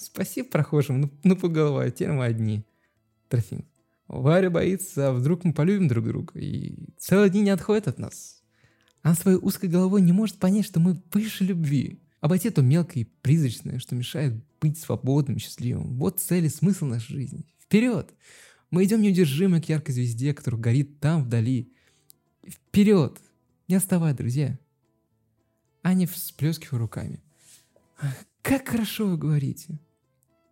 Спасибо 0.00 0.48
прохожим, 0.48 1.10
по 1.40 1.48
голове, 1.48 1.90
теперь 1.90 2.12
мы 2.12 2.24
одни. 2.24 2.64
Трофим. 3.28 3.66
Варя 4.08 4.50
боится, 4.50 5.08
а 5.08 5.12
вдруг 5.12 5.44
мы 5.44 5.52
полюбим 5.52 5.88
друг 5.88 6.06
друга, 6.06 6.38
и 6.38 6.94
целые 6.96 7.28
дни 7.28 7.42
не 7.42 7.50
отходит 7.50 7.88
от 7.88 7.98
нас. 7.98 8.42
Она 9.02 9.14
своей 9.14 9.38
узкой 9.38 9.68
головой 9.68 10.00
не 10.00 10.12
может 10.12 10.38
понять, 10.38 10.64
что 10.64 10.80
мы 10.80 11.02
выше 11.12 11.44
любви. 11.44 12.00
Обойти 12.26 12.50
то 12.50 12.60
мелкое 12.60 13.04
и 13.04 13.08
призрачное, 13.22 13.78
что 13.78 13.94
мешает 13.94 14.34
быть 14.60 14.76
свободным, 14.80 15.38
счастливым. 15.38 15.96
Вот 15.96 16.18
цель 16.18 16.46
и 16.46 16.48
смысл 16.48 16.86
нашей 16.86 17.12
жизни. 17.12 17.46
Вперед! 17.62 18.12
Мы 18.72 18.82
идем 18.82 19.00
неудержимо 19.00 19.62
к 19.62 19.68
яркой 19.68 19.94
звезде, 19.94 20.34
которая 20.34 20.60
горит 20.60 20.98
там, 20.98 21.22
вдали. 21.22 21.72
Вперед! 22.44 23.20
Не 23.68 23.76
отставай, 23.76 24.12
друзья. 24.12 24.58
Аня 25.84 26.08
всплескивая 26.08 26.80
руками. 26.80 27.22
Как 28.42 28.66
хорошо 28.66 29.06
вы 29.06 29.18
говорите. 29.18 29.78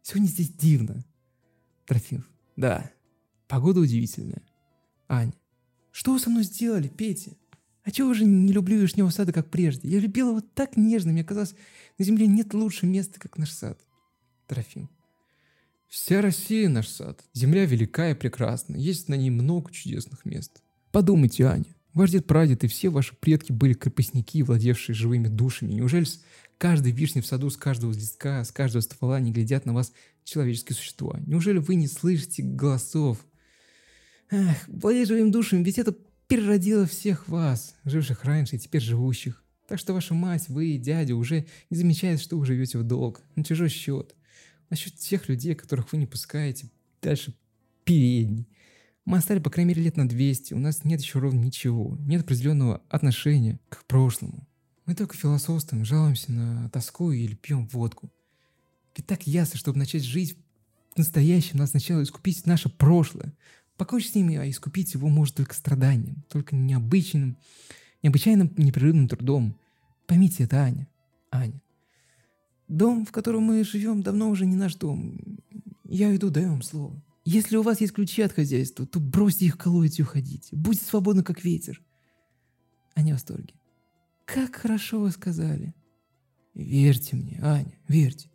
Сегодня 0.03 0.29
здесь 0.29 0.51
дивно. 0.51 1.05
Трофимов. 1.87 2.31
Да, 2.55 2.89
погода 3.49 3.81
удивительная. 3.81 4.45
Ань. 5.09 5.35
Что 5.91 6.13
вы 6.13 6.21
со 6.21 6.31
мной 6.31 6.45
сделали, 6.45 6.87
Петя? 6.87 7.33
А 7.85 7.91
чего 7.91 8.09
уже 8.09 8.25
не 8.25 8.53
люблю 8.53 8.79
вишневого 8.79 9.11
сада, 9.11 9.33
как 9.33 9.51
прежде? 9.51 9.89
Я 9.89 10.01
любила 10.01 10.31
его 10.31 10.41
так 10.41 10.77
нежно, 10.77 11.13
мне 11.13 11.23
казалось, 11.23 11.55
на 11.99 12.05
земле 12.05 12.27
нет 12.27 12.55
лучше 12.55 12.87
места, 12.87 13.21
как 13.21 13.37
наш 13.37 13.51
сад. 13.51 13.79
Трофим. 14.47 14.89
Вся 15.89 16.23
Россия 16.23 16.69
наш 16.69 16.89
сад. 16.89 17.23
Земля 17.35 17.67
велика 17.67 18.11
и 18.11 18.15
прекрасна. 18.15 18.77
Есть 18.77 19.09
на 19.09 19.15
ней 19.15 19.31
много 19.31 19.71
чудесных 19.71 20.25
мест. 20.25 20.63
Подумайте, 20.93 21.45
Аня. 21.45 21.77
Ваш 21.93 22.11
дед, 22.11 22.27
прадед 22.27 22.65
и 22.65 22.67
все 22.67 22.89
ваши 22.89 23.15
предки 23.15 23.53
были 23.53 23.75
крепостники, 23.75 24.43
владевшие 24.43 24.97
живыми 24.97 25.29
душами. 25.29 25.75
Неужели 25.75 26.05
с 26.05 26.25
каждой 26.59 26.91
вишни 26.91 27.21
в 27.21 27.27
саду, 27.27 27.51
с 27.51 27.57
каждого 27.57 27.93
листка, 27.93 28.43
с 28.45 28.51
каждого 28.51 28.81
ствола 28.81 29.21
не 29.21 29.31
глядят 29.31 29.67
на 29.67 29.75
вас 29.75 29.93
человеческие 30.25 30.75
существа? 30.75 31.21
Неужели 31.27 31.59
вы 31.59 31.77
не 31.77 31.87
слышите 31.87 32.43
голосов? 32.43 33.25
Ах, 34.33 34.57
владеть 34.67 35.07
живыми 35.07 35.31
душами, 35.31 35.63
ведь 35.63 35.79
это 35.79 35.95
переродила 36.35 36.85
всех 36.85 37.29
вас, 37.29 37.77
живших 37.85 38.25
раньше 38.25 38.57
и 38.57 38.59
теперь 38.59 38.83
живущих. 38.83 39.45
Так 39.69 39.79
что 39.79 39.95
ваша 39.95 40.15
мать, 40.15 40.49
вы 40.49 40.71
и 40.71 40.79
дядя 40.79 41.15
уже 41.15 41.47
не 41.71 41.77
замечают, 41.77 42.21
что 42.21 42.37
вы 42.37 42.45
живете 42.45 42.77
в 42.77 42.83
долг, 42.83 43.23
на 43.37 43.45
чужой 43.45 43.69
счет. 43.69 44.17
Насчет 44.69 44.97
тех 44.97 45.29
людей, 45.29 45.55
которых 45.55 45.93
вы 45.93 45.99
не 45.99 46.07
пускаете 46.07 46.73
дальше 47.01 47.35
передней. 47.85 48.49
Мы 49.05 49.19
остались, 49.19 49.45
по 49.45 49.51
крайней 49.51 49.69
мере, 49.69 49.83
лет 49.83 49.97
на 49.97 50.09
200. 50.09 50.55
У 50.55 50.59
нас 50.59 50.83
нет 50.83 51.01
еще 51.01 51.21
ровно 51.21 51.39
ничего. 51.39 51.97
Нет 52.01 52.23
определенного 52.23 52.83
отношения 52.89 53.61
к 53.69 53.85
прошлому. 53.85 54.45
Мы 54.87 54.97
только 54.97 55.17
философствуем, 55.17 55.85
жалуемся 55.85 56.33
на 56.33 56.69
тоску 56.71 57.13
или 57.13 57.37
пьем 57.37 57.69
водку. 57.69 58.11
Ведь 58.97 59.07
так 59.07 59.25
ясно, 59.29 59.57
чтобы 59.57 59.79
начать 59.79 60.03
жить 60.03 60.37
в 60.97 60.99
настоящем, 60.99 61.59
надо 61.59 61.71
сначала 61.71 62.03
искупить 62.03 62.45
наше 62.45 62.71
прошлое, 62.71 63.35
Покончить 63.77 64.13
с 64.13 64.15
ними, 64.15 64.37
а 64.37 64.49
искупить 64.49 64.95
его 64.95 65.09
может 65.09 65.35
только 65.35 65.55
страданием, 65.55 66.25
только 66.29 66.55
необычным, 66.55 67.37
необычайным 68.03 68.53
непрерывным 68.57 69.09
трудом. 69.09 69.59
Поймите 70.07 70.45
это, 70.45 70.59
Аня. 70.63 70.89
Аня. 71.31 71.61
Дом, 72.69 73.05
в 73.05 73.13
котором 73.13 73.43
мы 73.43 73.65
живем, 73.65 74.03
давно 74.03 74.31
уже 74.31 74.47
не 74.47 74.57
наш 74.57 74.77
дом. 74.77 75.19
Я 75.85 76.09
уйду, 76.09 76.31
даю 76.31 76.51
вам 76.51 76.63
слово. 76.63 77.03
Если 77.25 77.57
у 77.57 77.63
вас 77.63 77.81
есть 77.81 77.95
ключи 77.95 78.23
от 78.23 78.33
хозяйства, 78.33 78.87
то 78.87 79.01
бросьте 79.01 79.47
их 79.47 79.59
колоть 79.59 79.99
и 79.99 80.03
уходите. 80.03 80.55
Будьте 80.55 80.85
свободны, 80.85 81.23
как 81.23 81.43
ветер. 81.43 81.83
Аня 82.95 83.13
в 83.13 83.15
восторге. 83.15 83.55
Как 84.25 84.55
хорошо 84.57 85.01
вы 85.01 85.11
сказали. 85.11 85.75
Верьте 86.55 87.17
мне, 87.17 87.41
Аня, 87.43 87.75
верьте. 87.89 88.31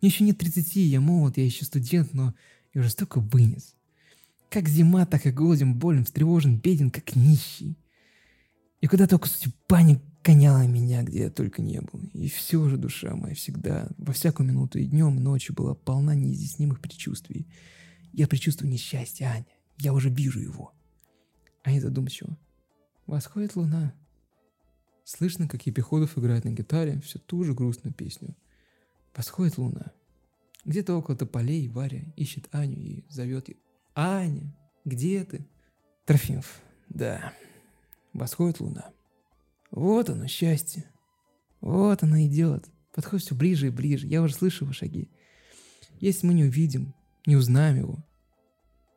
Мне 0.00 0.10
еще 0.10 0.24
нет 0.24 0.38
30, 0.38 0.76
я 0.76 1.00
молод, 1.00 1.36
я 1.38 1.44
еще 1.44 1.64
студент, 1.64 2.12
но 2.14 2.34
я 2.72 2.82
уже 2.82 2.90
столько 2.90 3.20
вынес. 3.20 3.74
Как 4.50 4.68
зима, 4.68 5.06
так 5.06 5.26
и 5.26 5.30
голоден, 5.30 5.74
болен, 5.74 6.04
встревожен, 6.04 6.58
беден, 6.58 6.90
как 6.90 7.16
нищий. 7.16 7.76
И 8.80 8.86
куда 8.86 9.06
только 9.06 9.28
судьба 9.28 9.82
не 9.82 10.00
гоняла 10.22 10.66
меня, 10.66 11.02
где 11.02 11.24
я 11.24 11.30
только 11.30 11.62
не 11.62 11.80
был. 11.80 12.00
И 12.12 12.28
все 12.28 12.68
же 12.68 12.76
душа 12.76 13.14
моя 13.14 13.34
всегда, 13.34 13.88
во 13.98 14.12
всякую 14.12 14.48
минуту 14.48 14.78
и 14.78 14.86
днем, 14.86 15.18
и 15.18 15.20
ночью 15.20 15.54
была 15.54 15.74
полна 15.74 16.14
неизъяснимых 16.14 16.80
предчувствий. 16.80 17.46
Я 18.12 18.26
предчувствую 18.26 18.70
несчастье, 18.70 19.26
Аня. 19.26 19.46
Я 19.78 19.92
уже 19.92 20.08
вижу 20.08 20.40
его. 20.40 20.72
Аня 21.64 21.80
задумчиво. 21.80 22.38
Восходит 23.06 23.56
луна. 23.56 23.94
Слышно, 25.04 25.46
как 25.46 25.66
Епиходов 25.66 26.16
играет 26.16 26.44
на 26.44 26.50
гитаре 26.50 27.00
всю 27.00 27.18
ту 27.18 27.44
же 27.44 27.54
грустную 27.54 27.92
песню. 27.92 28.34
Восходит 29.14 29.58
луна. 29.58 29.92
Где-то 30.64 30.94
около 30.94 31.16
тополей 31.16 31.68
Варя 31.68 32.02
ищет 32.16 32.48
Аню 32.52 32.80
и 32.80 33.04
зовет 33.10 33.48
ее. 33.48 33.56
Аня, 33.94 34.52
где 34.84 35.24
ты? 35.24 35.46
Трофимов, 36.04 36.60
да. 36.88 37.32
Восходит 38.12 38.60
луна. 38.60 38.92
Вот 39.70 40.10
оно, 40.10 40.26
счастье. 40.26 40.84
Вот 41.60 42.02
оно 42.02 42.20
идет. 42.20 42.66
Подходит 42.92 43.24
все 43.24 43.34
ближе 43.34 43.68
и 43.68 43.70
ближе. 43.70 44.06
Я 44.06 44.22
уже 44.22 44.34
слышу 44.34 44.64
его 44.64 44.72
шаги. 44.72 45.08
Если 46.00 46.26
мы 46.26 46.34
не 46.34 46.44
увидим, 46.44 46.94
не 47.26 47.36
узнаем 47.36 47.76
его, 47.76 48.04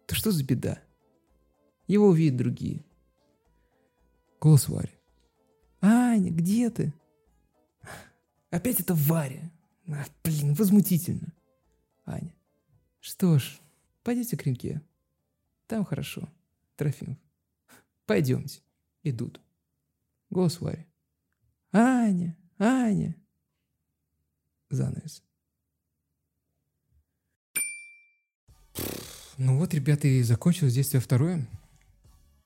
то 0.06 0.16
что 0.16 0.32
за 0.32 0.44
беда? 0.44 0.80
Его 1.88 2.08
увидят 2.08 2.38
другие. 2.38 2.84
Голос 4.40 4.68
Вари. 4.68 4.92
Аня, 5.82 6.32
где 6.32 6.70
ты? 6.70 6.94
Опять 8.50 8.80
это 8.80 8.94
Варя. 8.94 9.52
А, 9.88 10.06
блин, 10.24 10.54
возмутительно. 10.54 11.34
Аня. 12.06 12.34
Что 13.00 13.40
ж, 13.40 13.60
пойдите 14.08 14.38
к 14.38 14.44
реке. 14.44 14.82
Там 15.68 15.84
хорошо. 15.84 16.30
Трофимов. 16.78 17.18
Пойдемте. 18.06 18.62
Идут. 19.04 19.42
Голос 20.30 20.62
Вари. 20.62 20.88
Аня, 21.74 22.38
Аня. 22.58 23.18
Занавес. 24.70 25.22
Ну 29.38 29.58
вот, 29.58 29.74
ребята, 29.74 30.08
и 30.08 30.24
закончилось 30.24 30.74
действие 30.74 31.02
второе. 31.02 31.46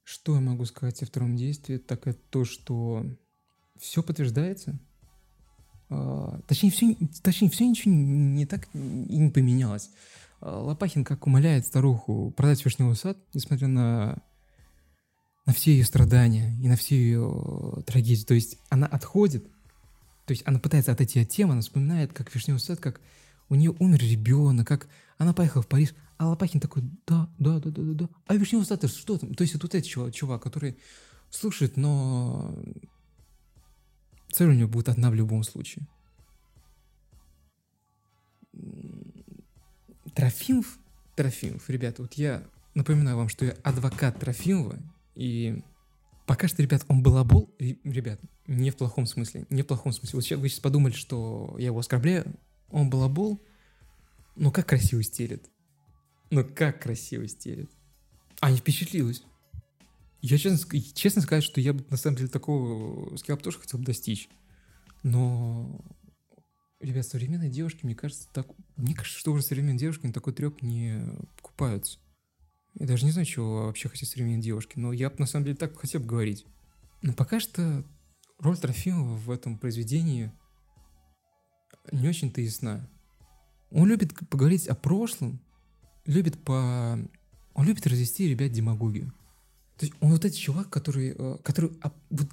Что 0.01 0.33
я 0.33 0.41
могу 0.41 0.65
сказать 0.65 1.03
о 1.03 1.05
втором 1.05 1.35
действии? 1.35 1.77
Так 1.77 2.07
это 2.07 2.19
то, 2.31 2.43
что 2.43 3.05
все 3.77 4.01
подтверждается. 4.01 4.79
А, 5.89 6.41
точнее, 6.47 6.71
все, 6.71 6.97
точнее, 7.21 7.51
все 7.51 7.69
ничего 7.69 7.93
не, 7.93 8.03
не 8.03 8.45
так 8.47 8.67
и 8.73 8.79
не 8.79 9.29
поменялось. 9.29 9.91
Лопахин 10.41 11.03
как 11.03 11.27
умоляет 11.27 11.67
старуху 11.67 12.31
продать 12.35 12.63
вишневый 12.65 12.95
сад, 12.95 13.17
несмотря 13.33 13.67
на, 13.67 14.17
на 15.45 15.53
все 15.53 15.71
ее 15.71 15.85
страдания 15.85 16.55
и 16.59 16.67
на 16.67 16.75
все 16.75 16.95
ее 16.95 17.83
трагедии. 17.85 18.25
То 18.25 18.33
есть 18.33 18.57
она 18.69 18.87
отходит, 18.87 19.45
то 20.25 20.31
есть 20.31 20.43
она 20.45 20.59
пытается 20.59 20.91
отойти 20.91 21.19
от 21.19 21.29
темы, 21.29 21.53
она 21.53 21.61
вспоминает, 21.61 22.13
как 22.13 22.33
вишневый 22.33 22.59
сад, 22.59 22.79
как 22.79 23.01
у 23.49 23.55
нее 23.55 23.75
умер 23.79 23.99
ребенок, 23.99 24.67
как 24.67 24.87
она 25.17 25.33
поехала 25.33 25.61
в 25.61 25.67
Париж, 25.67 25.93
а 26.17 26.29
Лопахин 26.29 26.59
такой, 26.59 26.83
да, 27.05 27.29
да, 27.37 27.59
да, 27.59 27.69
да, 27.69 27.81
да, 27.81 27.93
да. 27.93 28.09
А 28.25 28.35
вишневый 28.35 28.65
сад, 28.65 28.89
что 28.89 29.17
там? 29.17 29.35
То 29.35 29.43
есть 29.43 29.53
вот 29.53 29.63
этот 29.63 29.85
чувак, 29.85 30.13
чувак, 30.13 30.41
который 30.41 30.77
слушает, 31.29 31.77
но 31.77 32.55
цель 34.31 34.49
у 34.49 34.53
него 34.53 34.69
будет 34.69 34.89
одна 34.89 35.11
в 35.11 35.15
любом 35.15 35.43
случае. 35.43 35.87
Трофимов, 40.15 40.79
Трофимов, 41.15 41.69
ребята, 41.69 42.01
вот 42.01 42.13
я 42.15 42.43
напоминаю 42.73 43.17
вам, 43.17 43.29
что 43.29 43.45
я 43.45 43.51
адвокат 43.63 44.19
Трофимова, 44.19 44.77
и 45.15 45.61
пока 46.25 46.47
что, 46.47 46.61
ребят, 46.61 46.85
он 46.87 47.03
балабол, 47.03 47.53
ребят, 47.59 48.19
не 48.47 48.71
в 48.71 48.77
плохом 48.77 49.05
смысле, 49.05 49.45
не 49.49 49.61
в 49.61 49.67
плохом 49.67 49.91
смысле. 49.91 50.17
Вот 50.17 50.23
сейчас 50.23 50.39
вы 50.39 50.49
сейчас 50.49 50.59
подумали, 50.59 50.93
что 50.93 51.55
я 51.57 51.67
его 51.67 51.79
оскорбляю, 51.79 52.35
он 52.69 52.89
балабол, 52.89 53.41
но 54.35 54.51
как 54.51 54.67
красиво 54.67 55.03
стелит. 55.03 55.49
Ну 56.29 56.45
как 56.45 56.81
красиво 56.81 57.27
стелит. 57.27 57.69
А, 58.39 58.51
не 58.51 58.57
впечатлилась. 58.57 59.23
Я 60.21 60.37
честно, 60.37 60.79
честно 60.93 61.21
сказать, 61.21 61.43
что 61.43 61.59
я 61.59 61.73
бы 61.73 61.83
на 61.89 61.97
самом 61.97 62.17
деле 62.17 62.29
такого 62.29 63.15
скилла 63.17 63.39
тоже 63.39 63.59
хотел 63.59 63.79
бы 63.79 63.85
достичь. 63.85 64.29
Но 65.03 65.83
Ребят, 66.81 67.05
современные 67.05 67.49
девушки, 67.49 67.85
мне 67.85 67.95
кажется, 67.95 68.27
так... 68.33 68.47
Мне 68.75 68.95
кажется, 68.95 69.19
что 69.19 69.31
уже 69.31 69.43
современные 69.43 69.77
девушки 69.77 70.07
на 70.07 70.13
такой 70.13 70.33
треп 70.33 70.63
не 70.63 70.99
покупаются. 71.37 71.99
Я 72.73 72.87
даже 72.87 73.05
не 73.05 73.11
знаю, 73.11 73.25
чего 73.25 73.67
вообще 73.67 73.87
хотят 73.87 74.09
современные 74.09 74.41
девушки, 74.41 74.79
но 74.79 74.91
я 74.91 75.09
бы 75.09 75.17
на 75.19 75.27
самом 75.27 75.45
деле 75.45 75.57
так 75.57 75.77
хотел 75.77 76.01
бы 76.01 76.07
говорить. 76.07 76.45
Но 77.03 77.13
пока 77.13 77.39
что 77.39 77.85
роль 78.39 78.57
Трофимова 78.57 79.15
в 79.15 79.29
этом 79.29 79.57
произведении 79.57 80.31
не 81.91 82.07
очень-то 82.07 82.41
ясна. 82.41 82.89
Он 83.69 83.87
любит 83.87 84.13
поговорить 84.29 84.67
о 84.67 84.75
прошлом, 84.75 85.39
любит 86.05 86.43
по... 86.43 86.97
Он 87.53 87.65
любит 87.65 87.85
развести 87.85 88.27
ребят 88.27 88.51
демагогию. 88.51 89.13
То 89.77 89.85
есть 89.85 89.93
он 89.99 90.11
вот 90.11 90.25
этот 90.25 90.37
чувак, 90.37 90.69
который, 90.69 91.15
э, 91.17 91.37
который 91.43 91.71
вот 92.09 92.27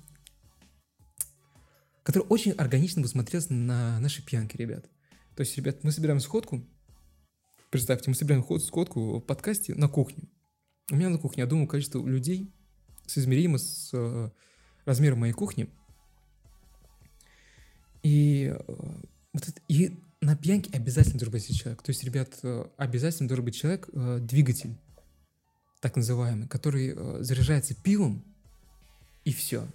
который 2.08 2.24
очень 2.30 2.52
органично 2.52 3.02
бы 3.02 3.08
смотрелся 3.08 3.52
на 3.52 4.00
нашей 4.00 4.24
пьянке, 4.24 4.56
ребят. 4.56 4.88
То 5.36 5.42
есть, 5.42 5.54
ребят, 5.58 5.84
мы 5.84 5.92
собираем 5.92 6.20
сходку, 6.20 6.66
представьте, 7.68 8.08
мы 8.08 8.14
собираем 8.14 8.42
ход, 8.42 8.64
сходку 8.64 9.18
в 9.18 9.20
подкасте 9.20 9.74
на 9.74 9.88
кухне. 9.88 10.24
У 10.90 10.96
меня 10.96 11.10
на 11.10 11.18
кухне, 11.18 11.42
я 11.42 11.46
думаю, 11.46 11.68
количество 11.68 12.02
людей 12.06 12.50
соизмеримо 13.04 13.58
с 13.58 13.90
э, 13.92 14.30
размером 14.86 15.18
моей 15.18 15.34
кухни. 15.34 15.68
И, 18.02 18.54
э, 18.56 18.72
вот 19.34 19.46
это, 19.46 19.60
и 19.68 20.02
на 20.22 20.34
пьянке 20.34 20.70
обязательно 20.74 21.18
должен 21.18 21.32
быть 21.32 21.58
человек. 21.58 21.82
То 21.82 21.90
есть, 21.90 22.02
ребят, 22.04 22.38
э, 22.42 22.64
обязательно 22.78 23.28
должен 23.28 23.44
быть 23.44 23.54
человек, 23.54 23.86
э, 23.92 24.18
двигатель, 24.22 24.78
так 25.80 25.94
называемый, 25.94 26.48
который 26.48 26.94
э, 26.96 27.22
заряжается 27.22 27.74
пивом, 27.74 28.24
и 29.26 29.32
все. 29.34 29.68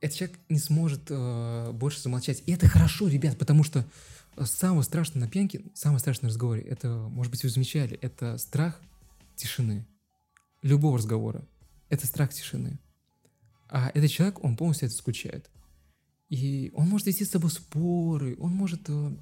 Э, 0.00 0.06
этот 0.06 0.18
человек 0.18 0.38
не 0.48 0.58
сможет 0.58 1.02
э, 1.10 1.72
больше 1.72 2.00
замолчать. 2.00 2.42
И 2.46 2.52
это 2.52 2.68
хорошо, 2.68 3.08
ребят, 3.08 3.38
потому 3.38 3.64
что 3.64 3.84
самое 4.44 4.82
страшное 4.82 5.20
на 5.20 5.28
пьянке, 5.28 5.62
самое 5.74 6.00
страшное 6.00 6.30
в 6.30 6.32
разговоре, 6.32 6.62
это, 6.62 6.88
может 6.88 7.30
быть, 7.30 7.42
вы 7.42 7.48
замечали, 7.48 7.98
это 8.00 8.38
страх 8.38 8.80
тишины. 9.36 9.86
Любого 10.62 10.98
разговора. 10.98 11.46
Это 11.88 12.06
страх 12.06 12.32
тишины. 12.32 12.78
А 13.68 13.90
этот 13.94 14.10
человек, 14.10 14.42
он 14.42 14.56
полностью 14.56 14.86
это 14.86 14.96
исключает. 14.96 15.50
И 16.28 16.70
он 16.74 16.88
может 16.88 17.06
вести 17.06 17.24
с 17.24 17.30
собой 17.30 17.50
споры, 17.50 18.36
он 18.38 18.52
может 18.52 18.82
э, 18.88 19.16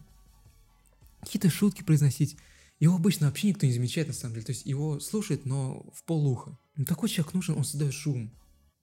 какие-то 1.20 1.50
шутки 1.50 1.82
произносить. 1.82 2.36
Его 2.80 2.96
обычно 2.96 3.26
вообще 3.26 3.48
никто 3.48 3.66
не 3.66 3.72
замечает, 3.72 4.08
на 4.08 4.14
самом 4.14 4.34
деле. 4.34 4.46
То 4.46 4.52
есть 4.52 4.66
его 4.66 5.00
слушает, 5.00 5.46
но 5.46 5.86
в 5.94 6.02
полуха. 6.04 6.58
Но 6.76 6.84
такой 6.84 7.08
человек 7.08 7.32
нужен, 7.34 7.56
он 7.56 7.64
создает 7.64 7.94
шум. 7.94 8.32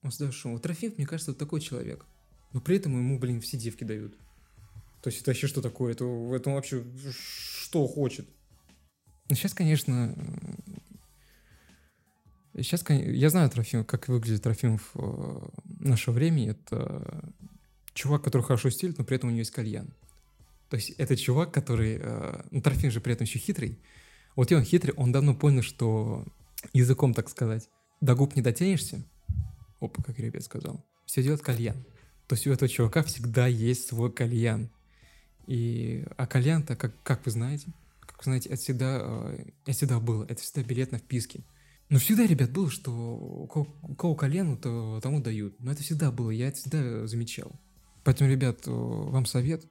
Он 0.04 0.32
шум. 0.32 0.52
Вот 0.52 0.62
Трофимов, 0.62 0.98
мне 0.98 1.06
кажется, 1.06 1.32
вот 1.32 1.38
такой 1.38 1.60
человек. 1.60 2.04
Но 2.52 2.60
при 2.60 2.76
этом 2.76 2.96
ему, 2.96 3.18
блин, 3.18 3.40
все 3.40 3.56
девки 3.56 3.82
дают. 3.82 4.16
То 5.02 5.08
есть 5.08 5.20
это 5.20 5.30
вообще 5.30 5.46
что 5.48 5.60
такое? 5.60 5.92
Это, 5.92 6.04
это 6.04 6.50
он 6.50 6.54
вообще 6.54 6.84
что 6.96 7.86
хочет? 7.86 8.28
Ну, 9.28 9.34
сейчас, 9.34 9.54
конечно, 9.54 10.14
сейчас, 12.54 12.84
я 12.88 13.30
знаю 13.30 13.50
Трофимов, 13.50 13.86
как 13.86 14.08
выглядит 14.08 14.42
Трофимов 14.42 14.90
в 14.92 15.50
наше 15.64 16.10
время. 16.10 16.50
Это 16.50 17.24
чувак, 17.94 18.22
который 18.22 18.42
хорошо 18.42 18.70
стилит, 18.70 18.98
но 18.98 19.04
при 19.04 19.16
этом 19.16 19.30
у 19.30 19.32
него 19.32 19.40
есть 19.40 19.50
кальян. 19.50 19.94
То 20.68 20.76
есть 20.76 20.90
это 20.90 21.16
чувак, 21.16 21.52
который... 21.52 21.98
Э, 22.00 22.42
ну, 22.50 22.60
Трофим 22.60 22.90
же 22.90 23.00
при 23.00 23.12
этом 23.14 23.26
еще 23.26 23.38
хитрый. 23.38 23.78
Вот 24.36 24.50
и 24.50 24.54
он 24.54 24.64
хитрый, 24.64 24.94
он 24.94 25.12
давно 25.12 25.34
понял, 25.34 25.62
что 25.62 26.24
языком, 26.72 27.14
так 27.14 27.28
сказать, 27.30 27.68
до 28.00 28.14
губ 28.14 28.34
не 28.36 28.42
дотянешься. 28.42 29.04
Опа, 29.84 30.02
как 30.02 30.18
ребят 30.18 30.42
сказал. 30.42 30.84
Все 31.06 31.22
делает 31.22 31.42
кальян. 31.42 31.76
То 32.26 32.34
есть 32.34 32.46
у 32.46 32.52
этого 32.52 32.68
чувака 32.68 33.02
всегда 33.02 33.46
есть 33.46 33.88
свой 33.88 34.12
кальян. 34.12 34.70
И, 35.46 36.06
а 36.16 36.26
кальян-то, 36.26 36.76
как, 36.76 36.94
как 37.02 37.24
вы 37.26 37.30
знаете, 37.32 37.66
как 38.00 38.18
вы 38.18 38.24
знаете, 38.24 38.48
это 38.48 38.62
всегда, 38.62 38.98
э, 39.02 39.44
это 39.64 39.72
всегда 39.72 40.00
было, 40.00 40.24
это 40.24 40.40
всегда 40.40 40.62
билет 40.62 40.92
на 40.92 40.98
вписке. 40.98 41.44
Но 41.90 41.98
всегда, 41.98 42.26
ребят, 42.26 42.50
было, 42.50 42.70
что 42.70 42.90
у 42.90 43.46
кого, 43.46 43.66
у 43.82 43.94
кого 43.94 44.14
кальян, 44.14 44.56
то 44.56 45.00
тому 45.02 45.20
дают. 45.20 45.60
Но 45.60 45.72
это 45.72 45.82
всегда 45.82 46.10
было, 46.10 46.30
я 46.30 46.48
это 46.48 46.56
всегда 46.56 47.06
замечал. 47.06 47.52
Поэтому, 48.04 48.30
ребят, 48.30 48.66
э, 48.66 48.70
вам 48.70 49.26
совет. 49.26 49.66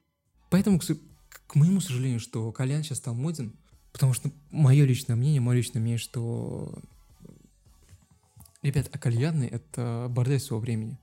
Поэтому, 0.51 0.80
к, 0.80 0.84
к 0.84 1.55
моему 1.55 1.82
сожалению, 1.82 2.20
что 2.20 2.51
кальян 2.51 2.84
сейчас 2.84 2.99
стал 2.99 3.16
моден, 3.16 3.55
потому 3.91 4.14
что 4.14 4.32
мое 4.51 4.86
личное 4.86 5.16
мнение, 5.16 5.41
мое 5.41 5.57
личное 5.57 5.80
мнение, 5.80 5.97
что 5.97 6.78
Ребят, 8.64 8.89
а 8.91 8.97
кальянный— 8.97 9.47
это 9.49 10.07
бордель 10.09 10.39
своего 10.39 10.61
времени. 10.61 10.97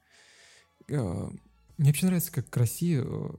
Э, 0.88 1.28
мне 1.76 1.88
вообще 1.88 2.06
нравится, 2.06 2.32
как 2.32 2.56
Россия 2.56 3.04
э, 3.04 3.30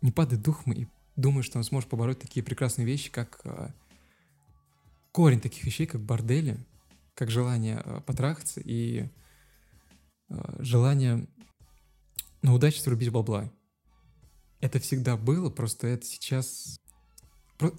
не 0.00 0.12
падает 0.12 0.42
духом 0.42 0.72
и 0.72 0.86
думает, 1.16 1.44
что 1.44 1.58
он 1.58 1.64
сможет 1.64 1.90
побороть 1.90 2.20
такие 2.20 2.42
прекрасные 2.42 2.86
вещи, 2.86 3.10
как 3.10 3.44
корень 5.12 5.40
таких 5.40 5.64
вещей, 5.64 5.86
как 5.86 6.00
бордели, 6.00 6.64
как 7.14 7.30
желание 7.30 7.82
потрахаться 8.06 8.60
и 8.64 9.10
желание 10.60 11.28
на 12.40 12.54
удачу 12.54 12.80
срубить 12.80 13.10
бабла. 13.10 13.52
Это 14.60 14.78
всегда 14.78 15.16
было, 15.16 15.50
просто 15.50 15.88
это 15.88 16.06
сейчас... 16.06 16.80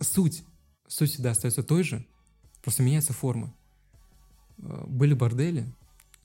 Суть, 0.02 0.44
суть 0.88 1.12
всегда 1.12 1.32
остается 1.32 1.64
той 1.64 1.84
же, 1.84 2.06
просто 2.62 2.84
меняется 2.84 3.14
форма. 3.14 3.56
Э, 4.62 4.84
были 4.88 5.14
бордели, 5.14 5.66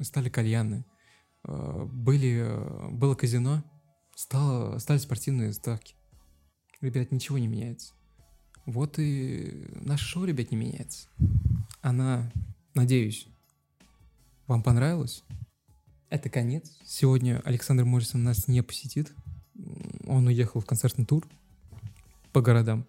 стали 0.00 0.28
кальяны. 0.28 0.84
Э, 1.44 1.86
были, 1.90 2.40
э, 2.42 2.88
было 2.90 3.14
казино, 3.14 3.64
стало, 4.14 4.78
стали 4.78 4.98
спортивные 4.98 5.52
ставки. 5.52 5.94
Ребят, 6.80 7.10
ничего 7.12 7.38
не 7.38 7.46
меняется. 7.46 7.94
Вот 8.66 8.98
и 8.98 9.66
наше 9.80 10.04
шоу, 10.04 10.24
ребят, 10.24 10.50
не 10.50 10.56
меняется. 10.56 11.08
Она, 11.80 12.30
надеюсь, 12.74 13.28
вам 14.46 14.62
понравилась. 14.62 15.22
Это 16.10 16.28
конец. 16.28 16.78
Сегодня 16.84 17.40
Александр 17.44 17.84
Моррисон 17.84 18.24
нас 18.24 18.48
не 18.48 18.62
посетит. 18.62 19.12
Он 20.06 20.26
уехал 20.26 20.60
в 20.60 20.66
концертный 20.66 21.04
тур 21.04 21.26
по 22.32 22.42
городам. 22.42 22.86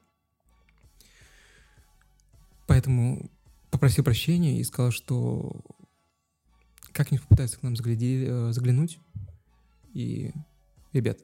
Поэтому 2.68 3.32
попросил 3.78 4.04
прощения 4.04 4.60
и 4.60 4.64
сказал, 4.64 4.92
что 4.92 5.62
как-нибудь 6.92 7.24
попытается 7.28 7.60
к 7.60 7.64
нам 7.64 7.76
загляди, 7.76 8.26
э, 8.28 8.52
заглянуть. 8.52 9.00
И, 9.94 10.32
ребят, 10.94 11.20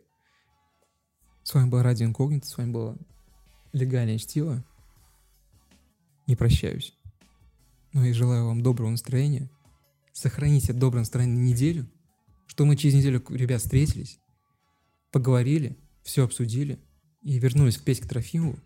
с 1.43 1.53
вами 1.53 1.69
был 1.69 1.81
Радио 1.81 2.05
Инкогнито, 2.05 2.47
с 2.47 2.57
вами 2.57 2.71
было 2.71 2.97
Легальное 3.73 4.17
Чтиво. 4.17 4.63
Не 6.27 6.35
прощаюсь. 6.35 6.97
Ну 7.91 8.03
и 8.03 8.13
желаю 8.13 8.45
вам 8.45 8.63
доброго 8.63 8.89
настроения– 8.89 9.49
сохраните 10.13 10.73
доброе 10.73 10.99
настроение 10.99 11.37
на 11.37 11.43
неделю, 11.43 11.87
что 12.45 12.65
мы 12.65 12.77
через 12.77 12.95
неделю, 12.95 13.23
ребят, 13.29 13.61
встретились, 13.61 14.19
поговорили, 15.11 15.75
все 16.03 16.23
обсудили 16.23 16.79
и 17.23 17.39
вернулись 17.39 17.77
к 17.77 17.83
Петьке 17.83 18.07
Трофимову, 18.07 18.57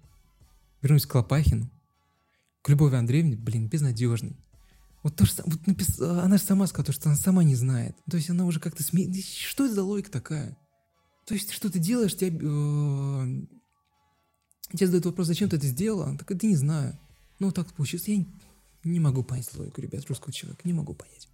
вернулись 0.81 1.05
к 1.05 1.15
Лопахину, 1.15 1.69
к 2.67 2.69
Любови 2.69 2.97
Андреевне, 2.97 3.37
блин, 3.37 3.69
безнадежный. 3.69 4.35
Вот 5.01 5.15
то, 5.15 5.25
что 5.25 5.41
вот 5.45 5.65
напис... 5.67 6.01
она 6.01 6.35
же 6.35 6.43
сама 6.43 6.67
сказала, 6.67 6.93
что 6.93 7.07
она 7.07 7.17
сама 7.17 7.41
не 7.45 7.55
знает. 7.55 7.95
То 8.11 8.17
есть 8.17 8.29
она 8.29 8.43
уже 8.43 8.59
как-то 8.59 8.83
сме... 8.83 9.09
Что 9.21 9.67
это 9.67 9.75
за 9.75 9.83
логика 9.83 10.11
такая? 10.11 10.57
То 11.25 11.33
есть 11.33 11.51
что 11.51 11.71
ты 11.71 11.79
делаешь, 11.79 12.17
тебя... 12.17 12.37
Э... 12.37 13.45
Тебе 14.73 14.85
задают 14.85 15.05
вопрос, 15.05 15.27
зачем 15.27 15.47
ты 15.47 15.55
это 15.55 15.65
сделала? 15.65 16.17
Так 16.17 16.29
это 16.29 16.45
не 16.45 16.57
знаю. 16.57 16.99
Ну, 17.39 17.53
так 17.53 17.73
получилось. 17.73 18.09
Я 18.09 18.25
не 18.83 18.99
могу 18.99 19.23
понять 19.23 19.55
логику, 19.55 19.79
ребят, 19.79 20.05
русского 20.07 20.33
человека. 20.33 20.63
Не 20.65 20.73
могу 20.73 20.93
понять. 20.93 21.29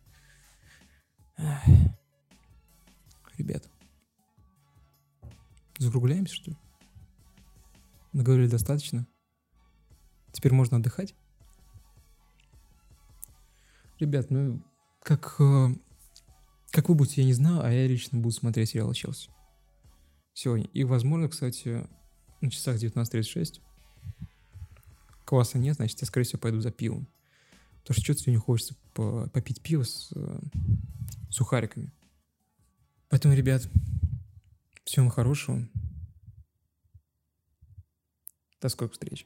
Ребят, 3.39 3.67
закругляемся, 5.79 6.35
что 6.35 6.51
ли? 6.51 6.57
Наговорили 8.11 8.49
достаточно. 8.49 9.07
Теперь 10.31 10.53
можно 10.53 10.77
отдыхать. 10.77 11.15
Ребят, 14.03 14.29
ну, 14.31 14.61
как, 15.01 15.37
э, 15.39 15.67
как 16.71 16.89
вы 16.89 16.95
будете, 16.95 17.21
я 17.21 17.25
не 17.25 17.31
знаю, 17.31 17.63
а 17.63 17.71
я 17.71 17.87
лично 17.87 18.19
буду 18.19 18.35
смотреть 18.35 18.71
сериал 18.71 18.91
«Челси» 18.91 19.29
сегодня. 20.33 20.65
И, 20.73 20.83
возможно, 20.83 21.29
кстати, 21.29 21.87
на 22.41 22.51
часах 22.51 22.75
19.36 22.75 23.61
кваса 25.23 25.57
нет, 25.57 25.77
значит, 25.77 26.01
я, 26.01 26.07
скорее 26.07 26.25
всего, 26.25 26.41
пойду 26.41 26.59
за 26.59 26.69
пивом. 26.69 27.07
Потому 27.79 27.93
что 27.93 28.03
что-то 28.03 28.19
сегодня 28.19 28.41
хочется 28.41 28.75
попить 28.93 29.61
пиво 29.61 29.83
с 29.83 30.11
э, 30.13 30.39
сухариками. 31.29 31.93
Поэтому, 33.07 33.35
ребят, 33.35 33.69
всем 34.83 35.09
хорошего. 35.09 35.65
До 38.59 38.67
скорых 38.67 38.91
встреч. 38.91 39.25